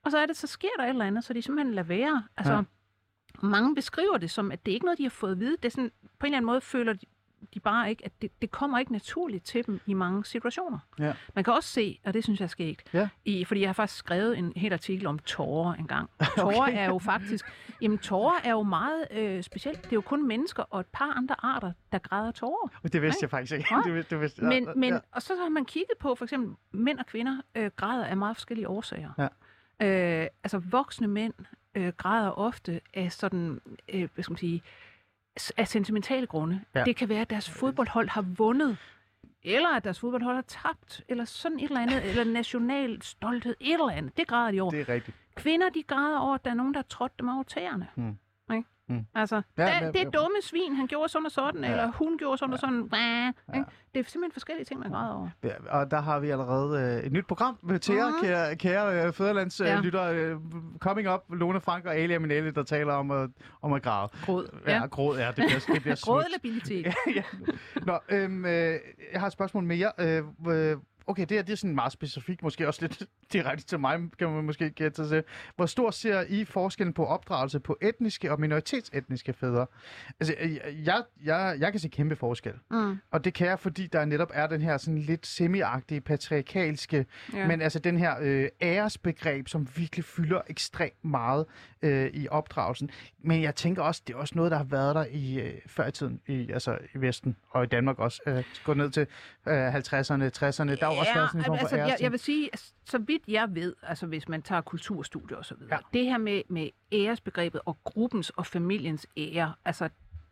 Og 0.03 0.11
så 0.11 0.17
er 0.17 0.25
det, 0.25 0.37
så 0.37 0.47
sker 0.47 0.67
der 0.77 0.83
et 0.83 0.89
eller 0.89 1.05
andet, 1.05 1.23
så 1.23 1.33
de 1.33 1.41
simpelthen 1.41 1.73
lader 1.73 1.87
være. 1.87 2.23
Altså, 2.37 2.53
ja. 2.53 2.61
mange 3.47 3.75
beskriver 3.75 4.17
det 4.17 4.31
som, 4.31 4.51
at 4.51 4.65
det 4.65 4.71
er 4.71 4.73
ikke 4.73 4.85
noget, 4.85 4.97
de 4.97 5.03
har 5.03 5.09
fået 5.09 5.31
at 5.31 5.39
vide. 5.39 5.57
Det 5.57 5.65
er 5.65 5.69
sådan, 5.69 5.91
på 6.19 6.25
en 6.25 6.27
eller 6.27 6.37
anden 6.37 6.45
måde 6.45 6.61
føler 6.61 6.93
de, 6.93 7.05
de 7.53 7.59
bare 7.59 7.89
ikke, 7.89 8.05
at 8.05 8.11
det, 8.21 8.41
det 8.41 8.51
kommer 8.51 8.79
ikke 8.79 8.91
naturligt 8.91 9.43
til 9.45 9.65
dem 9.65 9.79
i 9.85 9.93
mange 9.93 10.25
situationer. 10.25 10.79
Ja. 10.99 11.13
Man 11.35 11.43
kan 11.43 11.53
også 11.53 11.69
se, 11.69 11.99
og 12.05 12.13
det 12.13 12.23
synes 12.23 12.39
jeg 12.39 12.45
er 12.45 12.49
skægt, 12.49 12.89
Ja. 12.93 13.09
i, 13.25 13.45
fordi 13.45 13.61
jeg 13.61 13.69
har 13.69 13.73
faktisk 13.73 13.99
skrevet 13.99 14.37
en 14.37 14.53
helt 14.55 14.73
artikel 14.73 15.07
om 15.07 15.19
tårer 15.19 15.73
engang. 15.73 16.09
Tårer 16.37 16.67
er 16.71 16.85
jo 16.85 16.99
faktisk, 16.99 17.45
jamen 17.81 17.97
tårer 17.97 18.39
er 18.43 18.51
jo 18.51 18.63
meget 18.63 19.07
øh, 19.11 19.43
specielt. 19.43 19.83
Det 19.83 19.91
er 19.91 19.95
jo 19.95 20.01
kun 20.01 20.27
mennesker 20.27 20.63
og 20.63 20.79
et 20.79 20.85
par 20.93 21.13
andre 21.17 21.35
arter, 21.45 21.71
der 21.91 21.97
græder 21.99 22.31
tårer. 22.31 22.69
Det 22.93 23.01
vidste 23.01 23.19
jeg 23.23 23.29
faktisk 23.29 23.53
ikke. 23.53 23.67
Nej. 23.71 23.81
Det, 23.85 23.93
vidste- 23.95 24.15
det 24.15 24.21
vidste, 24.21 24.43
Men, 24.43 24.63
ja, 24.63 24.73
men, 24.75 24.93
ja. 24.93 24.99
og 25.11 25.21
så 25.21 25.33
har 25.35 25.49
man 25.49 25.65
kigget 25.65 25.97
på, 25.99 26.15
for 26.15 26.25
eksempel 26.25 26.55
mænd 26.71 26.99
og 26.99 27.05
kvinder 27.05 27.41
øh, 27.55 27.71
græder 27.75 28.05
af 28.05 28.17
meget 28.17 28.35
forskellige 28.37 28.67
årsager. 28.67 29.11
Øh, 29.81 30.27
altså 30.43 30.57
voksne 30.59 31.07
mænd 31.07 31.33
øh, 31.75 31.93
græder 31.97 32.29
ofte 32.31 32.81
af 32.93 33.11
sådan, 33.11 33.61
øh, 33.93 34.09
hvad 34.13 34.23
skal 34.23 34.31
man 34.31 34.37
sige, 34.37 34.59
s- 34.59 34.63
af 35.57 35.67
sentimentale 35.67 36.27
grunde. 36.27 36.61
Ja. 36.75 36.83
Det 36.83 36.95
kan 36.95 37.09
være, 37.09 37.21
at 37.21 37.29
deres 37.29 37.49
fodboldhold 37.49 38.09
har 38.09 38.21
vundet, 38.21 38.77
eller 39.43 39.69
at 39.69 39.83
deres 39.83 39.99
fodboldhold 39.99 40.35
har 40.35 40.41
tabt, 40.41 41.03
eller 41.07 41.25
sådan 41.25 41.59
et 41.59 41.63
eller 41.63 41.79
andet, 41.81 42.05
eller 42.09 42.23
national 42.23 43.01
stolthed, 43.01 43.55
et 43.59 43.73
eller 43.73 43.89
andet. 43.89 44.17
Det 44.17 44.27
græder 44.27 44.51
de 44.51 44.61
over. 44.61 44.71
Det 44.71 44.81
er 44.81 44.89
rigtigt. 44.89 45.17
Kvinder, 45.35 45.69
de 45.69 45.83
græder 45.83 46.19
over, 46.19 46.35
at 46.35 46.45
der 46.45 46.51
er 46.51 46.55
nogen, 46.55 46.73
der 46.73 46.77
har 46.77 46.85
trådt 46.89 47.19
dem 47.19 47.29
over 47.29 47.43
tæerne. 47.43 47.87
Mm. 47.95 48.17
Mm. 48.89 49.05
Altså, 49.15 49.41
Ja, 49.57 49.65
ja, 49.65 49.85
det, 49.85 49.93
det 49.93 50.13
dumme 50.13 50.35
svin, 50.41 50.75
han 50.75 50.87
gjorde 50.87 51.09
sådan 51.09 51.25
og 51.25 51.31
sådan, 51.31 51.61
Ja. 51.61 51.67
ja. 51.67 51.71
eller 51.71 51.91
hun 51.91 52.17
gjorde 52.17 52.37
sådan 52.37 52.53
og 52.53 52.59
sådan. 52.59 52.89
Ja. 52.93 53.31
Det 53.93 53.99
er 53.99 54.03
simpelthen 54.09 54.31
forskellige 54.31 54.65
ting, 54.65 54.79
man 54.79 54.91
græder 54.91 55.13
over. 55.13 55.29
Ja, 55.43 55.79
og 55.79 55.91
der 55.91 56.01
har 56.01 56.19
vi 56.19 56.29
allerede 56.29 56.97
øh, 56.99 57.03
et 57.05 57.11
nyt 57.11 57.27
program 57.27 57.57
til 57.81 57.95
jer, 57.95 58.07
Mhm. 58.09 58.15
kære, 58.21 58.55
kære 58.55 59.05
øh, 59.07 59.13
fædrelandslytter. 59.13 60.03
Ja. 60.05 60.13
Øh, 60.13 60.37
coming 60.79 61.09
up, 61.13 61.21
Lone 61.29 61.61
Frank 61.61 61.85
og 61.85 61.95
Ali 61.95 62.13
Aminelli, 62.13 62.51
der 62.51 62.63
taler 62.63 62.93
om, 62.93 63.11
at, 63.11 63.29
om 63.61 63.73
at 63.73 63.81
græde. 63.83 64.09
Gråd. 64.25 64.59
Ja, 64.67 64.71
Ja. 64.75 64.85
gråd, 64.85 65.17
ja, 65.17 65.27
det 65.27 65.35
bliver, 65.35 65.59
det 65.73 65.81
bliver 65.81 65.95
smukt. 66.05 66.23
Grådlabilitet. 66.23 66.85
ja, 66.85 66.93
ja. 67.15 67.23
Nå, 67.85 67.99
øhm, 68.09 68.45
øh, 68.45 68.51
jeg 69.13 69.19
har 69.19 69.27
et 69.27 69.33
spørgsmål 69.33 69.63
mere. 69.63 69.91
Øh, 69.99 70.23
øh, 70.49 70.77
okay, 71.11 71.25
det 71.29 71.37
her 71.37 71.41
det 71.41 71.51
er 71.51 71.57
sådan 71.57 71.75
meget 71.75 71.91
specifikt, 71.91 72.43
måske 72.43 72.67
også 72.67 72.81
lidt 72.81 73.03
direkte 73.33 73.65
til 73.65 73.79
mig, 73.79 73.99
kan 74.19 74.29
man 74.29 74.43
måske 74.43 74.69
gætte 74.69 74.95
sig 74.95 75.09
til. 75.09 75.23
Hvor 75.55 75.65
stor 75.65 75.91
ser 75.91 76.23
I 76.29 76.45
forskellen 76.45 76.93
på 76.93 77.05
opdragelse 77.05 77.59
på 77.59 77.77
etniske 77.81 78.31
og 78.31 78.39
minoritetsetniske 78.39 79.33
fædre? 79.33 79.65
Altså, 80.19 80.35
jeg, 80.85 81.03
jeg, 81.25 81.55
jeg 81.59 81.71
kan 81.71 81.79
se 81.79 81.87
kæmpe 81.87 82.15
forskel. 82.15 82.53
Mm. 82.71 82.97
Og 83.11 83.25
det 83.25 83.33
kan 83.33 83.47
jeg, 83.47 83.59
fordi 83.59 83.87
der 83.87 84.05
netop 84.05 84.31
er 84.33 84.47
den 84.47 84.61
her 84.61 84.77
sådan 84.77 84.97
lidt 84.97 85.27
semi-agtige, 85.27 86.01
patriarkalske. 86.01 87.05
Ja. 87.33 87.47
men 87.47 87.61
altså 87.61 87.79
den 87.79 87.97
her 87.97 88.15
øh, 88.21 88.49
æresbegreb, 88.61 89.47
som 89.47 89.67
virkelig 89.75 90.05
fylder 90.05 90.41
ekstremt 90.47 91.05
meget 91.05 91.45
øh, 91.81 92.09
i 92.13 92.27
opdragelsen. 92.27 92.89
Men 93.19 93.41
jeg 93.41 93.55
tænker 93.55 93.81
også, 93.81 94.01
det 94.07 94.13
er 94.13 94.17
også 94.17 94.33
noget, 94.35 94.51
der 94.51 94.57
har 94.57 94.63
været 94.63 94.95
der 94.95 95.05
i 95.11 95.39
øh, 95.39 95.53
før 95.67 95.87
i 95.87 95.91
tiden, 95.91 96.21
i, 96.27 96.51
altså 96.51 96.77
i 96.95 96.97
Vesten 96.97 97.35
og 97.49 97.63
i 97.63 97.67
Danmark 97.67 97.99
også. 97.99 98.21
Øh, 98.25 98.43
gå 98.63 98.73
ned 98.73 98.89
til 98.89 99.07
øh, 99.47 99.75
50'erne, 99.75 100.23
60'erne, 100.37 100.75
der 100.75 100.85
jo 100.85 100.99
også 100.99 101.13
været 101.15 101.29
sådan 101.29 101.41
en 101.41 101.45
form 101.45 101.57
for 101.57 101.61
altså, 101.65 101.75
jeg, 101.75 101.97
jeg 102.01 102.11
vil 102.11 102.19
sige, 102.19 102.49
så 102.85 102.97
vidt 102.97 103.21
jeg 103.27 103.55
ved, 103.55 103.75
altså 103.83 104.05
hvis 104.05 104.29
man 104.29 104.41
tager 104.41 104.61
kulturstudier 104.61 105.37
og 105.37 105.45
så 105.45 105.55
videre, 105.55 105.73
Ja. 105.75 105.79
ja. 105.93 105.99
det 105.99 106.05
her 106.05 106.17
med, 106.17 106.41
med 106.47 106.69
æresbegrebet 106.91 107.61
og 107.65 107.77
gruppens 107.83 108.29
og 108.29 108.45
familiens 108.45 109.07
ære, 109.17 109.53
altså 109.65 109.89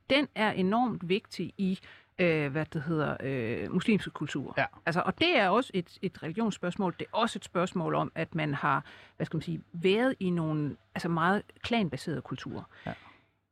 den 0.10 0.28
er 0.36 0.52
enormt 0.52 1.10
vigtig 1.10 1.54
i 1.58 1.80
øh, 2.20 2.52
hvad 2.52 2.66
det 2.74 2.84
hedder, 2.84 3.18
øh, 3.20 3.74
muslimske 3.74 4.10
kultur. 4.12 4.54
Ja. 4.58 4.66
Altså, 4.86 5.02
og 5.06 5.20
det 5.20 5.38
er 5.38 5.50
også 5.50 5.72
et, 5.74 5.98
et 6.02 6.24
religionsspørgsmål. 6.24 6.96
Det 7.00 7.06
er 7.14 7.18
også 7.18 7.40
et 7.40 7.46
spørgsmål 7.46 7.96
om, 7.96 8.12
at 8.16 8.36
man 8.36 8.54
har, 8.54 8.84
hvad 9.18 9.26
skal 9.26 9.38
man 9.38 9.42
sige, 9.42 9.62
været 9.74 10.16
i 10.20 10.30
nogle 10.30 10.76
altså 10.96 11.10
meget 11.10 11.44
klanbaserede 11.62 12.22
kulturer. 12.22 12.64
Ja. 12.86 12.94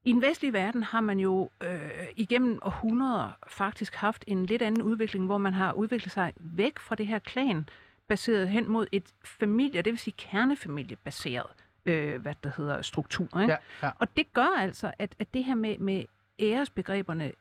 I 0.08 0.12
den 0.12 0.22
vestlige 0.22 0.54
verden 0.54 0.84
har 0.84 1.02
man 1.02 1.20
jo 1.20 1.50
øh, 1.64 2.08
igennem 2.16 2.60
århundreder 2.62 3.32
faktisk 3.48 3.96
haft 3.96 4.24
en 4.28 4.46
lidt 4.46 4.62
anden 4.62 4.82
udvikling, 4.82 5.26
hvor 5.26 5.38
man 5.38 5.54
har 5.54 5.74
udviklet 5.74 6.12
sig 6.12 6.34
væk 6.36 6.80
fra 6.80 6.96
det 6.96 7.08
her 7.08 7.20
klan, 7.20 7.70
baseret 8.08 8.50
hen 8.50 8.72
mod 8.72 8.88
et 8.92 9.04
familie, 9.24 9.82
det 9.82 9.92
vil 9.92 10.00
sige 10.00 10.14
kernefamiliebaseret, 10.18 11.46
øh, 11.86 12.22
hvad 12.22 12.36
der 12.44 12.52
hedder, 12.58 12.82
struktur. 12.82 13.42
Ikke? 13.42 13.54
Ja, 13.54 13.88
ja. 13.88 13.92
Og 14.00 14.18
det 14.18 14.34
gør 14.34 14.58
altså, 14.58 14.92
at, 15.00 15.16
at 15.20 15.34
det 15.34 15.44
her 15.44 15.56
med, 15.56 15.78
med 15.78 16.06
æresbegreberne 16.40 17.32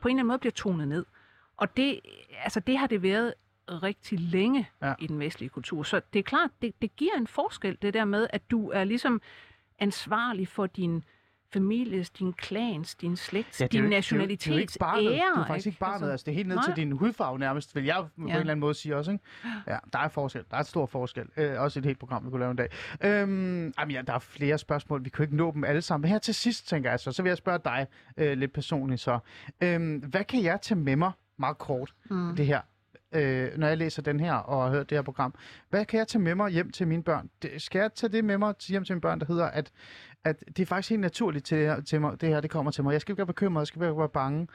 på 0.00 0.08
en 0.08 0.12
eller 0.12 0.20
anden 0.20 0.26
måde 0.26 0.38
bliver 0.38 0.52
tonet 0.52 0.88
ned. 0.88 1.04
Og 1.56 1.76
det, 1.76 2.00
altså, 2.42 2.60
det 2.60 2.78
har 2.78 2.86
det 2.86 3.02
været 3.02 3.34
rigtig 3.68 4.20
længe 4.20 4.68
ja. 4.82 4.94
i 4.98 5.06
den 5.06 5.18
vestlige 5.18 5.48
kultur. 5.48 5.82
Så 5.82 6.00
det 6.12 6.18
er 6.18 6.22
klart, 6.22 6.50
det, 6.62 6.74
det 6.82 6.96
giver 6.96 7.14
en 7.14 7.26
forskel, 7.26 7.78
det 7.82 7.94
der 7.94 8.04
med, 8.04 8.26
at 8.30 8.50
du 8.50 8.70
er 8.70 8.84
ligesom 8.84 9.20
ansvarlig 9.78 10.48
for 10.48 10.66
din 10.66 11.04
families, 11.52 12.10
din 12.10 12.32
klans, 12.32 12.94
din 12.94 13.16
slægts, 13.16 13.60
Ja, 13.60 13.64
ja, 13.64 13.68
din 13.68 13.78
jo 13.80 13.84
er 13.84 13.88
jo- 13.90 13.90
nationalitets 13.96 14.44
det 14.44 14.50
er 14.50 14.54
jo 14.54 14.60
ikke 14.60 14.72
barnet. 14.78 15.12
ære. 15.12 15.34
Det 15.34 15.42
er 15.42 15.46
faktisk 15.46 15.66
ikke 15.66 15.78
barnet. 15.78 16.10
Altså, 16.10 16.24
det 16.24 16.30
er 16.32 16.36
helt 16.36 16.48
ned 16.48 16.56
til 16.64 16.68
nej. 16.70 16.74
din 16.76 16.92
hudfarve 16.92 17.38
nærmest, 17.38 17.74
vil 17.74 17.84
jeg 17.84 17.96
på 17.96 18.22
en 18.22 18.28
eller 18.28 18.40
anden 18.40 18.58
måde 18.60 18.74
sige 18.74 18.96
også. 18.96 19.10
Ikke? 19.10 19.24
Ja, 19.66 19.78
der 19.92 19.98
er 19.98 20.08
forskel. 20.08 20.42
Der 20.50 20.56
er 20.56 20.60
et 20.60 20.66
stor 20.66 20.86
forskel. 20.86 21.24
Øh, 21.36 21.60
også 21.60 21.78
et 21.78 21.84
helt 21.84 21.98
program, 21.98 22.24
vi 22.24 22.30
kunne 22.30 22.40
lave 22.40 22.50
en 22.50 22.56
dag. 22.56 22.68
Øhm, 23.04 23.72
jamen, 23.78 23.90
ja, 23.90 24.02
der 24.06 24.12
er 24.12 24.18
flere 24.18 24.58
spørgsmål. 24.58 25.04
Vi 25.04 25.10
jo 25.18 25.22
ikke 25.22 25.36
nå 25.36 25.52
dem 25.52 25.64
alle 25.64 25.82
sammen. 25.82 26.02
Men 26.02 26.10
her 26.10 26.18
til 26.18 26.34
sidst, 26.34 26.68
tænker 26.68 26.90
jeg 26.90 27.00
så, 27.00 27.12
så 27.12 27.22
vil 27.22 27.30
jeg 27.30 27.36
spørge 27.38 27.58
dig 27.64 27.86
øh, 28.16 28.38
lidt 28.38 28.52
personligt 28.52 29.00
så. 29.00 29.18
Øhm, 29.60 29.96
hvad 29.96 30.24
kan 30.24 30.42
jeg 30.42 30.60
tage 30.62 30.78
med 30.80 30.96
mig, 30.96 31.12
meget 31.38 31.58
kort, 31.58 31.94
mm. 32.10 32.36
det 32.36 32.46
her, 32.46 32.60
øh, 33.14 33.58
når 33.58 33.66
jeg 33.66 33.76
læser 33.78 34.02
den 34.02 34.20
her 34.20 34.32
og 34.34 34.62
har 34.62 34.70
hørt 34.70 34.90
det 34.90 34.98
her 34.98 35.02
program. 35.02 35.34
Hvad 35.70 35.84
kan 35.84 35.98
jeg 35.98 36.08
tage 36.08 36.22
med 36.22 36.34
mig 36.34 36.50
hjem 36.50 36.70
til 36.70 36.88
mine 36.88 37.02
børn? 37.02 37.30
Det, 37.42 37.62
skal 37.62 37.78
jeg 37.78 37.92
tage 37.94 38.12
det 38.12 38.24
med 38.24 38.38
mig 38.38 38.56
til- 38.56 38.70
hjem 38.70 38.84
til 38.84 38.94
mine 38.94 39.00
børn, 39.00 39.20
der 39.20 39.26
hedder, 39.26 39.44
at, 39.46 39.70
at 40.26 40.44
det 40.56 40.62
er 40.62 40.66
faktisk 40.66 40.90
helt 40.90 41.00
naturligt 41.00 41.44
til, 41.44 41.84
til 41.84 42.00
mig, 42.00 42.20
det 42.20 42.28
her 42.28 42.40
det 42.40 42.50
kommer 42.50 42.70
til 42.70 42.84
mig. 42.84 42.92
Jeg 42.92 43.00
skal 43.00 43.12
ikke 43.12 43.18
være 43.18 43.26
bekymret, 43.26 43.60
jeg 43.60 43.66
skal 43.66 43.82
ikke 43.82 43.98
være 43.98 44.08
bange. 44.08 44.48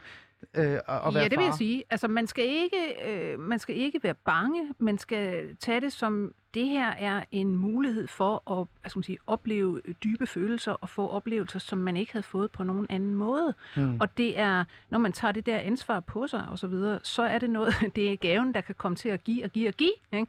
Øh, 0.54 0.80
og, 0.88 1.02
og 1.02 1.14
være 1.14 1.24
ja, 1.24 1.30
det 1.30 1.38
vil 1.38 1.44
jeg 1.44 1.52
far. 1.52 1.58
sige. 1.58 1.84
Altså, 1.90 2.08
man 2.08 2.28
skal, 2.28 2.46
ikke, 2.46 2.78
øh, 3.08 3.40
man 3.40 3.60
skal 3.60 3.76
ikke 3.78 4.00
være 4.04 4.14
bange. 4.14 4.74
Man 4.80 4.98
skal 4.98 5.56
tage 5.56 5.82
det 5.82 5.94
som, 5.94 6.34
det 6.54 6.66
her 6.66 6.88
er 6.88 7.24
en 7.32 7.56
mulighed 7.56 8.08
for 8.08 8.52
at 8.52 8.92
skal 8.92 9.00
man 9.00 9.04
sige, 9.04 9.18
opleve 9.28 9.82
dybe 10.04 10.28
følelser 10.28 10.72
og 10.72 10.90
få 10.90 11.08
oplevelser, 11.08 11.60
som 11.60 11.78
man 11.78 11.98
ikke 11.98 12.12
havde 12.12 12.24
fået 12.24 12.52
på 12.52 12.64
nogen 12.64 12.88
anden 12.90 13.16
måde. 13.16 13.54
Mm. 13.76 13.98
Og 14.00 14.18
det 14.18 14.40
er, 14.40 14.64
når 14.90 15.00
man 15.00 15.12
tager 15.12 15.32
det 15.32 15.46
der 15.46 15.58
ansvar 15.58 16.00
på 16.00 16.28
sig 16.28 16.46
og 16.50 16.60
så 16.60 16.68
videre, 16.68 17.00
så 17.04 17.24
er 17.24 17.40
det 17.40 17.50
noget, 17.50 17.74
det 17.96 18.12
er 18.12 18.16
gaven, 18.16 18.54
der 18.54 18.62
kan 18.62 18.76
komme 18.76 18.96
til 18.96 19.10
at 19.10 19.24
give 19.24 19.44
og 19.44 19.50
give 19.50 19.68
og 19.68 19.74
give. 19.74 19.94
Ikke? 20.14 20.28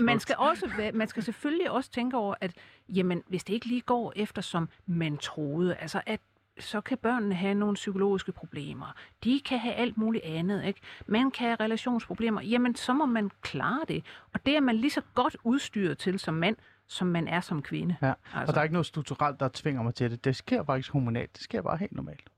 Man 0.00 0.20
skal 0.20 0.36
også, 0.38 0.70
man 0.94 1.08
skal 1.08 1.22
selvfølgelig 1.22 1.70
også 1.70 1.90
tænke 1.90 2.16
over, 2.16 2.34
at 2.40 2.52
jamen, 2.88 3.22
hvis 3.28 3.44
det 3.44 3.54
ikke 3.54 3.66
lige 3.66 3.80
går 3.80 4.12
efter, 4.16 4.42
som 4.42 4.68
man 4.86 5.18
troede, 5.18 5.74
altså 5.76 6.00
at 6.06 6.20
så 6.60 6.80
kan 6.80 6.98
børnene 6.98 7.34
have 7.34 7.54
nogle 7.54 7.74
psykologiske 7.74 8.32
problemer. 8.32 8.94
De 9.24 9.40
kan 9.40 9.58
have 9.58 9.74
alt 9.74 9.96
muligt 9.98 10.24
andet. 10.24 10.64
Ikke? 10.64 10.80
Man 11.06 11.30
kan 11.30 11.46
have 11.46 11.56
relationsproblemer. 11.60 12.40
Jamen, 12.42 12.74
så 12.74 12.92
må 12.92 13.06
man 13.06 13.30
klare 13.40 13.80
det. 13.88 14.04
Og 14.34 14.46
det 14.46 14.56
er 14.56 14.60
man 14.60 14.76
lige 14.76 14.90
så 14.90 15.02
godt 15.14 15.36
udstyret 15.44 15.98
til 15.98 16.18
som 16.18 16.34
mand, 16.34 16.56
som 16.86 17.06
man 17.06 17.28
er 17.28 17.40
som 17.40 17.62
kvinde. 17.62 17.96
Ja, 18.02 18.12
Altså. 18.34 18.50
og 18.50 18.54
der 18.54 18.60
er 18.60 18.62
ikke 18.62 18.72
noget 18.72 18.86
strukturelt, 18.86 19.40
der 19.40 19.48
tvinger 19.54 19.82
mig 19.82 19.94
til 19.94 20.10
det. 20.10 20.24
Det 20.24 20.36
sker 20.36 20.64
faktisk 20.64 20.92
hormonalt. 20.92 21.32
Det 21.34 21.42
sker 21.42 21.62
bare 21.62 21.76
helt 21.76 21.92
normalt. 21.92 22.30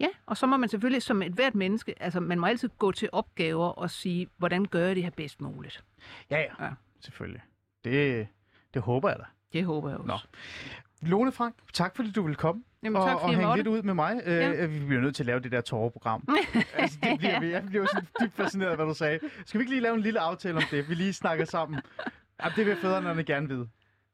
Ja, 0.00 0.08
og 0.26 0.36
så 0.36 0.46
må 0.46 0.56
man 0.56 0.68
selvfølgelig 0.68 1.02
som 1.02 1.22
et 1.22 1.32
hvert 1.32 1.54
menneske, 1.54 2.02
altså 2.02 2.20
man 2.20 2.38
må 2.40 2.46
altid 2.46 2.68
gå 2.78 2.92
til 2.92 3.08
opgaver 3.12 3.66
og 3.68 3.90
sige, 3.90 4.28
hvordan 4.36 4.64
gør 4.64 4.86
jeg 4.86 4.96
det 4.96 5.02
her 5.04 5.10
bedst 5.10 5.40
muligt. 5.40 5.84
Ja, 6.30 6.38
ja, 6.40 6.64
Ja. 6.64 6.70
selvfølgelig. 7.00 7.42
Det, 7.84 8.26
det 8.74 8.82
håber 8.82 9.08
jeg 9.08 9.18
da. 9.18 9.24
Det 9.52 9.64
håber 9.64 9.88
jeg 9.88 9.98
også. 9.98 10.08
Nå. 11.02 11.08
Lone 11.08 11.32
Frank, 11.32 11.54
tak 11.72 11.96
fordi 11.96 12.10
du 12.12 12.22
vil 12.26 12.36
komme 12.36 12.62
Jamen, 12.82 12.96
og, 12.96 13.08
tak 13.08 13.16
og 13.16 13.30
jeg 13.30 13.38
hænge 13.38 13.56
lidt 13.56 13.66
ud 13.66 13.82
med 13.82 13.94
mig. 13.94 14.22
Ja. 14.26 14.32
Ja. 14.34 14.64
Øh, 14.64 14.74
vi 14.80 14.86
bliver 14.86 15.00
nødt 15.02 15.16
til 15.16 15.22
at 15.22 15.26
lave 15.26 15.40
det 15.40 15.52
der 15.52 15.60
tårerprogram. 15.60 16.28
altså, 16.74 16.98
det 17.02 17.18
bliver, 17.18 17.42
jeg 17.42 17.62
bliver 17.66 17.86
sådan 17.86 18.08
dybt 18.20 18.34
fascineret 18.36 18.70
af, 18.70 18.76
hvad 18.76 18.86
du 18.86 18.94
sagde. 18.94 19.18
Skal 19.46 19.58
vi 19.58 19.62
ikke 19.62 19.70
lige 19.72 19.80
lave 19.82 19.94
en 19.94 20.00
lille 20.00 20.20
aftale 20.20 20.56
om 20.56 20.62
det? 20.70 20.88
Vi 20.88 20.94
lige 20.94 21.12
snakker 21.12 21.44
sammen. 21.44 21.80
Jamen, 22.42 22.52
det 22.56 22.66
vil 22.66 22.76
fædrene 22.76 23.24
gerne 23.24 23.48
vide. 23.48 23.68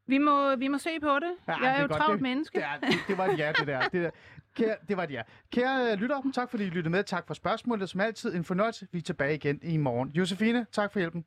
Vi 0.07 0.19
må, 0.19 0.57
vi 0.57 0.69
må 0.69 0.79
se 0.79 0.91
på 1.03 1.09
det. 1.15 1.33
Ja, 1.49 1.53
jeg 1.53 1.61
det 1.61 1.67
er 1.69 1.73
er 1.73 1.81
jo 1.83 1.87
godt. 1.89 1.99
travlt 2.01 2.13
Det- 2.15 2.23
menneske. 2.23 2.59
Ja, 2.59 2.87
det, 2.87 2.95
det 3.09 3.19
var 3.19 3.27
et 3.27 3.39
ja, 3.39 3.53
det 3.59 3.67
der. 3.67 3.81
Det, 3.89 3.93
der. 4.05 4.11
Kære, 4.55 4.75
det 4.89 4.97
var 4.97 5.03
et 5.03 5.11
ja. 5.11 5.23
Kære 5.53 5.93
øh, 5.93 5.99
lytter, 5.99 6.23
tak 6.35 6.51
fordi 6.51 6.65
I 6.65 6.67
lyttede 6.67 6.91
med. 6.91 7.05
Tak 7.05 7.27
for 7.27 7.35
spørgsmålet. 7.35 7.89
Som 7.91 8.01
altid 8.01 8.35
en 8.35 8.45
fornøjelse. 8.45 8.87
Vi 8.93 8.99
er 8.99 9.03
tilbage 9.03 9.35
igen 9.35 9.59
i 9.63 9.77
morgen. 9.77 10.09
Josefine, 10.11 10.67
tak 10.73 10.93
for 10.93 10.99
hjælpen. 10.99 11.15